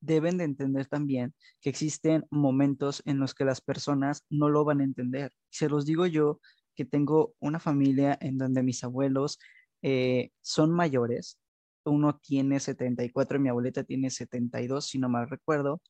Deben 0.00 0.38
de 0.38 0.44
entender 0.44 0.86
también 0.86 1.34
que 1.60 1.70
existen 1.70 2.26
momentos 2.30 3.02
en 3.06 3.18
los 3.18 3.34
que 3.34 3.44
las 3.44 3.60
personas 3.60 4.24
no 4.30 4.48
lo 4.48 4.64
van 4.64 4.80
a 4.80 4.84
entender. 4.84 5.32
Se 5.50 5.68
los 5.68 5.86
digo 5.86 6.06
yo, 6.06 6.40
que 6.76 6.84
tengo 6.84 7.34
una 7.40 7.58
familia 7.58 8.16
en 8.20 8.38
donde 8.38 8.62
mis 8.62 8.84
abuelos 8.84 9.38
eh, 9.82 10.30
son 10.42 10.70
mayores. 10.70 11.40
Uno 11.84 12.18
tiene 12.18 12.60
74, 12.60 13.40
mi 13.40 13.48
abuelita 13.48 13.82
tiene 13.84 14.10
72, 14.10 14.86
si 14.86 14.98
no 14.98 15.08
mal 15.08 15.28
recuerdo. 15.28 15.80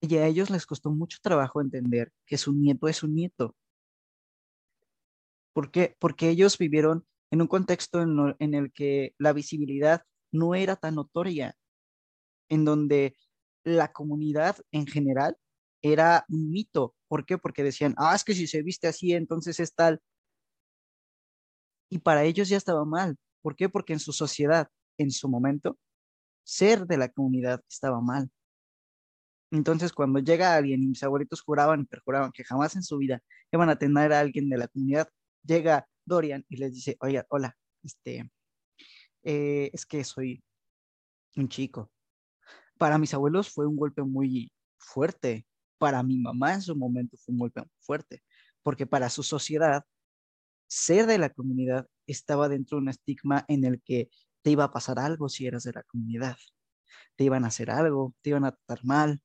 Y 0.00 0.16
a 0.16 0.26
ellos 0.26 0.50
les 0.50 0.66
costó 0.66 0.90
mucho 0.90 1.18
trabajo 1.22 1.60
entender 1.60 2.12
que 2.26 2.36
su 2.36 2.52
nieto 2.52 2.88
es 2.88 2.96
su 2.98 3.08
nieto. 3.08 3.56
¿Por 5.52 5.70
qué? 5.70 5.96
Porque 5.98 6.28
ellos 6.28 6.58
vivieron 6.58 7.06
en 7.30 7.40
un 7.40 7.46
contexto 7.46 8.02
en 8.02 8.54
el 8.54 8.72
que 8.72 9.14
la 9.18 9.32
visibilidad 9.32 10.02
no 10.32 10.54
era 10.54 10.76
tan 10.76 10.96
notoria, 10.96 11.54
en 12.52 12.66
donde 12.66 13.16
la 13.64 13.92
comunidad 13.92 14.58
en 14.72 14.86
general 14.86 15.38
era 15.80 16.26
un 16.28 16.50
mito. 16.50 16.94
¿Por 17.08 17.24
qué? 17.24 17.38
Porque 17.38 17.62
decían, 17.62 17.94
ah, 17.96 18.14
es 18.14 18.24
que 18.24 18.34
si 18.34 18.46
se 18.46 18.62
viste 18.62 18.88
así, 18.88 19.14
entonces 19.14 19.58
es 19.58 19.74
tal. 19.74 20.02
Y 21.90 21.98
para 21.98 22.24
ellos 22.24 22.50
ya 22.50 22.58
estaba 22.58 22.84
mal. 22.84 23.16
¿Por 23.40 23.56
qué? 23.56 23.70
Porque 23.70 23.94
en 23.94 24.00
su 24.00 24.12
sociedad, 24.12 24.68
en 24.98 25.10
su 25.10 25.30
momento, 25.30 25.78
ser 26.44 26.86
de 26.86 26.98
la 26.98 27.08
comunidad 27.08 27.62
estaba 27.70 28.02
mal. 28.02 28.30
Entonces, 29.50 29.92
cuando 29.92 30.18
llega 30.18 30.54
alguien 30.54 30.82
y 30.82 30.88
mis 30.88 31.02
abuelitos 31.02 31.40
juraban 31.40 31.80
y 31.80 31.84
perjuraban 31.84 32.32
que 32.32 32.44
jamás 32.44 32.76
en 32.76 32.82
su 32.82 32.98
vida 32.98 33.22
iban 33.50 33.70
a 33.70 33.76
tener 33.76 34.12
a 34.12 34.20
alguien 34.20 34.50
de 34.50 34.58
la 34.58 34.68
comunidad, 34.68 35.08
llega 35.42 35.88
Dorian 36.04 36.44
y 36.50 36.56
les 36.56 36.74
dice, 36.74 36.98
oye, 37.00 37.22
hola, 37.30 37.56
este, 37.82 38.30
eh, 39.22 39.70
es 39.72 39.86
que 39.86 40.04
soy 40.04 40.42
un 41.36 41.48
chico. 41.48 41.90
Para 42.82 42.98
mis 42.98 43.14
abuelos 43.14 43.48
fue 43.48 43.64
un 43.68 43.76
golpe 43.76 44.02
muy 44.02 44.50
fuerte. 44.76 45.46
Para 45.78 46.02
mi 46.02 46.18
mamá 46.18 46.54
en 46.54 46.62
su 46.62 46.74
momento 46.74 47.16
fue 47.16 47.32
un 47.32 47.38
golpe 47.38 47.60
muy 47.60 47.70
fuerte, 47.78 48.24
porque 48.64 48.88
para 48.88 49.08
su 49.08 49.22
sociedad, 49.22 49.84
ser 50.66 51.06
de 51.06 51.16
la 51.16 51.30
comunidad 51.30 51.86
estaba 52.08 52.48
dentro 52.48 52.78
de 52.78 52.82
un 52.82 52.88
estigma 52.88 53.44
en 53.46 53.64
el 53.64 53.80
que 53.82 54.10
te 54.42 54.50
iba 54.50 54.64
a 54.64 54.72
pasar 54.72 54.98
algo 54.98 55.28
si 55.28 55.46
eras 55.46 55.62
de 55.62 55.74
la 55.74 55.84
comunidad. 55.84 56.36
Te 57.14 57.22
iban 57.22 57.44
a 57.44 57.48
hacer 57.48 57.70
algo, 57.70 58.16
te 58.20 58.30
iban 58.30 58.44
a 58.44 58.50
tratar 58.50 58.84
mal, 58.84 59.22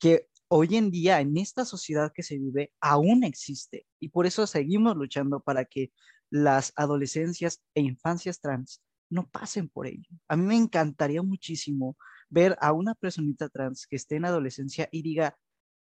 que 0.00 0.26
hoy 0.48 0.74
en 0.74 0.90
día 0.90 1.20
en 1.20 1.36
esta 1.36 1.64
sociedad 1.64 2.10
que 2.12 2.24
se 2.24 2.36
vive 2.36 2.72
aún 2.80 3.22
existe 3.22 3.86
y 4.00 4.08
por 4.08 4.26
eso 4.26 4.48
seguimos 4.48 4.96
luchando 4.96 5.38
para 5.38 5.66
que 5.66 5.92
las 6.30 6.72
adolescencias 6.74 7.62
e 7.76 7.82
infancias 7.82 8.40
trans 8.40 8.82
no 9.08 9.30
pasen 9.30 9.68
por 9.68 9.86
ello. 9.86 10.08
A 10.26 10.36
mí 10.36 10.42
me 10.42 10.56
encantaría 10.56 11.22
muchísimo 11.22 11.96
ver 12.32 12.56
a 12.62 12.72
una 12.72 12.94
personita 12.94 13.50
trans 13.50 13.86
que 13.86 13.96
esté 13.96 14.16
en 14.16 14.24
adolescencia 14.24 14.88
y 14.90 15.02
diga, 15.02 15.36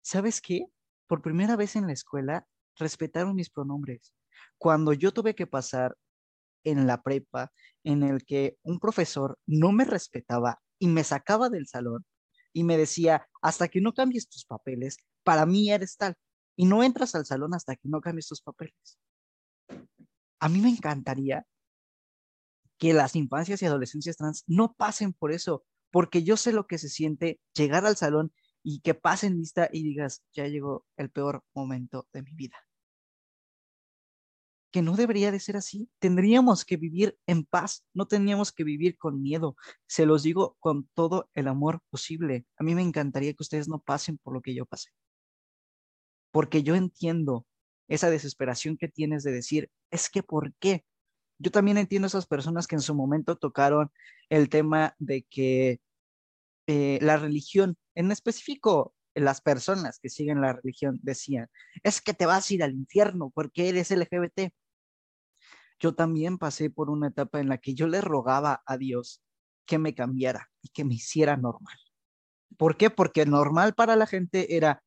¿sabes 0.02 0.40
qué? 0.40 0.68
Por 1.06 1.22
primera 1.22 1.58
vez 1.58 1.76
en 1.76 1.86
la 1.86 1.92
escuela 1.92 2.48
respetaron 2.78 3.36
mis 3.36 3.50
pronombres. 3.50 4.14
Cuando 4.58 4.94
yo 4.94 5.12
tuve 5.12 5.36
que 5.36 5.48
pasar 5.48 5.98
en 6.64 6.88
la 6.88 7.02
prepa 7.04 7.52
en 7.84 8.04
el 8.04 8.24
que 8.24 8.58
un 8.64 8.80
profesor 8.80 9.38
no 9.46 9.74
me 9.74 9.84
respetaba 9.84 10.62
y 10.80 10.88
me 10.88 11.04
sacaba 11.04 11.50
del 11.50 11.68
salón 11.68 12.06
y 12.54 12.64
me 12.64 12.78
decía, 12.78 13.28
hasta 13.42 13.68
que 13.68 13.82
no 13.82 13.94
cambies 13.94 14.30
tus 14.30 14.46
papeles, 14.46 14.98
para 15.24 15.46
mí 15.46 15.70
eres 15.70 15.98
tal. 15.98 16.16
Y 16.56 16.66
no 16.66 16.84
entras 16.84 17.16
al 17.16 17.26
salón 17.26 17.54
hasta 17.54 17.76
que 17.76 17.90
no 17.90 18.00
cambies 18.00 18.28
tus 18.28 18.42
papeles. 18.42 18.98
A 20.40 20.48
mí 20.48 20.62
me 20.62 20.70
encantaría 20.70 21.46
que 22.78 22.94
las 22.94 23.18
infancias 23.18 23.62
y 23.62 23.66
adolescencias 23.66 24.16
trans 24.16 24.46
no 24.48 24.74
pasen 24.74 25.12
por 25.12 25.34
eso, 25.34 25.66
porque 25.92 26.24
yo 26.24 26.38
sé 26.38 26.54
lo 26.54 26.68
que 26.68 26.78
se 26.78 26.90
siente 26.90 27.40
llegar 27.54 27.86
al 27.86 27.98
salón 27.98 28.34
y 28.64 28.82
que 28.82 28.94
pasen 28.94 29.38
lista 29.38 29.70
y 29.72 29.84
digas, 29.84 30.24
ya 30.34 30.48
llegó 30.48 30.86
el 30.98 31.10
peor 31.10 31.44
momento 31.54 32.08
de 32.14 32.24
mi 32.24 32.34
vida 32.34 32.58
que 34.72 34.82
no 34.82 34.96
debería 34.96 35.32
de 35.32 35.40
ser 35.40 35.58
así. 35.58 35.90
Tendríamos 36.00 36.66
que 36.66 36.78
vivir 36.78 37.18
en 37.28 37.46
paz, 37.46 37.86
no 37.94 38.08
teníamos 38.08 38.52
que 38.52 38.64
vivir 38.64 38.98
con 38.98 39.22
miedo. 39.22 39.56
Se 39.88 40.06
los 40.06 40.24
digo 40.24 40.58
con 40.60 40.88
todo 40.94 41.30
el 41.34 41.48
amor 41.48 41.82
posible. 41.90 42.46
A 42.58 42.64
mí 42.64 42.76
me 42.76 42.82
encantaría 42.82 43.34
que 43.34 43.44
ustedes 43.44 43.68
no 43.68 43.80
pasen 43.80 44.18
por 44.18 44.34
lo 44.34 44.42
que 44.42 44.54
yo 44.54 44.66
pasé. 44.66 44.90
Porque 46.32 46.64
yo 46.64 46.76
entiendo 46.76 47.46
esa 47.88 48.10
desesperación 48.10 48.78
que 48.78 48.88
tienes 48.88 49.24
de 49.24 49.32
decir, 49.32 49.72
es 49.90 50.10
que 50.10 50.22
¿por 50.22 50.54
qué? 50.60 50.86
Yo 51.40 51.52
también 51.52 51.78
entiendo 51.78 52.08
esas 52.08 52.28
personas 52.28 52.68
que 52.68 52.76
en 52.76 52.82
su 52.82 52.94
momento 52.94 53.38
tocaron 53.38 53.92
el 54.30 54.50
tema 54.50 54.94
de 55.00 55.24
que 55.24 55.80
eh, 56.68 57.00
la 57.02 57.18
religión, 57.18 57.78
en 57.96 58.12
específico 58.12 58.94
las 59.16 59.42
personas 59.42 60.00
que 60.00 60.10
siguen 60.10 60.42
la 60.42 60.54
religión 60.54 61.00
decían, 61.02 61.50
es 61.82 62.02
que 62.02 62.14
te 62.14 62.26
vas 62.26 62.50
a 62.50 62.54
ir 62.54 62.64
al 62.64 62.74
infierno 62.74 63.32
porque 63.34 63.70
eres 63.70 63.90
LGBT. 63.92 64.54
Yo 65.80 65.96
también 65.96 66.38
pasé 66.38 66.70
por 66.70 66.90
una 66.90 67.08
etapa 67.08 67.40
en 67.40 67.48
la 67.48 67.58
que 67.58 67.74
yo 67.74 67.88
le 67.88 68.02
rogaba 68.02 68.62
a 68.66 68.78
Dios 68.78 69.24
que 69.66 69.80
me 69.80 69.96
cambiara 69.96 70.52
y 70.62 70.70
que 70.70 70.84
me 70.84 70.96
hiciera 70.96 71.38
normal. 71.38 71.78
¿Por 72.58 72.76
qué? 72.76 72.90
Porque 72.90 73.26
normal 73.26 73.76
para 73.76 73.96
la 73.96 74.08
gente 74.08 74.58
era 74.58 74.84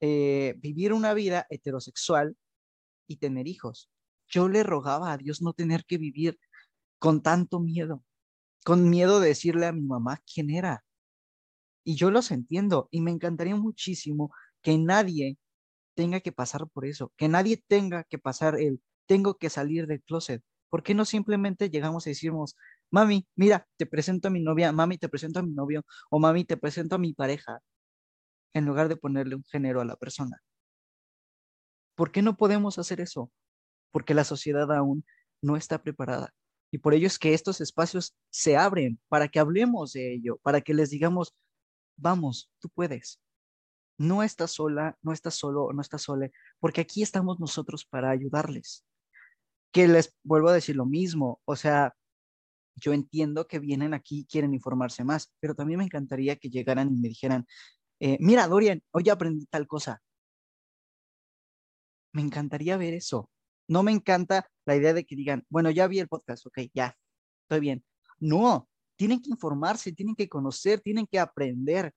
eh, 0.00 0.54
vivir 0.58 0.92
una 0.92 1.12
vida 1.12 1.46
heterosexual 1.50 2.36
y 3.06 3.16
tener 3.16 3.46
hijos. 3.46 3.91
Yo 4.32 4.48
le 4.48 4.64
rogaba 4.64 5.12
a 5.12 5.18
Dios 5.18 5.42
no 5.42 5.52
tener 5.52 5.84
que 5.84 5.98
vivir 5.98 6.38
con 6.98 7.22
tanto 7.22 7.60
miedo, 7.60 8.04
con 8.64 8.90
miedo 8.90 9.20
de 9.20 9.28
decirle 9.28 9.66
a 9.66 9.72
mi 9.72 9.82
mamá 9.82 10.20
quién 10.26 10.50
era, 10.50 10.84
y 11.84 11.96
yo 11.96 12.10
los 12.10 12.30
entiendo 12.30 12.88
y 12.90 13.00
me 13.00 13.10
encantaría 13.10 13.56
muchísimo 13.56 14.32
que 14.62 14.78
nadie 14.78 15.38
tenga 15.94 16.20
que 16.20 16.32
pasar 16.32 16.68
por 16.72 16.86
eso, 16.86 17.12
que 17.16 17.28
nadie 17.28 17.62
tenga 17.68 18.04
que 18.04 18.18
pasar 18.18 18.60
el 18.60 18.82
tengo 19.06 19.36
que 19.38 19.50
salir 19.50 19.86
del 19.86 20.02
closet. 20.02 20.42
¿Por 20.70 20.82
qué 20.82 20.94
no 20.94 21.04
simplemente 21.04 21.70
llegamos 21.70 22.06
y 22.06 22.10
decimos, 22.10 22.56
mami, 22.90 23.28
mira, 23.36 23.68
te 23.76 23.86
presento 23.86 24.28
a 24.28 24.30
mi 24.30 24.40
novia, 24.42 24.72
mami, 24.72 24.98
te 24.98 25.08
presento 25.08 25.40
a 25.40 25.42
mi 25.42 25.52
novio, 25.52 25.84
o 26.10 26.18
mami, 26.18 26.44
te 26.44 26.56
presento 26.56 26.96
a 26.96 26.98
mi 26.98 27.12
pareja, 27.14 27.60
en 28.54 28.66
lugar 28.66 28.88
de 28.88 28.96
ponerle 28.96 29.36
un 29.36 29.44
género 29.44 29.80
a 29.82 29.84
la 29.84 29.96
persona? 29.96 30.38
¿Por 31.94 32.12
qué 32.12 32.20
no 32.22 32.36
podemos 32.36 32.78
hacer 32.78 33.00
eso? 33.00 33.30
Porque 33.92 34.14
la 34.14 34.24
sociedad 34.24 34.72
aún 34.72 35.04
no 35.40 35.56
está 35.56 35.82
preparada. 35.82 36.34
Y 36.72 36.78
por 36.78 36.94
ello 36.94 37.06
es 37.06 37.18
que 37.18 37.34
estos 37.34 37.60
espacios 37.60 38.16
se 38.30 38.56
abren 38.56 38.98
para 39.08 39.28
que 39.28 39.38
hablemos 39.38 39.92
de 39.92 40.14
ello, 40.14 40.38
para 40.42 40.62
que 40.62 40.74
les 40.74 40.90
digamos, 40.90 41.34
vamos, 41.96 42.50
tú 42.60 42.70
puedes. 42.70 43.20
No 43.98 44.22
estás 44.22 44.52
sola, 44.52 44.96
no 45.02 45.12
estás 45.12 45.34
solo, 45.34 45.70
no 45.72 45.82
estás 45.82 46.02
sola, 46.02 46.30
porque 46.58 46.80
aquí 46.80 47.02
estamos 47.02 47.38
nosotros 47.38 47.84
para 47.84 48.10
ayudarles. 48.10 48.84
Que 49.70 49.86
les 49.86 50.16
vuelvo 50.24 50.48
a 50.48 50.54
decir 50.54 50.76
lo 50.76 50.86
mismo, 50.86 51.40
o 51.44 51.56
sea, 51.56 51.94
yo 52.76 52.92
entiendo 52.92 53.46
que 53.46 53.58
vienen 53.58 53.94
aquí 53.94 54.20
y 54.20 54.24
quieren 54.24 54.54
informarse 54.54 55.04
más, 55.04 55.32
pero 55.40 55.54
también 55.54 55.78
me 55.78 55.84
encantaría 55.84 56.36
que 56.36 56.50
llegaran 56.50 56.88
y 56.88 57.00
me 57.00 57.08
dijeran, 57.08 57.46
eh, 58.00 58.16
mira, 58.20 58.48
Dorian, 58.48 58.82
hoy 58.92 59.08
aprendí 59.10 59.46
tal 59.46 59.66
cosa. 59.66 60.02
Me 62.12 62.22
encantaría 62.22 62.76
ver 62.76 62.94
eso. 62.94 63.30
No 63.72 63.82
me 63.82 63.90
encanta 63.90 64.46
la 64.66 64.76
idea 64.76 64.92
de 64.92 65.06
que 65.06 65.16
digan, 65.16 65.46
bueno, 65.48 65.70
ya 65.70 65.86
vi 65.86 65.98
el 65.98 66.06
podcast, 66.06 66.44
ok, 66.44 66.58
ya, 66.74 66.94
estoy 67.44 67.60
bien. 67.60 67.82
No, 68.20 68.68
tienen 68.96 69.22
que 69.22 69.30
informarse, 69.30 69.92
tienen 69.92 70.14
que 70.14 70.28
conocer, 70.28 70.82
tienen 70.82 71.06
que 71.06 71.18
aprender. 71.18 71.94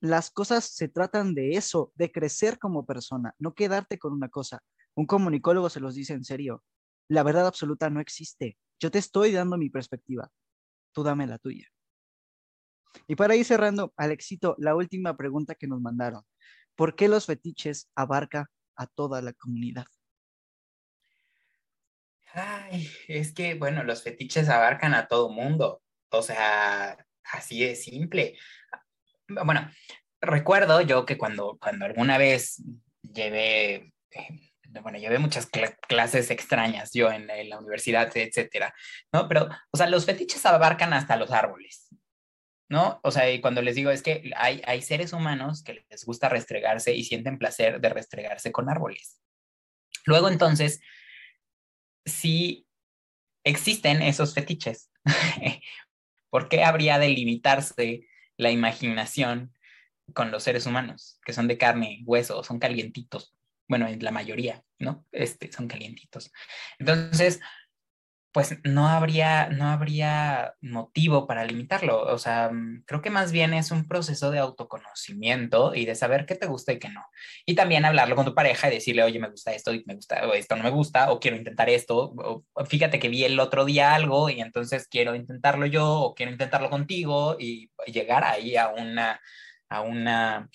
Las 0.00 0.32
cosas 0.32 0.64
se 0.64 0.88
tratan 0.88 1.36
de 1.36 1.52
eso, 1.52 1.92
de 1.94 2.10
crecer 2.10 2.58
como 2.58 2.84
persona, 2.84 3.32
no 3.38 3.54
quedarte 3.54 3.96
con 3.96 4.12
una 4.12 4.28
cosa. 4.28 4.60
Un 4.96 5.06
comunicólogo 5.06 5.70
se 5.70 5.78
los 5.78 5.94
dice 5.94 6.14
en 6.14 6.24
serio. 6.24 6.64
La 7.06 7.22
verdad 7.22 7.46
absoluta 7.46 7.88
no 7.90 8.00
existe. 8.00 8.58
Yo 8.80 8.90
te 8.90 8.98
estoy 8.98 9.30
dando 9.30 9.56
mi 9.56 9.70
perspectiva. 9.70 10.28
Tú 10.92 11.04
dame 11.04 11.28
la 11.28 11.38
tuya. 11.38 11.68
Y 13.06 13.14
para 13.14 13.36
ir 13.36 13.44
cerrando, 13.44 13.94
Alexito, 13.96 14.56
la 14.58 14.74
última 14.74 15.16
pregunta 15.16 15.54
que 15.54 15.68
nos 15.68 15.80
mandaron. 15.80 16.24
¿Por 16.74 16.96
qué 16.96 17.06
los 17.06 17.26
fetiches 17.26 17.88
abarca 17.94 18.50
a 18.74 18.88
toda 18.88 19.22
la 19.22 19.32
comunidad? 19.32 19.86
Ay, 22.38 22.88
es 23.08 23.32
que, 23.32 23.54
bueno, 23.54 23.82
los 23.82 24.02
fetiches 24.02 24.48
abarcan 24.48 24.94
a 24.94 25.08
todo 25.08 25.28
mundo. 25.28 25.82
O 26.10 26.22
sea, 26.22 26.96
así 27.24 27.64
de 27.64 27.74
simple. 27.74 28.38
Bueno, 29.28 29.70
recuerdo 30.20 30.80
yo 30.80 31.04
que 31.04 31.18
cuando, 31.18 31.58
cuando 31.60 31.84
alguna 31.84 32.16
vez 32.16 32.62
llevé, 33.02 33.92
eh, 34.10 34.52
bueno, 34.82 34.98
llevé 34.98 35.18
muchas 35.18 35.48
clases 35.88 36.30
extrañas 36.30 36.90
yo 36.92 37.10
en, 37.10 37.26
la 37.26 37.58
universidad, 37.58 38.10
etcétera, 38.16 38.74
¿no? 39.12 39.28
Pero, 39.28 39.48
o 39.70 39.76
sea, 39.76 39.88
los 39.88 40.06
fetiches 40.06 40.44
abarcan 40.46 40.92
hasta 40.92 41.16
los 41.16 41.30
árboles, 41.30 41.88
¿no? 42.68 43.00
O 43.02 43.10
sea, 43.10 43.30
y 43.30 43.40
cuando 43.40 43.62
les 43.62 43.74
digo 43.74 43.90
es 43.90 44.02
que 44.02 44.30
hay, 44.36 44.62
hay 44.66 44.82
seres 44.82 45.12
humanos 45.12 45.62
que 45.62 45.84
les 45.90 46.04
gusta 46.04 46.28
restregarse 46.28 46.94
y 46.94 47.04
sienten 47.04 47.38
placer 47.38 47.80
de 47.80 47.88
restregarse 47.88 48.52
con 48.52 48.70
árboles. 48.70 49.20
Luego, 50.06 50.28
entonces, 50.28 50.80
sí 52.08 52.66
existen 53.44 54.02
esos 54.02 54.34
fetiches. 54.34 54.90
¿Por 56.30 56.48
qué 56.48 56.64
habría 56.64 56.98
de 56.98 57.08
limitarse 57.08 58.06
la 58.36 58.50
imaginación 58.50 59.54
con 60.14 60.30
los 60.30 60.42
seres 60.42 60.66
humanos, 60.66 61.18
que 61.24 61.32
son 61.32 61.48
de 61.48 61.58
carne, 61.58 62.02
hueso, 62.04 62.42
son 62.42 62.58
calientitos? 62.58 63.34
Bueno, 63.68 63.86
en 63.86 64.02
la 64.02 64.10
mayoría, 64.10 64.64
¿no? 64.78 65.06
Este, 65.12 65.52
son 65.52 65.68
calientitos. 65.68 66.32
Entonces, 66.78 67.40
pues 68.32 68.58
no 68.64 68.88
habría, 68.88 69.48
no 69.48 69.68
habría 69.68 70.54
motivo 70.60 71.26
para 71.26 71.44
limitarlo. 71.44 72.02
O 72.02 72.18
sea, 72.18 72.50
mm, 72.52 72.84
creo 72.86 73.00
que 73.00 73.10
más 73.10 73.32
bien 73.32 73.54
es 73.54 73.70
un 73.70 73.88
proceso 73.88 74.30
de 74.30 74.38
autoconocimiento 74.38 75.74
y 75.74 75.86
de 75.86 75.94
saber 75.94 76.26
qué 76.26 76.34
te 76.34 76.46
gusta 76.46 76.72
y 76.72 76.78
qué 76.78 76.88
no. 76.88 77.04
Y 77.46 77.54
también 77.54 77.84
hablarlo 77.84 78.16
con 78.16 78.26
tu 78.26 78.34
pareja 78.34 78.68
y 78.68 78.74
decirle, 78.74 79.02
oye, 79.02 79.18
me 79.18 79.30
gusta 79.30 79.52
esto 79.52 79.72
y 79.72 79.82
me 79.86 79.94
gusta, 79.94 80.26
o 80.28 80.34
esto 80.34 80.56
no 80.56 80.64
me 80.64 80.70
gusta, 80.70 81.10
o 81.10 81.20
quiero 81.20 81.36
intentar 81.36 81.70
esto, 81.70 82.14
fíjate 82.66 82.98
que 82.98 83.08
vi 83.08 83.24
el 83.24 83.40
otro 83.40 83.64
día 83.64 83.94
algo 83.94 84.28
y 84.28 84.40
entonces 84.40 84.88
quiero 84.88 85.14
intentarlo 85.14 85.66
yo, 85.66 85.88
o 86.00 86.14
quiero 86.14 86.32
intentarlo 86.32 86.70
contigo 86.70 87.36
y 87.38 87.70
llegar 87.86 88.24
ahí 88.24 88.56
a 88.56 88.68
una, 88.68 89.20
a 89.68 89.80
una, 89.82 90.48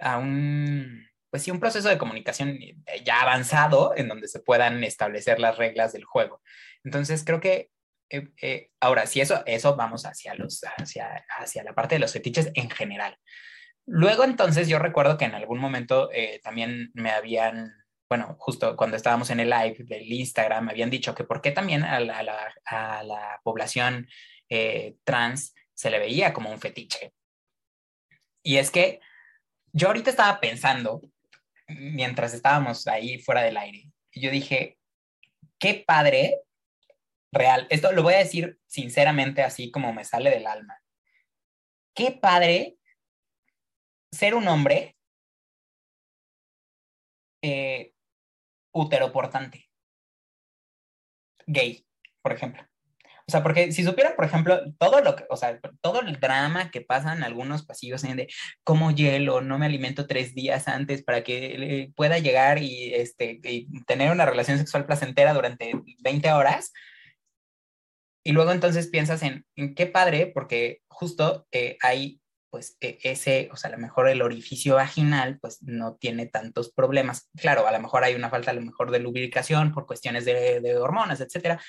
a 0.00 0.18
un 0.18 1.08
pues 1.30 1.42
sí, 1.42 1.50
un 1.50 1.60
proceso 1.60 1.88
de 1.88 1.98
comunicación 1.98 2.58
ya 3.04 3.20
avanzado 3.20 3.92
en 3.96 4.08
donde 4.08 4.28
se 4.28 4.40
puedan 4.40 4.82
establecer 4.84 5.40
las 5.40 5.58
reglas 5.58 5.92
del 5.92 6.04
juego. 6.04 6.40
Entonces, 6.84 7.24
creo 7.24 7.40
que 7.40 7.70
eh, 8.10 8.28
eh, 8.40 8.70
ahora, 8.80 9.06
si 9.06 9.20
eso, 9.20 9.42
eso 9.46 9.76
vamos 9.76 10.06
hacia, 10.06 10.34
los, 10.34 10.62
hacia, 10.76 11.24
hacia 11.38 11.62
la 11.62 11.74
parte 11.74 11.96
de 11.96 11.98
los 12.00 12.12
fetiches 12.12 12.50
en 12.54 12.70
general. 12.70 13.16
Luego, 13.86 14.24
entonces, 14.24 14.68
yo 14.68 14.78
recuerdo 14.78 15.16
que 15.18 15.26
en 15.26 15.34
algún 15.34 15.58
momento 15.58 16.10
eh, 16.12 16.40
también 16.42 16.90
me 16.94 17.10
habían, 17.10 17.72
bueno, 18.08 18.36
justo 18.38 18.76
cuando 18.76 18.96
estábamos 18.96 19.30
en 19.30 19.40
el 19.40 19.50
live 19.50 19.76
del 19.80 20.10
Instagram, 20.10 20.66
me 20.66 20.72
habían 20.72 20.90
dicho 20.90 21.14
que 21.14 21.24
por 21.24 21.40
qué 21.40 21.50
también 21.50 21.84
a 21.84 22.00
la, 22.00 22.54
a 22.64 23.02
la, 23.02 23.40
población 23.42 24.08
trans 25.04 25.54
se 25.74 25.90
le 25.90 25.98
veía 25.98 26.32
como 26.32 26.50
un 26.50 26.58
fetiche. 26.58 27.12
Y 28.42 28.56
es 28.56 28.70
que 28.70 29.00
yo 29.72 29.88
ahorita 29.88 30.10
estaba 30.10 30.40
pensando, 30.40 31.02
mientras 31.66 32.32
estábamos 32.32 32.86
ahí 32.86 33.18
fuera 33.18 33.42
del 33.42 33.58
aire, 33.58 33.90
y 34.10 34.20
yo 34.22 34.30
dije, 34.30 34.78
qué 35.58 35.84
padre 35.86 36.40
real. 37.32 37.66
Esto 37.70 37.92
lo 37.92 38.02
voy 38.02 38.14
a 38.14 38.18
decir 38.18 38.58
sinceramente, 38.66 39.42
así 39.42 39.70
como 39.70 39.92
me 39.92 40.04
sale 40.04 40.30
del 40.30 40.46
alma. 40.46 40.78
Qué 41.94 42.12
padre 42.12 42.76
ser 44.12 44.34
un 44.34 44.48
hombre 44.48 44.96
eh, 47.42 47.92
uteroportante, 48.72 49.68
gay, 51.46 51.86
por 52.22 52.32
ejemplo. 52.32 52.68
O 53.28 53.30
sea, 53.30 53.42
porque 53.42 53.72
si 53.72 53.84
supieran, 53.84 54.14
por 54.16 54.24
ejemplo, 54.24 54.72
todo 54.78 55.02
lo 55.02 55.14
que, 55.14 55.26
o 55.28 55.36
sea, 55.36 55.60
todo 55.82 56.00
el 56.00 56.18
drama 56.18 56.70
que 56.70 56.80
pasa 56.80 57.12
en 57.12 57.22
algunos 57.22 57.62
pasillos 57.66 58.00
de 58.00 58.26
como 58.64 58.90
hielo, 58.90 59.42
no 59.42 59.58
me 59.58 59.66
alimento 59.66 60.06
tres 60.06 60.34
días 60.34 60.66
antes 60.66 61.02
para 61.02 61.22
que 61.22 61.92
pueda 61.94 62.18
llegar 62.18 62.62
y, 62.62 62.94
este, 62.94 63.38
y 63.44 63.84
tener 63.84 64.10
una 64.12 64.24
relación 64.24 64.56
sexual 64.56 64.86
placentera 64.86 65.34
durante 65.34 65.74
20 66.00 66.32
horas, 66.32 66.72
y 68.24 68.32
luego 68.32 68.52
entonces 68.52 68.88
piensas 68.88 69.22
en, 69.22 69.44
qué 69.74 69.86
padre, 69.86 70.30
porque 70.34 70.82
justo 70.88 71.46
eh, 71.52 71.76
hay, 71.82 72.20
pues, 72.50 72.76
e, 72.80 72.98
ese, 73.02 73.48
o 73.52 73.56
sea, 73.56 73.68
a 73.68 73.72
lo 73.72 73.78
mejor 73.78 74.08
el 74.08 74.22
orificio 74.22 74.74
vaginal, 74.74 75.38
pues, 75.40 75.62
no 75.62 75.96
tiene 75.96 76.26
tantos 76.26 76.72
problemas. 76.72 77.30
Claro, 77.36 77.66
a 77.66 77.72
lo 77.72 77.80
mejor 77.80 78.04
hay 78.04 78.14
una 78.14 78.30
falta, 78.30 78.50
a 78.50 78.54
lo 78.54 78.62
mejor, 78.62 78.90
de 78.90 78.98
lubricación 78.98 79.72
por 79.72 79.86
cuestiones 79.86 80.24
de, 80.24 80.76
hormonas, 80.76 81.20
etcétera, 81.20 81.60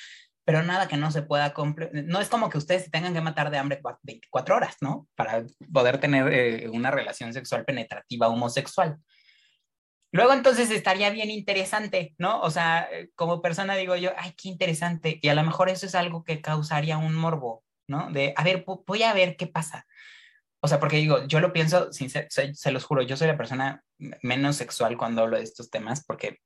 pero 0.45 0.63
nada 0.63 0.87
que 0.87 0.97
no 0.97 1.11
se 1.11 1.21
pueda 1.21 1.53
No 1.93 2.19
es 2.19 2.27
como 2.27 2.49
que 2.49 2.57
ustedes 2.57 2.85
se 2.85 2.89
tengan 2.89 3.13
que 3.13 3.21
matar 3.21 3.51
de 3.51 3.57
hambre 3.57 3.81
24 4.03 4.55
horas, 4.55 4.77
¿no? 4.81 5.07
Para 5.15 5.43
poder 5.71 5.99
tener 5.99 6.33
eh, 6.33 6.69
una 6.69 6.89
relación 6.89 7.33
sexual 7.33 7.65
penetrativa 7.65 8.27
homosexual. 8.27 8.97
Luego 10.11 10.33
entonces 10.33 10.71
estaría 10.71 11.11
bien 11.11 11.29
interesante, 11.29 12.15
¿no? 12.17 12.41
O 12.41 12.49
sea, 12.49 12.87
eh, 12.91 13.09
como 13.15 13.41
persona 13.41 13.75
digo 13.75 13.95
yo, 13.95 14.11
ay, 14.17 14.33
qué 14.35 14.49
interesante. 14.49 15.19
Y 15.21 15.29
a 15.29 15.35
lo 15.35 15.43
mejor 15.43 15.69
eso 15.69 15.85
es 15.85 15.95
algo 15.95 16.23
que 16.23 16.41
causaría 16.41 16.97
un 16.97 17.13
morbo, 17.13 17.63
¿no? 17.87 18.09
De, 18.11 18.33
a 18.35 18.43
ver, 18.43 18.65
voy 18.65 19.03
a 19.03 19.13
ver 19.13 19.37
qué 19.37 19.47
pasa. 19.47 19.85
O 20.61 20.67
sea, 20.67 20.79
porque 20.79 20.97
digo, 20.97 21.25
yo 21.27 21.39
lo 21.39 21.53
pienso, 21.53 21.89
se 21.91 22.71
los 22.71 22.83
juro, 22.83 23.01
yo 23.03 23.15
soy 23.15 23.27
la 23.27 23.37
persona 23.37 23.83
menos 24.23 24.57
sexual 24.57 24.97
cuando 24.97 25.21
hablo 25.21 25.37
de 25.37 25.43
estos 25.43 25.69
temas, 25.69 26.03
porque 26.05 26.39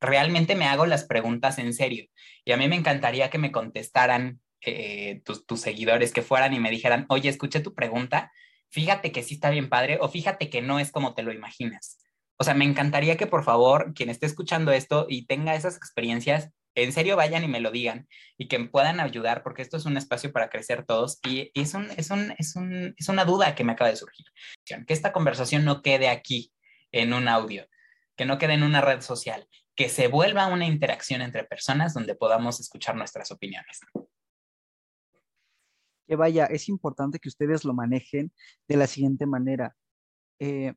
realmente 0.00 0.54
me 0.54 0.66
hago 0.66 0.86
las 0.86 1.04
preguntas 1.04 1.58
en 1.58 1.72
serio. 1.72 2.06
Y 2.44 2.52
a 2.52 2.56
mí 2.56 2.68
me 2.68 2.76
encantaría 2.76 3.30
que 3.30 3.38
me 3.38 3.50
contestaran 3.50 4.40
eh, 4.60 5.22
tus, 5.24 5.46
tus 5.46 5.60
seguidores, 5.60 6.12
que 6.12 6.22
fueran 6.22 6.52
y 6.54 6.60
me 6.60 6.70
dijeran, 6.70 7.06
oye, 7.08 7.28
escuché 7.28 7.60
tu 7.60 7.74
pregunta, 7.74 8.30
fíjate 8.70 9.10
que 9.10 9.22
sí 9.22 9.34
está 9.34 9.50
bien 9.50 9.68
padre, 9.68 9.98
o 10.00 10.08
fíjate 10.08 10.50
que 10.50 10.62
no 10.62 10.78
es 10.78 10.92
como 10.92 11.14
te 11.14 11.22
lo 11.22 11.32
imaginas. 11.32 12.03
O 12.36 12.44
sea, 12.44 12.54
me 12.54 12.64
encantaría 12.64 13.16
que 13.16 13.26
por 13.26 13.44
favor, 13.44 13.94
quien 13.94 14.10
esté 14.10 14.26
escuchando 14.26 14.72
esto 14.72 15.06
y 15.08 15.26
tenga 15.26 15.54
esas 15.54 15.76
experiencias, 15.76 16.50
en 16.74 16.92
serio 16.92 17.16
vayan 17.16 17.44
y 17.44 17.48
me 17.48 17.60
lo 17.60 17.70
digan 17.70 18.08
y 18.36 18.48
que 18.48 18.58
puedan 18.64 18.98
ayudar, 18.98 19.42
porque 19.42 19.62
esto 19.62 19.76
es 19.76 19.86
un 19.86 19.96
espacio 19.96 20.32
para 20.32 20.50
crecer 20.50 20.84
todos 20.84 21.20
y 21.24 21.50
es, 21.54 21.74
un, 21.74 21.88
es, 21.96 22.10
un, 22.10 22.34
es, 22.38 22.56
un, 22.56 22.94
es 22.96 23.08
una 23.08 23.24
duda 23.24 23.54
que 23.54 23.62
me 23.64 23.72
acaba 23.72 23.90
de 23.90 23.96
surgir. 23.96 24.26
Que 24.64 24.84
esta 24.88 25.12
conversación 25.12 25.64
no 25.64 25.82
quede 25.82 26.08
aquí 26.08 26.52
en 26.90 27.12
un 27.12 27.28
audio, 27.28 27.66
que 28.16 28.24
no 28.24 28.38
quede 28.38 28.54
en 28.54 28.64
una 28.64 28.80
red 28.80 29.00
social, 29.00 29.48
que 29.76 29.88
se 29.88 30.08
vuelva 30.08 30.46
una 30.46 30.66
interacción 30.66 31.22
entre 31.22 31.44
personas 31.44 31.94
donde 31.94 32.14
podamos 32.16 32.60
escuchar 32.60 32.96
nuestras 32.96 33.30
opiniones. 33.30 33.80
Que 36.06 36.16
vaya, 36.16 36.46
es 36.46 36.68
importante 36.68 37.18
que 37.18 37.28
ustedes 37.28 37.64
lo 37.64 37.72
manejen 37.72 38.32
de 38.68 38.76
la 38.76 38.86
siguiente 38.86 39.26
manera. 39.26 39.76
Eh, 40.38 40.74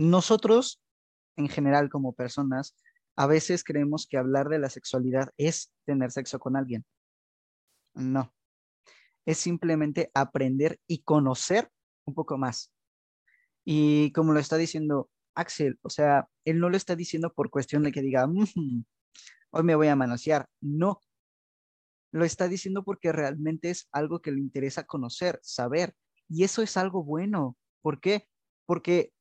nosotros, 0.00 0.80
en 1.36 1.50
general, 1.50 1.90
como 1.90 2.14
personas, 2.14 2.74
a 3.16 3.26
veces 3.26 3.62
creemos 3.62 4.06
que 4.08 4.16
hablar 4.16 4.48
de 4.48 4.58
la 4.58 4.70
sexualidad 4.70 5.28
es 5.36 5.70
tener 5.84 6.10
sexo 6.10 6.38
con 6.38 6.56
alguien. 6.56 6.86
No. 7.92 8.32
Es 9.26 9.36
simplemente 9.36 10.10
aprender 10.14 10.80
y 10.86 11.02
conocer 11.02 11.70
un 12.06 12.14
poco 12.14 12.38
más. 12.38 12.72
Y 13.62 14.10
como 14.12 14.32
lo 14.32 14.40
está 14.40 14.56
diciendo 14.56 15.10
Axel, 15.34 15.78
o 15.82 15.90
sea, 15.90 16.26
él 16.46 16.60
no 16.60 16.70
lo 16.70 16.78
está 16.78 16.96
diciendo 16.96 17.34
por 17.34 17.50
cuestión 17.50 17.82
de 17.82 17.92
que 17.92 18.00
diga, 18.00 18.26
mm, 18.26 18.82
hoy 19.50 19.62
me 19.64 19.74
voy 19.74 19.88
a 19.88 19.96
manosear. 19.96 20.48
No. 20.62 20.98
Lo 22.10 22.24
está 22.24 22.48
diciendo 22.48 22.84
porque 22.84 23.12
realmente 23.12 23.68
es 23.68 23.86
algo 23.92 24.22
que 24.22 24.32
le 24.32 24.40
interesa 24.40 24.84
conocer, 24.84 25.38
saber. 25.42 25.94
Y 26.26 26.44
eso 26.44 26.62
es 26.62 26.78
algo 26.78 27.04
bueno. 27.04 27.58
¿Por 27.82 28.00
qué? 28.00 28.26
Porque 28.64 29.12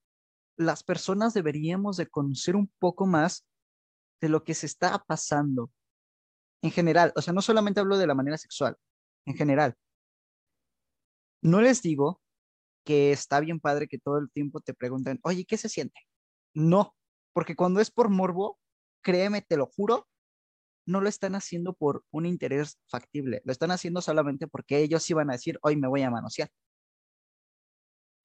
las 0.59 0.83
personas 0.83 1.33
deberíamos 1.33 1.95
de 1.95 2.07
conocer 2.07 2.57
un 2.57 2.69
poco 2.79 3.07
más 3.07 3.47
de 4.21 4.27
lo 4.27 4.43
que 4.43 4.53
se 4.53 4.65
está 4.65 5.01
pasando 5.07 5.71
en 6.61 6.71
general. 6.71 7.13
O 7.15 7.21
sea, 7.21 7.33
no 7.33 7.41
solamente 7.41 7.79
hablo 7.79 7.97
de 7.97 8.05
la 8.05 8.13
manera 8.13 8.37
sexual, 8.37 8.75
en 9.25 9.35
general. 9.35 9.75
No 11.41 11.61
les 11.61 11.81
digo 11.81 12.21
que 12.85 13.13
está 13.13 13.39
bien 13.39 13.61
padre 13.61 13.87
que 13.87 13.99
todo 13.99 14.17
el 14.17 14.29
tiempo 14.31 14.59
te 14.59 14.73
pregunten, 14.73 15.21
oye, 15.23 15.45
¿qué 15.45 15.55
se 15.55 15.69
siente? 15.69 16.01
No, 16.53 16.93
porque 17.31 17.55
cuando 17.55 17.79
es 17.79 17.89
por 17.89 18.09
morbo, 18.09 18.59
créeme, 19.01 19.41
te 19.41 19.55
lo 19.55 19.65
juro, 19.65 20.09
no 20.85 20.99
lo 20.99 21.07
están 21.07 21.35
haciendo 21.35 21.73
por 21.73 22.03
un 22.11 22.25
interés 22.25 22.77
factible, 22.87 23.41
lo 23.45 23.53
están 23.53 23.71
haciendo 23.71 24.01
solamente 24.01 24.47
porque 24.47 24.79
ellos 24.79 25.09
iban 25.09 25.29
a 25.29 25.33
decir, 25.33 25.57
hoy 25.61 25.77
me 25.77 25.87
voy 25.87 26.01
a 26.01 26.11
manosear. 26.11 26.49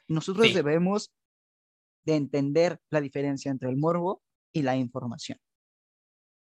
Nosotros 0.09 0.53
debemos 0.53 1.12
de 2.05 2.16
entender 2.16 2.80
la 2.90 3.00
diferencia 3.00 3.50
entre 3.50 3.70
el 3.70 3.76
morbo 3.76 4.22
y 4.52 4.62
la 4.62 4.76
información. 4.76 5.38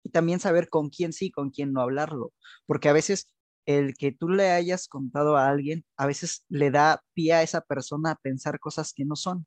Y 0.03 0.09
también 0.09 0.39
saber 0.39 0.69
con 0.69 0.89
quién 0.89 1.13
sí, 1.13 1.31
con 1.31 1.51
quién 1.51 1.73
no 1.73 1.81
hablarlo, 1.81 2.33
porque 2.65 2.89
a 2.89 2.93
veces 2.93 3.33
el 3.65 3.93
que 3.95 4.11
tú 4.11 4.29
le 4.29 4.49
hayas 4.51 4.87
contado 4.87 5.37
a 5.37 5.47
alguien, 5.47 5.85
a 5.97 6.07
veces 6.07 6.43
le 6.49 6.71
da 6.71 7.03
pie 7.13 7.33
a 7.33 7.43
esa 7.43 7.61
persona 7.61 8.11
a 8.11 8.15
pensar 8.15 8.59
cosas 8.59 8.93
que 8.93 9.05
no 9.05 9.15
son. 9.15 9.45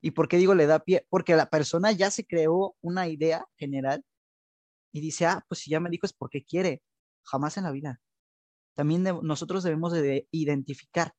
¿Y 0.00 0.12
por 0.12 0.28
qué 0.28 0.36
digo 0.36 0.54
le 0.54 0.66
da 0.66 0.80
pie? 0.80 1.06
Porque 1.08 1.36
la 1.36 1.48
persona 1.48 1.92
ya 1.92 2.10
se 2.10 2.26
creó 2.26 2.76
una 2.80 3.08
idea 3.08 3.46
general 3.56 4.04
y 4.92 5.00
dice, 5.00 5.26
ah, 5.26 5.44
pues 5.48 5.60
si 5.60 5.70
ya 5.70 5.80
me 5.80 5.90
dijo 5.90 6.06
es 6.06 6.12
porque 6.12 6.44
quiere. 6.44 6.82
Jamás 7.22 7.56
en 7.56 7.64
la 7.64 7.72
vida. 7.72 8.00
También 8.74 9.02
nosotros 9.22 9.64
debemos 9.64 9.92
de 9.92 10.28
identificar 10.30 11.14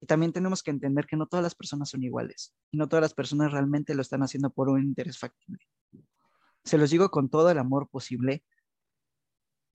y 0.00 0.06
también 0.06 0.32
tenemos 0.32 0.62
que 0.62 0.70
entender 0.70 1.06
que 1.06 1.16
no 1.16 1.26
todas 1.26 1.42
las 1.42 1.54
personas 1.54 1.88
son 1.88 2.02
iguales 2.02 2.54
y 2.70 2.76
no 2.76 2.88
todas 2.88 3.02
las 3.02 3.14
personas 3.14 3.52
realmente 3.52 3.94
lo 3.94 4.02
están 4.02 4.22
haciendo 4.22 4.50
por 4.50 4.68
un 4.68 4.82
interés 4.82 5.18
factible. 5.18 5.64
Se 6.64 6.78
los 6.78 6.90
digo 6.90 7.10
con 7.10 7.30
todo 7.30 7.50
el 7.50 7.58
amor 7.58 7.88
posible. 7.88 8.44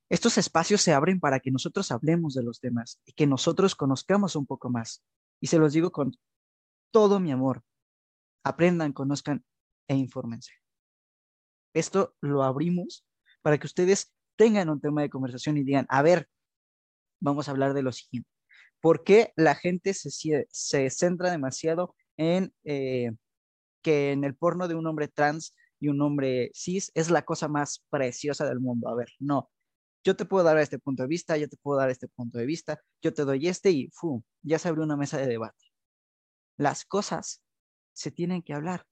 Estos 0.10 0.38
espacios 0.38 0.82
se 0.82 0.94
abren 0.94 1.20
para 1.20 1.40
que 1.40 1.52
nosotros 1.52 1.92
hablemos 1.92 2.34
de 2.34 2.44
los 2.44 2.60
temas 2.60 3.02
y 3.06 3.14
que 3.14 3.26
nosotros 3.26 3.76
conozcamos 3.76 4.36
un 4.36 4.46
poco 4.46 4.70
más. 4.70 5.04
Y 5.40 5.48
se 5.48 5.58
los 5.58 5.74
digo 5.74 5.92
con 5.92 6.12
todo 6.92 7.20
mi 7.20 7.32
amor. 7.32 7.64
Aprendan, 8.44 8.92
conozcan 8.92 9.44
e 9.88 9.96
infórmense. 9.96 10.52
Esto 11.74 12.16
lo 12.20 12.44
abrimos 12.44 13.06
para 13.42 13.58
que 13.58 13.68
ustedes 13.68 14.14
tengan 14.36 14.70
un 14.70 14.82
tema 14.82 15.02
de 15.02 15.10
conversación 15.10 15.58
y 15.58 15.64
digan, 15.64 15.86
a 15.90 16.02
ver, 16.02 16.30
vamos 17.22 17.48
a 17.48 17.52
hablar 17.52 17.74
de 17.74 17.84
lo 17.84 17.92
siguiente. 17.92 18.30
¿Por 18.82 19.04
qué 19.04 19.32
la 19.36 19.56
gente 19.56 19.94
se, 19.94 20.90
centra 20.90 21.32
demasiado 21.32 21.96
en 22.18 22.54
eh, 22.64 23.12
que 23.82 24.12
en 24.12 24.24
el 24.24 24.36
porno 24.36 24.68
de 24.68 24.76
un 24.76 24.88
hombre 24.88 25.08
trans 25.08 25.56
y 25.80 25.88
un 25.88 26.02
hombre 26.02 26.52
cis 26.54 26.92
es 26.96 27.10
la 27.12 27.24
cosa 27.24 27.48
más 27.48 27.86
preciosa 27.90 28.48
del 28.48 28.60
mundo? 28.60 28.90
A 28.90 28.96
ver, 28.96 29.10
no. 29.20 29.52
yo 30.04 30.16
te 30.16 30.26
puedo 30.26 30.44
dar 30.44 30.58
este 30.58 30.80
punto 30.80 31.04
de 31.04 31.10
vista, 31.10 31.38
yo 31.38 31.48
te 31.48 31.58
puedo 31.58 31.80
dar 31.80 31.92
este 31.92 32.08
punto 32.08 32.40
de 32.40 32.46
vista, 32.46 32.82
yo 33.04 33.14
te 33.14 33.24
doy 33.24 33.48
este 33.48 33.72
y 33.72 33.90
¡fu! 33.94 34.24
ya 34.42 34.60
se 34.60 34.68
abrió 34.70 34.84
una 34.84 34.98
mesa 34.98 35.18
de 35.18 35.28
debate. 35.28 35.66
Las 36.58 36.86
cosas 36.86 37.42
se 37.94 38.12
tienen 38.12 38.42
que 38.42 38.54
hablar. 38.54 38.86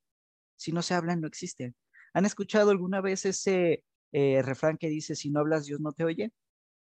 Si 0.56 0.72
no 0.72 0.82
se 0.82 0.94
hablan, 0.94 1.22
no 1.22 1.28
existen. 1.28 1.76
¿Han 2.14 2.26
escuchado 2.26 2.72
alguna 2.72 3.02
vez 3.02 3.26
ese 3.26 3.84
eh, 4.12 4.42
refrán 4.44 4.78
que 4.78 4.90
dice, 4.90 5.16
si 5.16 5.30
no 5.30 5.40
hablas, 5.40 5.66
Dios 5.66 5.80
no 5.80 5.94
te 5.94 6.04
oye? 6.04 6.32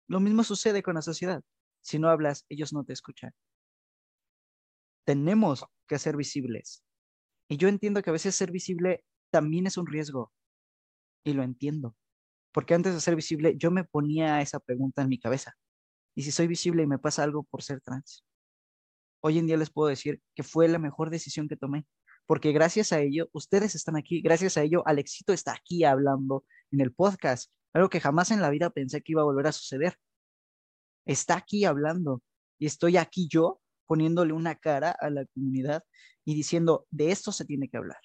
Lo 0.08 0.20
mismo 0.20 0.44
sucede 0.44 0.82
con 0.82 0.94
la 0.94 1.02
sociedad. 1.02 1.42
Si 1.82 1.98
no 1.98 2.08
hablas, 2.08 2.44
ellos 2.48 2.72
no 2.72 2.84
te 2.84 2.92
escuchan. 2.92 3.32
Tenemos 5.04 5.64
que 5.86 5.98
ser 5.98 6.16
visibles. 6.16 6.84
Y 7.48 7.56
yo 7.56 7.68
entiendo 7.68 8.02
que 8.02 8.10
a 8.10 8.12
veces 8.12 8.34
ser 8.34 8.50
visible 8.50 9.04
también 9.30 9.66
es 9.66 9.76
un 9.76 9.86
riesgo. 9.86 10.32
Y 11.24 11.32
lo 11.32 11.42
entiendo. 11.42 11.96
Porque 12.52 12.74
antes 12.74 12.94
de 12.94 13.00
ser 13.00 13.16
visible, 13.16 13.56
yo 13.56 13.70
me 13.70 13.84
ponía 13.84 14.40
esa 14.40 14.60
pregunta 14.60 15.02
en 15.02 15.08
mi 15.08 15.18
cabeza. 15.18 15.54
¿Y 16.14 16.22
si 16.22 16.32
soy 16.32 16.46
visible 16.46 16.82
y 16.82 16.86
me 16.86 16.98
pasa 16.98 17.22
algo 17.22 17.44
por 17.44 17.62
ser 17.62 17.80
trans? 17.80 18.24
Hoy 19.22 19.38
en 19.38 19.46
día 19.46 19.56
les 19.56 19.70
puedo 19.70 19.88
decir 19.88 20.20
que 20.34 20.42
fue 20.42 20.68
la 20.68 20.78
mejor 20.78 21.10
decisión 21.10 21.48
que 21.48 21.56
tomé. 21.56 21.86
Porque 22.26 22.52
gracias 22.52 22.92
a 22.92 23.00
ello, 23.00 23.28
ustedes 23.32 23.74
están 23.74 23.96
aquí. 23.96 24.20
Gracias 24.22 24.56
a 24.56 24.62
ello, 24.62 24.86
Alexito 24.86 25.32
está 25.32 25.52
aquí 25.52 25.84
hablando 25.84 26.44
en 26.70 26.80
el 26.80 26.92
podcast. 26.92 27.50
Algo 27.72 27.88
que 27.88 28.00
jamás 28.00 28.30
en 28.30 28.40
la 28.40 28.50
vida 28.50 28.70
pensé 28.70 29.02
que 29.02 29.12
iba 29.12 29.22
a 29.22 29.24
volver 29.24 29.46
a 29.46 29.52
suceder. 29.52 29.96
Está 31.04 31.36
aquí 31.36 31.64
hablando. 31.64 32.22
Y 32.58 32.66
estoy 32.66 32.96
aquí 32.96 33.28
yo 33.30 33.60
poniéndole 33.86 34.32
una 34.32 34.54
cara 34.54 34.90
a 34.92 35.10
la 35.10 35.24
comunidad 35.26 35.82
y 36.24 36.34
diciendo, 36.34 36.86
de 36.90 37.10
esto 37.10 37.32
se 37.32 37.44
tiene 37.44 37.68
que 37.68 37.76
hablar. 37.76 37.98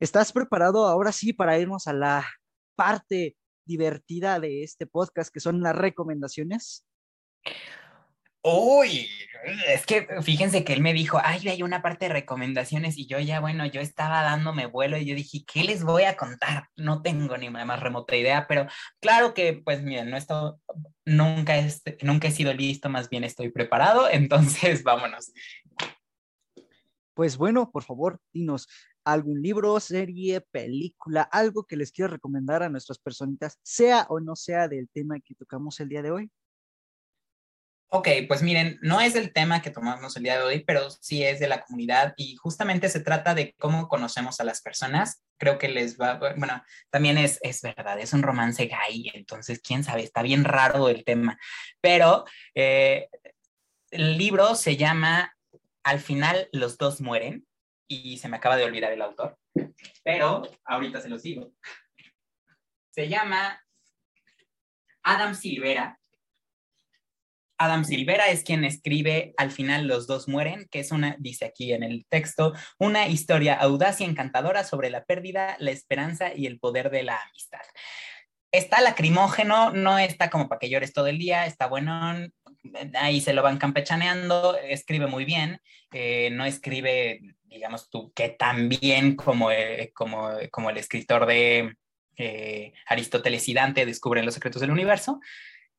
¿Estás 0.00 0.32
preparado 0.32 0.86
ahora 0.86 1.12
sí 1.12 1.32
para 1.32 1.58
irnos 1.58 1.86
a 1.86 1.92
la 1.92 2.26
parte 2.74 3.36
divertida 3.64 4.40
de 4.40 4.62
este 4.62 4.86
podcast, 4.86 5.32
que 5.32 5.40
son 5.40 5.60
las 5.60 5.76
recomendaciones? 5.76 6.86
Uy, 8.46 9.08
es 9.68 9.86
que 9.86 10.06
fíjense 10.22 10.64
que 10.64 10.74
él 10.74 10.82
me 10.82 10.92
dijo, 10.92 11.18
ay, 11.22 11.48
hay 11.48 11.62
una 11.62 11.80
parte 11.80 12.06
de 12.06 12.12
recomendaciones 12.12 12.98
y 12.98 13.06
yo 13.06 13.18
ya, 13.18 13.40
bueno, 13.40 13.64
yo 13.64 13.80
estaba 13.80 14.22
dándome 14.22 14.66
vuelo 14.66 14.98
y 14.98 15.06
yo 15.06 15.14
dije, 15.14 15.46
¿qué 15.50 15.64
les 15.64 15.82
voy 15.82 16.02
a 16.02 16.18
contar? 16.18 16.68
No 16.76 17.00
tengo 17.00 17.38
ni 17.38 17.48
más 17.48 17.80
remota 17.80 18.14
idea, 18.14 18.46
pero 18.46 18.66
claro 19.00 19.32
que, 19.32 19.62
pues 19.64 19.82
miren, 19.82 20.10
no 20.10 20.18
esto, 20.18 20.60
nunca, 21.06 21.54
nunca 22.02 22.28
he 22.28 22.32
sido 22.32 22.52
listo, 22.52 22.90
más 22.90 23.08
bien 23.08 23.24
estoy 23.24 23.50
preparado, 23.50 24.10
entonces 24.10 24.82
vámonos. 24.84 25.32
Pues 27.14 27.38
bueno, 27.38 27.70
por 27.70 27.82
favor, 27.82 28.20
dinos 28.30 28.68
algún 29.04 29.40
libro, 29.40 29.80
serie, 29.80 30.42
película, 30.42 31.22
algo 31.22 31.64
que 31.64 31.76
les 31.76 31.92
quiero 31.92 32.12
recomendar 32.12 32.62
a 32.62 32.68
nuestras 32.68 32.98
personitas, 32.98 33.58
sea 33.62 34.06
o 34.10 34.20
no 34.20 34.36
sea 34.36 34.68
del 34.68 34.90
tema 34.90 35.18
que 35.20 35.34
tocamos 35.34 35.80
el 35.80 35.88
día 35.88 36.02
de 36.02 36.10
hoy. 36.10 36.30
Ok, 37.88 38.08
pues 38.26 38.42
miren, 38.42 38.78
no 38.82 39.00
es 39.00 39.14
el 39.14 39.32
tema 39.32 39.62
que 39.62 39.70
tomamos 39.70 40.16
el 40.16 40.24
día 40.24 40.38
de 40.38 40.42
hoy, 40.42 40.64
pero 40.64 40.90
sí 40.90 41.22
es 41.22 41.38
de 41.38 41.46
la 41.46 41.60
comunidad 41.60 42.12
y 42.16 42.34
justamente 42.36 42.88
se 42.88 42.98
trata 42.98 43.34
de 43.34 43.54
cómo 43.56 43.86
conocemos 43.86 44.40
a 44.40 44.44
las 44.44 44.60
personas. 44.62 45.22
Creo 45.38 45.58
que 45.58 45.68
les 45.68 45.96
va, 45.96 46.18
bueno, 46.36 46.62
también 46.90 47.18
es, 47.18 47.38
es 47.42 47.62
verdad, 47.62 47.98
es 48.00 48.12
un 48.12 48.22
romance 48.22 48.66
gay, 48.66 49.12
entonces 49.14 49.60
quién 49.60 49.84
sabe, 49.84 50.02
está 50.02 50.22
bien 50.22 50.44
raro 50.44 50.88
el 50.88 51.04
tema, 51.04 51.38
pero 51.80 52.24
eh, 52.56 53.08
el 53.90 54.18
libro 54.18 54.56
se 54.56 54.76
llama 54.76 55.36
Al 55.84 56.00
final 56.00 56.48
los 56.52 56.78
dos 56.78 57.00
mueren 57.00 57.46
y 57.86 58.18
se 58.18 58.28
me 58.28 58.38
acaba 58.38 58.56
de 58.56 58.64
olvidar 58.64 58.90
el 58.90 59.02
autor, 59.02 59.38
pero 60.02 60.42
ahorita 60.64 61.00
se 61.00 61.08
los 61.08 61.22
digo. 61.22 61.52
Se 62.90 63.08
llama 63.08 63.62
Adam 65.04 65.34
Silvera 65.34 66.00
Adam 67.58 67.84
Silvera 67.84 68.28
es 68.28 68.42
quien 68.42 68.64
escribe 68.64 69.34
Al 69.36 69.50
final 69.50 69.86
los 69.86 70.06
dos 70.06 70.28
mueren, 70.28 70.66
que 70.70 70.80
es 70.80 70.90
una, 70.92 71.16
dice 71.18 71.44
aquí 71.44 71.72
en 71.72 71.82
el 71.82 72.06
texto, 72.08 72.52
una 72.78 73.06
historia 73.08 73.54
audaz 73.54 74.00
y 74.00 74.04
encantadora 74.04 74.64
sobre 74.64 74.90
la 74.90 75.04
pérdida, 75.04 75.56
la 75.58 75.70
esperanza 75.70 76.34
y 76.34 76.46
el 76.46 76.58
poder 76.58 76.90
de 76.90 77.04
la 77.04 77.20
amistad. 77.20 77.62
Está 78.52 78.80
lacrimógeno, 78.80 79.72
no 79.72 79.98
está 79.98 80.30
como 80.30 80.48
para 80.48 80.60
que 80.60 80.68
llores 80.68 80.92
todo 80.92 81.08
el 81.08 81.18
día, 81.18 81.46
está 81.46 81.66
bueno, 81.66 81.92
ahí 82.94 83.20
se 83.20 83.32
lo 83.32 83.42
van 83.42 83.58
campechaneando, 83.58 84.56
escribe 84.56 85.06
muy 85.06 85.24
bien, 85.24 85.60
eh, 85.92 86.30
no 86.32 86.44
escribe, 86.44 87.20
digamos 87.44 87.90
tú, 87.90 88.12
que 88.14 88.28
tan 88.28 88.68
bien 88.68 89.16
como, 89.16 89.50
eh, 89.50 89.90
como, 89.92 90.30
como 90.52 90.70
el 90.70 90.76
escritor 90.76 91.26
de 91.26 91.74
eh, 92.16 92.72
Aristóteles 92.86 93.48
y 93.48 93.54
Dante 93.54 93.86
descubren 93.86 94.24
los 94.24 94.34
secretos 94.34 94.60
del 94.60 94.70
universo, 94.70 95.20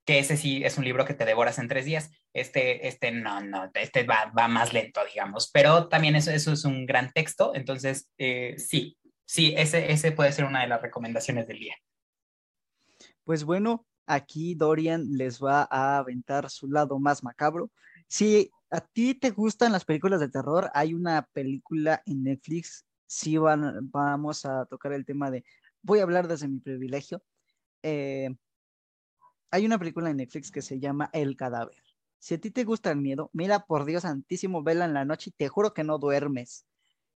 que 0.06 0.20
ese 0.20 0.38
sí 0.38 0.64
es 0.64 0.78
un 0.78 0.86
libro 0.86 1.04
que 1.04 1.16
te 1.16 1.26
devoras 1.26 1.58
en 1.60 1.68
tres 1.68 1.86
días. 1.86 2.12
Este, 2.34 2.88
este 2.88 3.12
no, 3.12 3.42
no, 3.42 3.72
este 3.74 4.04
va, 4.04 4.32
va 4.38 4.48
más 4.48 4.72
lento, 4.74 5.02
digamos, 5.06 5.50
pero 5.52 5.88
también 5.88 6.16
eso, 6.16 6.32
eso 6.32 6.54
es 6.54 6.64
un 6.64 6.86
gran 6.86 7.12
texto, 7.12 7.54
entonces 7.56 8.10
eh, 8.18 8.56
sí, 8.58 8.98
sí, 9.26 9.54
ese, 9.58 9.92
ese 9.92 10.12
puede 10.12 10.32
ser 10.32 10.46
una 10.46 10.62
de 10.62 10.68
las 10.68 10.82
recomendaciones 10.82 11.48
del 11.48 11.60
día. 11.60 11.76
Pues 13.24 13.44
bueno, 13.44 13.86
aquí 14.06 14.54
Dorian 14.54 15.14
les 15.14 15.42
va 15.42 15.68
a 15.70 15.98
aventar 15.98 16.50
su 16.50 16.68
lado 16.70 17.00
más 17.00 17.24
macabro. 17.24 17.72
Si 18.08 18.52
a 18.70 18.82
ti 18.82 19.16
te 19.16 19.32
gustan 19.32 19.72
las 19.72 19.86
películas 19.86 20.20
de 20.20 20.30
terror, 20.30 20.70
hay 20.74 20.94
una 20.94 21.28
película 21.34 22.04
en 22.06 22.24
Netflix, 22.24 22.86
sí 23.08 23.38
van, 23.38 23.90
vamos 23.90 24.46
a 24.46 24.66
tocar 24.66 24.94
el 24.94 25.06
tema 25.06 25.32
de, 25.32 25.44
voy 25.82 26.00
a 26.00 26.04
hablar 26.04 26.28
desde 26.28 26.48
mi 26.48 26.60
privilegio. 26.60 27.24
Eh, 27.82 28.36
hay 29.52 29.66
una 29.66 29.80
película 29.80 30.10
en 30.10 30.18
Netflix 30.18 30.52
que 30.52 30.62
se 30.62 30.80
llama 30.80 31.10
El 31.14 31.36
cadáver. 31.38 31.82
Si 32.20 32.36
a 32.36 32.40
ti 32.40 32.52
te 32.52 32.64
gusta 32.64 32.92
el 32.92 32.98
miedo, 32.98 33.30
mira 33.34 33.66
por 33.66 33.86
Dios 33.86 34.04
santísimo, 34.04 34.64
vela 34.64 34.86
en 34.86 34.94
la 34.94 35.06
noche 35.06 35.30
y 35.30 35.34
te 35.34 35.48
juro 35.48 35.74
que 35.74 35.84
no 35.84 36.00
duermes. 36.00 36.66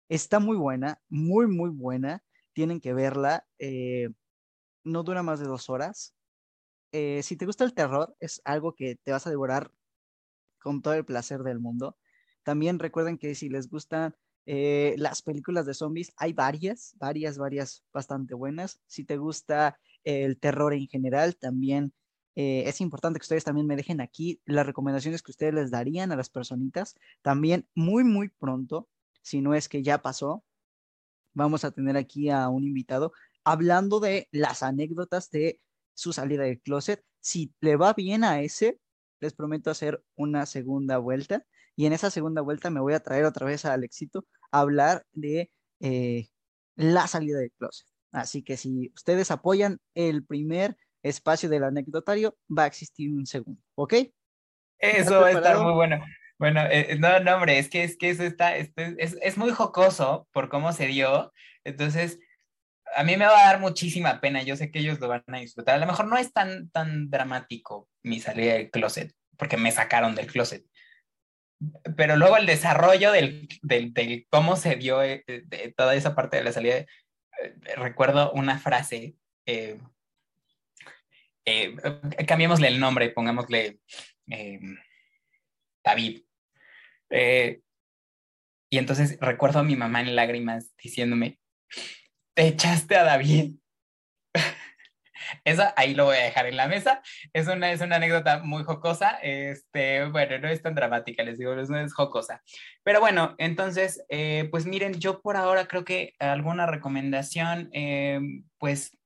Está 0.08 0.40
muy 0.40 0.58
buena, 0.58 1.02
muy, 1.10 1.48
muy 1.48 1.70
buena. 1.70 2.24
Tienen 2.54 2.80
que 2.80 2.94
verla. 2.94 3.48
Eh, 3.58 4.10
no 4.84 5.04
dura 5.04 5.24
más 5.24 5.40
de 5.40 5.48
dos 5.48 5.70
horas. 5.70 6.16
Eh, 6.92 7.22
si 7.24 7.38
te 7.38 7.46
gusta 7.46 7.64
el 7.64 7.74
terror, 7.74 8.16
es 8.20 8.42
algo 8.46 8.76
que 8.76 8.96
te 8.96 9.12
vas 9.12 9.28
a 9.28 9.30
devorar 9.30 9.72
con 10.60 10.82
todo 10.82 10.94
el 10.94 11.06
placer 11.06 11.42
del 11.44 11.60
mundo. 11.60 11.98
También 12.44 12.80
recuerden 12.80 13.18
que 13.18 13.36
si 13.36 13.50
les 13.50 13.70
gustan 13.70 14.16
eh, 14.46 14.96
las 14.98 15.22
películas 15.22 15.66
de 15.66 15.74
zombies, 15.74 16.14
hay 16.18 16.34
varias, 16.34 16.96
varias, 16.98 17.38
varias 17.38 17.84
bastante 17.94 18.34
buenas. 18.34 18.82
Si 18.88 19.04
te 19.04 19.18
gusta 19.18 19.80
el 20.04 20.40
terror 20.40 20.74
en 20.74 20.88
general, 20.88 21.36
también 21.36 21.94
eh, 22.42 22.70
es 22.70 22.80
importante 22.80 23.20
que 23.20 23.24
ustedes 23.24 23.44
también 23.44 23.68
me 23.68 23.76
dejen 23.76 24.00
aquí 24.00 24.42
las 24.46 24.66
recomendaciones 24.66 25.22
que 25.22 25.32
ustedes 25.32 25.54
les 25.54 25.72
darían 25.72 26.14
a 26.14 26.16
las 26.16 26.30
personitas. 26.30 26.96
También 27.22 27.68
muy, 27.76 28.06
muy 28.06 28.30
pronto, 28.30 28.88
si 29.22 29.42
no 29.42 29.56
es 29.56 29.68
que 29.68 29.84
ya 29.84 30.02
pasó, 30.02 30.46
vamos 31.34 31.66
a 31.66 31.72
tener 31.72 31.98
aquí 31.98 32.30
a 32.30 32.48
un 32.48 32.64
invitado 32.64 33.12
hablando 33.44 34.00
de 34.00 34.30
las 34.32 34.64
anécdotas 34.64 35.30
de 35.32 35.60
su 35.94 36.14
salida 36.14 36.44
del 36.44 36.62
closet. 36.62 37.04
Si 37.20 37.54
le 37.60 37.76
va 37.76 37.92
bien 37.92 38.24
a 38.24 38.42
ese, 38.42 38.80
les 39.20 39.34
prometo 39.34 39.70
hacer 39.70 40.02
una 40.16 40.46
segunda 40.46 40.98
vuelta. 40.98 41.46
Y 41.76 41.88
en 41.88 41.92
esa 41.92 42.10
segunda 42.10 42.42
vuelta 42.42 42.70
me 42.70 42.80
voy 42.80 42.94
a 42.94 43.02
traer 43.02 43.26
otra 43.26 43.48
vez 43.48 43.66
a 43.66 43.74
Alexito 43.74 44.26
a 44.54 44.62
hablar 44.62 45.06
de 45.12 45.52
eh, 45.82 46.30
la 46.78 47.06
salida 47.08 47.40
del 47.40 47.52
closet. 47.52 47.86
Así 48.14 48.44
que 48.44 48.56
si 48.56 48.94
ustedes 48.96 49.30
apoyan 49.30 49.82
el 49.94 50.24
primer 50.24 50.78
espacio 51.04 51.50
del 51.50 51.64
anecdotario, 51.64 52.38
va 52.56 52.64
a 52.64 52.68
existir 52.68 53.10
un 53.10 53.26
segundo, 53.26 53.62
¿ok? 53.76 53.96
Eso 54.80 55.22
va 55.22 55.28
a 55.28 55.32
estar 55.32 55.58
muy 55.60 55.74
bueno. 55.74 56.04
Bueno, 56.38 56.62
eh, 56.72 56.96
no, 56.98 57.20
no, 57.20 57.36
hombre, 57.36 57.60
es 57.60 57.70
que, 57.70 57.84
es 57.84 57.98
que 57.98 58.10
eso 58.10 58.24
está, 58.24 58.56
este, 58.56 58.96
es, 58.98 59.18
es, 59.22 59.38
muy 59.38 59.52
jocoso 59.52 60.28
por 60.32 60.48
cómo 60.48 60.72
se 60.72 60.88
dio. 60.88 61.34
Entonces, 61.66 62.18
a 62.96 63.04
mí 63.04 63.18
me 63.18 63.26
va 63.26 63.38
a 63.38 63.52
dar 63.52 63.60
muchísima 63.60 64.22
pena. 64.22 64.42
Yo 64.44 64.56
sé 64.56 64.72
que 64.72 64.80
ellos 64.80 65.02
lo 65.02 65.10
van 65.10 65.24
a 65.28 65.40
disfrutar. 65.40 65.76
A 65.76 65.80
lo 65.80 65.86
mejor 65.86 66.08
no 66.08 66.18
es 66.18 66.32
tan, 66.32 66.70
tan 66.70 67.10
dramático 67.10 67.90
mi 68.04 68.22
salida 68.22 68.54
del 68.54 68.72
closet, 68.72 69.14
porque 69.38 69.58
me 69.58 69.72
sacaron 69.72 70.16
del 70.16 70.28
closet. 70.28 70.66
Pero 71.98 72.16
luego 72.16 72.38
el 72.38 72.46
desarrollo 72.46 73.12
del, 73.12 73.50
del, 73.62 73.94
del 73.94 74.26
cómo 74.30 74.56
se 74.56 74.78
dio 74.78 75.04
eh, 75.04 75.26
de 75.28 75.74
toda 75.76 75.94
esa 75.94 76.16
parte 76.16 76.38
de 76.38 76.44
la 76.46 76.54
salida, 76.54 76.78
eh, 76.78 76.88
recuerdo 77.76 78.32
una 78.32 78.60
frase 78.60 79.16
eh, 81.50 81.76
cambiémosle 82.28 82.68
el 82.68 82.80
nombre, 82.80 83.10
pongámosle 83.10 83.80
eh, 84.30 84.60
David. 85.84 86.22
Eh, 87.10 87.62
y 88.72 88.78
entonces 88.78 89.18
recuerdo 89.20 89.60
a 89.60 89.64
mi 89.64 89.76
mamá 89.76 90.02
en 90.02 90.16
lágrimas 90.16 90.72
diciéndome, 90.82 91.40
te 92.36 92.48
echaste 92.48 92.96
a 92.96 93.04
David. 93.04 93.56
Eso 95.44 95.64
ahí 95.76 95.96
lo 95.96 96.06
voy 96.06 96.18
a 96.18 96.24
dejar 96.24 96.46
en 96.46 96.56
la 96.56 96.68
mesa. 96.68 97.02
Es 97.34 97.48
una, 97.48 97.72
es 97.72 97.82
una 97.82 97.96
anécdota 97.96 98.44
muy 98.44 98.64
jocosa. 98.64 99.18
Este, 99.24 100.06
bueno, 100.06 100.38
no 100.38 100.50
es 100.50 100.62
tan 100.62 100.76
dramática, 100.76 101.24
les 101.24 101.40
digo, 101.40 101.56
no 101.56 101.80
es 101.80 101.94
jocosa. 101.94 102.44
Pero 102.84 103.00
bueno, 103.00 103.34
entonces, 103.40 104.06
pues 104.52 104.66
miren, 104.66 105.00
yo 105.00 105.22
por 105.22 105.36
ahora 105.36 105.68
creo 105.68 105.84
que 105.84 106.14
alguna 106.20 106.68
recomendación, 106.68 107.72
pues 108.58 108.99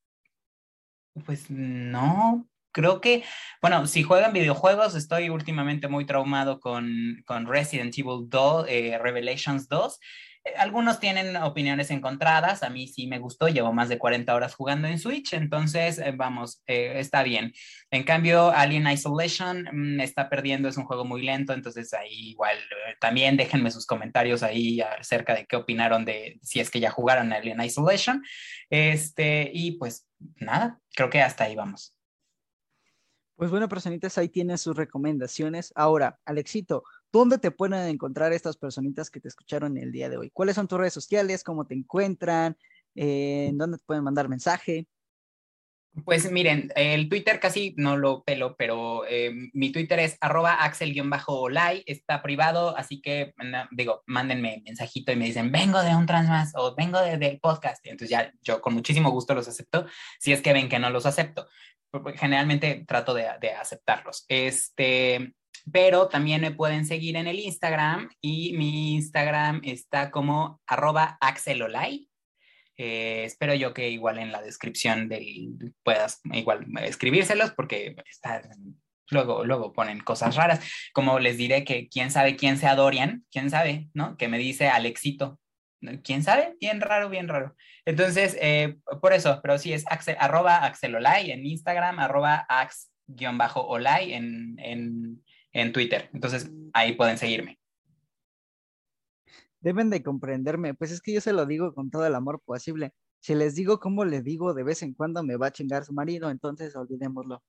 Pues 1.26 1.50
no, 1.50 2.48
creo 2.74 3.00
que, 3.00 3.24
bueno, 3.62 3.88
si 3.88 4.04
juegan 4.04 4.34
videojuegos, 4.34 4.96
estoy 4.96 5.30
últimamente 5.30 5.88
muy 5.88 6.06
traumado 6.06 6.60
con, 6.60 7.24
con 7.26 7.46
Resident 7.46 7.98
Evil 7.98 8.28
2, 8.28 8.66
eh, 8.68 8.98
Revelations 9.02 9.70
2. 9.70 10.00
Eh, 10.46 10.54
algunos 10.58 11.00
tienen 11.00 11.38
opiniones 11.38 11.92
encontradas, 11.92 12.64
a 12.64 12.72
mí 12.72 12.88
sí 12.88 13.06
me 13.06 13.20
gustó, 13.20 13.48
llevo 13.48 13.72
más 13.72 13.90
de 13.90 14.00
40 14.00 14.34
horas 14.34 14.56
jugando 14.56 14.88
en 14.88 14.98
Switch, 14.98 15.34
entonces 15.34 16.00
eh, 16.00 16.14
vamos, 16.16 16.64
está 16.66 17.22
bien. 17.22 17.54
En 17.92 18.04
cambio, 18.04 18.50
Alien 18.50 18.88
Isolation 18.88 19.68
mm, 19.72 20.00
está 20.02 20.28
perdiendo, 20.28 20.68
es 20.68 20.78
un 20.78 20.86
juego 20.86 21.06
muy 21.06 21.22
lento, 21.22 21.54
entonces 21.54 21.94
ahí 21.94 22.32
igual 22.32 22.58
también 23.00 23.38
déjenme 23.38 23.70
sus 23.70 23.86
comentarios 23.86 24.42
ahí 24.42 24.82
acerca 24.82 25.36
de 25.36 25.46
qué 25.46 25.58
opinaron 25.58 26.06
de 26.06 26.40
si 26.42 26.60
es 26.60 26.72
que 26.72 26.80
ya 26.80 26.90
jugaron 26.90 27.34
Alien 27.34 27.62
Isolation. 27.62 28.24
Este, 28.72 29.52
y 29.54 29.74
pues 29.74 30.08
nada, 30.38 30.80
creo 30.96 31.10
que 31.10 31.22
hasta 31.22 31.46
ahí 31.46 31.56
vamos. 31.56 31.96
Pues 33.36 33.50
bueno, 33.50 33.68
personitas, 33.68 34.18
ahí 34.18 34.30
tienen 34.30 34.58
sus 34.58 34.76
recomendaciones. 34.76 35.74
Ahora, 35.76 36.20
Alexito, 36.24 36.84
¿dónde 37.12 37.40
te 37.40 37.52
pueden 37.52 37.88
encontrar 37.88 38.32
estas 38.32 38.58
personitas 38.58 39.10
que 39.10 39.20
te 39.20 39.28
escucharon 39.28 39.78
el 39.78 39.92
día 39.92 40.08
de 40.08 40.18
hoy? 40.18 40.30
¿Cuáles 40.30 40.56
son 40.56 40.68
tus 40.68 40.80
redes 40.80 40.94
sociales? 40.94 41.44
¿Cómo 41.44 41.66
te 41.66 41.74
encuentran? 41.74 42.56
Eh, 42.96 43.52
¿Dónde 43.56 43.80
te 43.80 43.84
pueden 43.86 44.04
mandar 44.04 44.30
mensaje? 44.30 44.88
Pues 46.06 46.32
miren, 46.32 46.72
el 46.76 47.08
Twitter 47.08 47.40
casi 47.40 47.76
no 47.78 47.98
lo 47.98 48.24
pelo, 48.24 48.56
pero 48.58 49.06
eh, 49.08 49.32
mi 49.54 49.72
Twitter 49.72 50.00
es 50.00 50.18
arroba 50.22 50.64
axel-olay, 50.64 51.84
está 51.86 52.24
privado, 52.24 52.76
así 52.76 53.00
que 53.00 53.36
digo, 53.70 54.02
mándenme 54.08 54.64
mensajito 54.66 55.12
y 55.12 55.16
me 55.16 55.26
dicen, 55.26 55.52
vengo 55.52 55.84
de 55.84 55.96
un 55.96 56.08
trans 56.08 56.30
más 56.30 56.54
o 56.56 56.74
vengo 56.74 57.00
de, 57.00 57.18
del 57.18 57.40
podcast. 57.40 57.86
Entonces 57.86 58.10
ya 58.10 58.34
yo 58.42 58.60
con 58.60 58.74
muchísimo 58.74 59.12
gusto 59.12 59.36
los 59.36 59.48
acepto, 59.48 59.86
si 60.20 60.34
es 60.34 60.42
que 60.42 60.54
ven 60.54 60.68
que 60.68 60.80
no 60.80 60.90
los 60.90 61.06
acepto. 61.06 61.48
Generalmente 62.16 62.86
trato 62.88 63.14
de, 63.14 63.28
de 63.40 63.52
aceptarlos. 63.52 64.26
Este, 64.28 65.36
pero 65.72 66.08
también 66.08 66.42
me 66.42 66.52
pueden 66.52 66.88
seguir 66.88 67.18
en 67.18 67.28
el 67.28 67.40
Instagram 67.40 68.10
y 68.20 68.58
mi 68.58 68.96
Instagram 68.96 69.62
está 69.64 70.10
como 70.10 70.60
arroba 70.66 71.20
axelolay 71.22 72.10
eh, 72.78 73.24
espero 73.26 73.54
yo 73.54 73.74
que 73.74 73.90
igual 73.90 74.18
en 74.18 74.32
la 74.32 74.42
descripción 74.42 75.08
del, 75.08 75.74
puedas 75.84 76.22
igual 76.32 76.66
escribírselos 76.82 77.52
porque 77.52 77.96
luego, 79.10 79.46
luego 79.46 79.74
ponen 79.74 80.00
cosas 80.00 80.36
raras. 80.36 80.60
Como 80.94 81.20
les 81.20 81.38
diré 81.38 81.64
que 81.64 81.88
quién 81.90 82.12
sabe 82.12 82.36
quién 82.36 82.58
sea 82.58 82.76
Dorian, 82.76 83.26
quién 83.32 83.50
sabe, 83.50 83.90
¿no? 83.94 84.18
Que 84.18 84.28
me 84.28 84.38
dice 84.38 84.70
Alexito. 84.70 85.40
¿Quién 86.02 86.24
sabe? 86.24 86.56
Bien 86.62 86.80
raro, 86.80 87.10
bien 87.10 87.28
raro. 87.28 87.56
Entonces, 87.86 88.38
eh, 88.40 88.78
por 89.02 89.12
eso, 89.12 89.42
pero 89.42 89.58
sí 89.58 89.74
es 89.74 89.84
arroba 90.18 90.64
axelolay 90.64 91.32
en 91.32 91.46
Instagram, 91.46 92.00
arroba 92.00 92.46
ax-olay 92.48 94.14
en, 94.14 94.56
en, 94.60 95.22
en 95.52 95.74
Twitter. 95.74 96.10
Entonces, 96.14 96.50
ahí 96.74 96.94
pueden 96.94 97.18
seguirme 97.18 97.60
deben 99.64 99.90
de 99.90 100.04
comprenderme, 100.04 100.74
pues 100.74 100.92
es 100.92 101.02
que 101.02 101.14
yo 101.14 101.22
se 101.22 101.34
lo 101.34 101.46
digo 101.46 101.74
con 101.74 101.90
todo 101.90 102.06
el 102.06 102.14
amor 102.16 102.42
posible. 102.46 102.94
Si 103.22 103.34
les 103.34 103.56
digo 103.56 103.80
cómo 103.80 104.04
le 104.04 104.22
digo, 104.22 104.54
de 104.54 104.64
vez 104.64 104.84
en 104.84 104.94
cuando 104.94 105.24
me 105.24 105.38
va 105.38 105.48
a 105.48 105.52
chingar 105.52 105.86
su 105.86 105.94
marido, 105.94 106.30
entonces 106.30 106.76
olvidémoslo. 106.76 107.42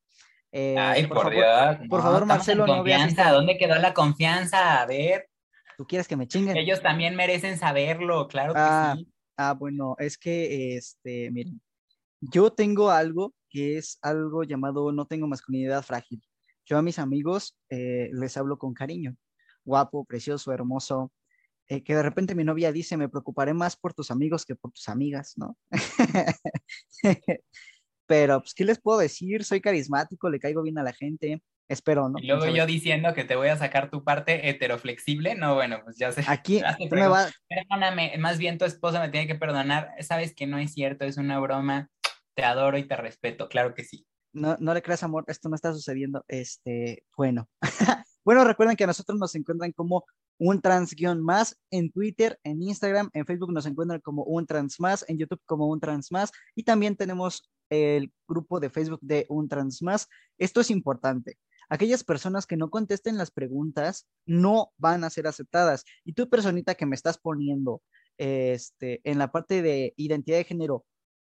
Eh, 0.52 0.76
Ay, 0.78 1.08
por, 1.08 1.32
favor, 1.32 1.88
Por 1.88 2.02
favor, 2.02 2.26
Marcelo, 2.26 2.64
no 2.64 2.84
veas 2.84 3.16
¿Dónde 3.16 3.58
quedó 3.58 3.74
la 3.74 3.92
confianza? 3.92 4.80
A 4.80 4.86
ver. 4.86 5.28
¿Tú 5.76 5.84
quieres 5.84 6.06
que 6.06 6.16
me 6.16 6.28
chinguen? 6.28 6.56
Ellos 6.56 6.80
también 6.80 7.16
merecen 7.16 7.58
saberlo, 7.58 8.28
claro 8.28 8.54
que 8.54 8.60
ah, 8.60 8.94
sí. 8.96 9.08
Ah, 9.36 9.54
bueno, 9.54 9.96
es 9.98 10.16
que, 10.16 10.76
este, 10.76 11.32
miren, 11.32 11.60
yo 12.20 12.52
tengo 12.52 12.92
algo 12.92 13.34
que 13.50 13.76
es 13.78 13.98
algo 14.00 14.44
llamado 14.44 14.92
no 14.92 15.06
tengo 15.06 15.26
masculinidad 15.26 15.82
frágil. 15.82 16.22
Yo 16.64 16.78
a 16.78 16.82
mis 16.82 17.00
amigos 17.00 17.56
eh, 17.70 18.10
les 18.12 18.36
hablo 18.36 18.56
con 18.56 18.72
cariño. 18.72 19.16
Guapo, 19.64 20.04
precioso, 20.04 20.52
hermoso, 20.52 21.10
eh, 21.68 21.82
que 21.82 21.94
de 21.94 22.02
repente 22.02 22.34
mi 22.34 22.44
novia 22.44 22.72
dice, 22.72 22.96
me 22.96 23.08
preocuparé 23.08 23.54
más 23.54 23.76
por 23.76 23.94
tus 23.94 24.10
amigos 24.10 24.44
que 24.44 24.54
por 24.54 24.72
tus 24.72 24.88
amigas, 24.88 25.34
¿no? 25.36 25.56
Pero, 28.06 28.40
pues, 28.40 28.52
¿qué 28.54 28.64
les 28.64 28.80
puedo 28.80 28.98
decir? 28.98 29.44
Soy 29.44 29.60
carismático, 29.60 30.28
le 30.28 30.38
caigo 30.38 30.62
bien 30.62 30.78
a 30.78 30.82
la 30.82 30.92
gente, 30.92 31.42
espero, 31.68 32.10
¿no? 32.10 32.18
Y 32.18 32.26
luego 32.26 32.46
yo 32.48 32.66
diciendo 32.66 33.14
que 33.14 33.24
te 33.24 33.34
voy 33.36 33.48
a 33.48 33.56
sacar 33.56 33.90
tu 33.90 34.04
parte 34.04 34.50
heteroflexible, 34.50 35.34
no, 35.36 35.54
bueno, 35.54 35.80
pues 35.84 35.96
ya 35.96 36.12
sé. 36.12 36.22
Aquí 36.26 36.60
me 36.90 37.06
va... 37.06 37.30
Perdóname, 37.48 38.16
más 38.18 38.38
bien 38.38 38.58
tu 38.58 38.66
esposa 38.66 39.00
me 39.00 39.08
tiene 39.08 39.26
que 39.26 39.36
perdonar, 39.36 39.90
sabes 40.00 40.34
que 40.34 40.46
no 40.46 40.58
es 40.58 40.72
cierto, 40.72 41.06
es 41.06 41.16
una 41.16 41.38
broma, 41.40 41.88
te 42.34 42.44
adoro 42.44 42.76
y 42.76 42.86
te 42.86 42.96
respeto, 42.96 43.48
claro 43.48 43.74
que 43.74 43.84
sí. 43.84 44.06
No, 44.34 44.56
no 44.60 44.74
le 44.74 44.82
creas 44.82 45.02
amor, 45.02 45.24
esto 45.28 45.48
no 45.48 45.54
está 45.54 45.72
sucediendo, 45.72 46.24
este, 46.28 47.04
bueno. 47.16 47.48
bueno, 48.24 48.44
recuerden 48.44 48.76
que 48.76 48.84
a 48.84 48.88
nosotros 48.88 49.18
nos 49.18 49.34
encuentran 49.34 49.72
como 49.72 50.04
un 50.38 50.60
trans 50.60 50.94
guion 50.94 51.22
más 51.22 51.56
en 51.70 51.90
Twitter, 51.90 52.38
en 52.42 52.62
Instagram, 52.62 53.10
en 53.12 53.26
Facebook 53.26 53.52
nos 53.52 53.66
encuentran 53.66 54.00
como 54.00 54.24
un 54.24 54.46
trans 54.46 54.80
más, 54.80 55.04
en 55.08 55.18
YouTube 55.18 55.40
como 55.46 55.68
un 55.68 55.80
trans 55.80 56.10
más 56.10 56.32
y 56.54 56.64
también 56.64 56.96
tenemos 56.96 57.50
el 57.70 58.12
grupo 58.28 58.60
de 58.60 58.70
Facebook 58.70 59.00
de 59.02 59.26
un 59.28 59.48
trans 59.48 59.82
más. 59.82 60.08
Esto 60.38 60.60
es 60.60 60.70
importante. 60.70 61.38
Aquellas 61.68 62.04
personas 62.04 62.46
que 62.46 62.56
no 62.56 62.70
contesten 62.70 63.16
las 63.16 63.30
preguntas 63.30 64.06
no 64.26 64.72
van 64.76 65.04
a 65.04 65.10
ser 65.10 65.26
aceptadas. 65.26 65.84
Y 66.04 66.12
tú, 66.12 66.28
personita 66.28 66.74
que 66.74 66.86
me 66.86 66.94
estás 66.94 67.18
poniendo 67.18 67.82
este, 68.18 69.00
en 69.04 69.18
la 69.18 69.32
parte 69.32 69.62
de 69.62 69.94
identidad 69.96 70.38
de 70.38 70.44
género, 70.44 70.84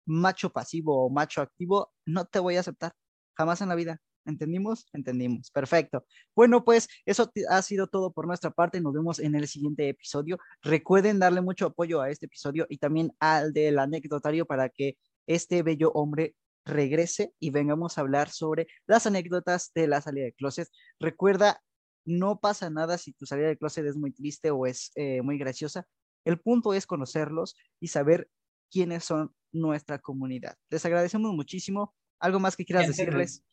macho 0.06 0.50
pasivo 0.50 1.04
o 1.06 1.10
macho 1.10 1.40
activo, 1.40 1.92
no 2.04 2.24
te 2.26 2.40
voy 2.40 2.56
a 2.56 2.60
aceptar. 2.60 2.92
Jamás 3.36 3.60
en 3.60 3.68
la 3.68 3.74
vida. 3.74 4.00
¿Entendimos? 4.24 4.86
Entendimos. 4.92 5.50
Perfecto. 5.50 6.04
Bueno, 6.34 6.64
pues 6.64 6.88
eso 7.04 7.30
ha 7.48 7.62
sido 7.62 7.86
todo 7.86 8.12
por 8.12 8.26
nuestra 8.26 8.50
parte. 8.50 8.80
Nos 8.80 8.94
vemos 8.94 9.18
en 9.18 9.34
el 9.34 9.46
siguiente 9.48 9.88
episodio. 9.88 10.38
Recuerden 10.62 11.18
darle 11.18 11.40
mucho 11.40 11.66
apoyo 11.66 12.00
a 12.00 12.10
este 12.10 12.26
episodio 12.26 12.66
y 12.68 12.78
también 12.78 13.12
al 13.20 13.52
del 13.52 13.78
anecdotario 13.78 14.46
para 14.46 14.68
que 14.68 14.96
este 15.26 15.62
bello 15.62 15.90
hombre 15.92 16.34
regrese 16.64 17.32
y 17.38 17.50
vengamos 17.50 17.98
a 17.98 18.00
hablar 18.00 18.30
sobre 18.30 18.66
las 18.86 19.06
anécdotas 19.06 19.72
de 19.74 19.86
la 19.86 20.00
salida 20.00 20.24
de 20.24 20.32
closet. 20.32 20.68
Recuerda, 20.98 21.60
no 22.04 22.40
pasa 22.40 22.70
nada 22.70 22.98
si 22.98 23.12
tu 23.12 23.26
salida 23.26 23.48
de 23.48 23.58
closet 23.58 23.86
es 23.86 23.96
muy 23.96 24.12
triste 24.12 24.50
o 24.50 24.66
es 24.66 24.90
eh, 24.94 25.22
muy 25.22 25.38
graciosa. 25.38 25.86
El 26.24 26.40
punto 26.40 26.72
es 26.74 26.86
conocerlos 26.86 27.56
y 27.80 27.88
saber 27.88 28.30
quiénes 28.70 29.04
son 29.04 29.34
nuestra 29.52 29.98
comunidad. 29.98 30.56
Les 30.70 30.84
agradecemos 30.84 31.32
muchísimo. 31.32 31.94
¿Algo 32.18 32.40
más 32.40 32.56
que 32.56 32.64
quieras 32.64 32.86
decirles? 32.86 33.44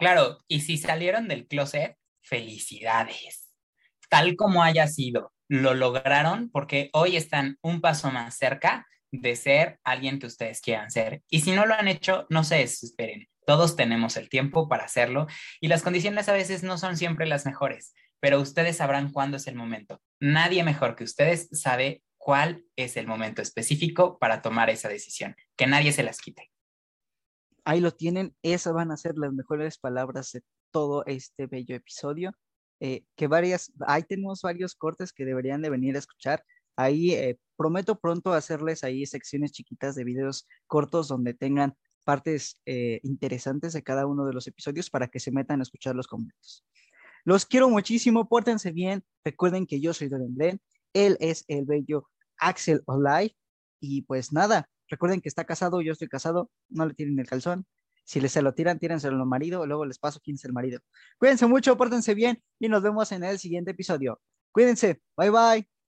Claro, 0.00 0.38
y 0.48 0.62
si 0.62 0.78
salieron 0.78 1.28
del 1.28 1.46
closet, 1.46 1.94
felicidades. 2.22 3.52
Tal 4.08 4.34
como 4.34 4.62
haya 4.62 4.86
sido, 4.86 5.34
lo 5.46 5.74
lograron 5.74 6.50
porque 6.50 6.88
hoy 6.94 7.16
están 7.16 7.58
un 7.60 7.82
paso 7.82 8.10
más 8.10 8.34
cerca 8.34 8.86
de 9.12 9.36
ser 9.36 9.78
alguien 9.84 10.18
que 10.18 10.26
ustedes 10.26 10.62
quieran 10.62 10.90
ser. 10.90 11.22
Y 11.28 11.42
si 11.42 11.52
no 11.52 11.66
lo 11.66 11.74
han 11.74 11.86
hecho, 11.86 12.26
no 12.30 12.44
se 12.44 12.56
desesperen. 12.56 13.28
Todos 13.44 13.76
tenemos 13.76 14.16
el 14.16 14.30
tiempo 14.30 14.70
para 14.70 14.84
hacerlo 14.84 15.26
y 15.60 15.68
las 15.68 15.82
condiciones 15.82 16.30
a 16.30 16.32
veces 16.32 16.62
no 16.62 16.78
son 16.78 16.96
siempre 16.96 17.26
las 17.26 17.44
mejores, 17.44 17.92
pero 18.20 18.40
ustedes 18.40 18.78
sabrán 18.78 19.12
cuándo 19.12 19.36
es 19.36 19.46
el 19.48 19.54
momento. 19.54 20.00
Nadie 20.18 20.64
mejor 20.64 20.96
que 20.96 21.04
ustedes 21.04 21.50
sabe 21.52 22.02
cuál 22.16 22.64
es 22.74 22.96
el 22.96 23.06
momento 23.06 23.42
específico 23.42 24.18
para 24.18 24.40
tomar 24.40 24.70
esa 24.70 24.88
decisión. 24.88 25.36
Que 25.56 25.66
nadie 25.66 25.92
se 25.92 26.04
las 26.04 26.20
quite 26.20 26.50
ahí 27.70 27.78
lo 27.78 27.92
tienen, 27.92 28.34
esas 28.42 28.72
van 28.72 28.90
a 28.90 28.96
ser 28.96 29.16
las 29.16 29.32
mejores 29.32 29.78
palabras 29.78 30.32
de 30.32 30.42
todo 30.72 31.04
este 31.06 31.46
bello 31.46 31.76
episodio. 31.76 32.32
Eh, 32.80 33.04
que 33.14 33.28
varias, 33.28 33.72
ahí 33.86 34.02
tenemos 34.02 34.42
varios 34.42 34.74
cortes 34.74 35.12
que 35.12 35.24
deberían 35.24 35.62
de 35.62 35.70
venir 35.70 35.94
a 35.94 36.00
escuchar. 36.00 36.42
Ahí 36.74 37.12
eh, 37.12 37.38
prometo 37.56 38.00
pronto 38.00 38.32
hacerles 38.32 38.82
ahí 38.82 39.06
secciones 39.06 39.52
chiquitas 39.52 39.94
de 39.94 40.02
videos 40.02 40.48
cortos 40.66 41.06
donde 41.06 41.32
tengan 41.32 41.76
partes 42.04 42.60
eh, 42.66 42.98
interesantes 43.04 43.72
de 43.72 43.84
cada 43.84 44.04
uno 44.04 44.26
de 44.26 44.32
los 44.32 44.48
episodios 44.48 44.90
para 44.90 45.06
que 45.06 45.20
se 45.20 45.30
metan 45.30 45.60
a 45.60 45.62
escuchar 45.62 45.94
los 45.94 46.08
completos. 46.08 46.64
Los 47.24 47.46
quiero 47.46 47.70
muchísimo, 47.70 48.28
pórtense 48.28 48.72
bien. 48.72 49.04
Recuerden 49.22 49.64
que 49.64 49.80
yo 49.80 49.94
soy 49.94 50.08
Doren 50.08 50.34
Blen, 50.34 50.60
él 50.92 51.16
es 51.20 51.44
el 51.46 51.66
bello 51.66 52.08
Axel 52.36 52.82
Olay. 52.86 53.36
Y 53.78 54.02
pues 54.02 54.32
nada, 54.32 54.68
Recuerden 54.90 55.20
que 55.20 55.28
está 55.28 55.44
casado, 55.44 55.80
yo 55.80 55.92
estoy 55.92 56.08
casado, 56.08 56.50
no 56.68 56.84
le 56.86 56.94
tiren 56.94 57.18
el 57.18 57.26
calzón. 57.26 57.66
Si 58.04 58.20
les 58.20 58.32
se 58.32 58.42
lo 58.42 58.54
tiran, 58.54 58.78
tírenselo 58.78 59.16
al 59.16 59.26
marido, 59.26 59.64
luego 59.66 59.84
les 59.86 59.98
paso 59.98 60.20
quién 60.22 60.34
es 60.34 60.44
el 60.44 60.52
marido. 60.52 60.80
Cuídense 61.18 61.46
mucho, 61.46 61.76
pórtense 61.76 62.14
bien 62.14 62.42
y 62.58 62.68
nos 62.68 62.82
vemos 62.82 63.12
en 63.12 63.24
el 63.24 63.38
siguiente 63.38 63.70
episodio. 63.70 64.20
Cuídense, 64.52 65.00
bye 65.16 65.30
bye. 65.30 65.79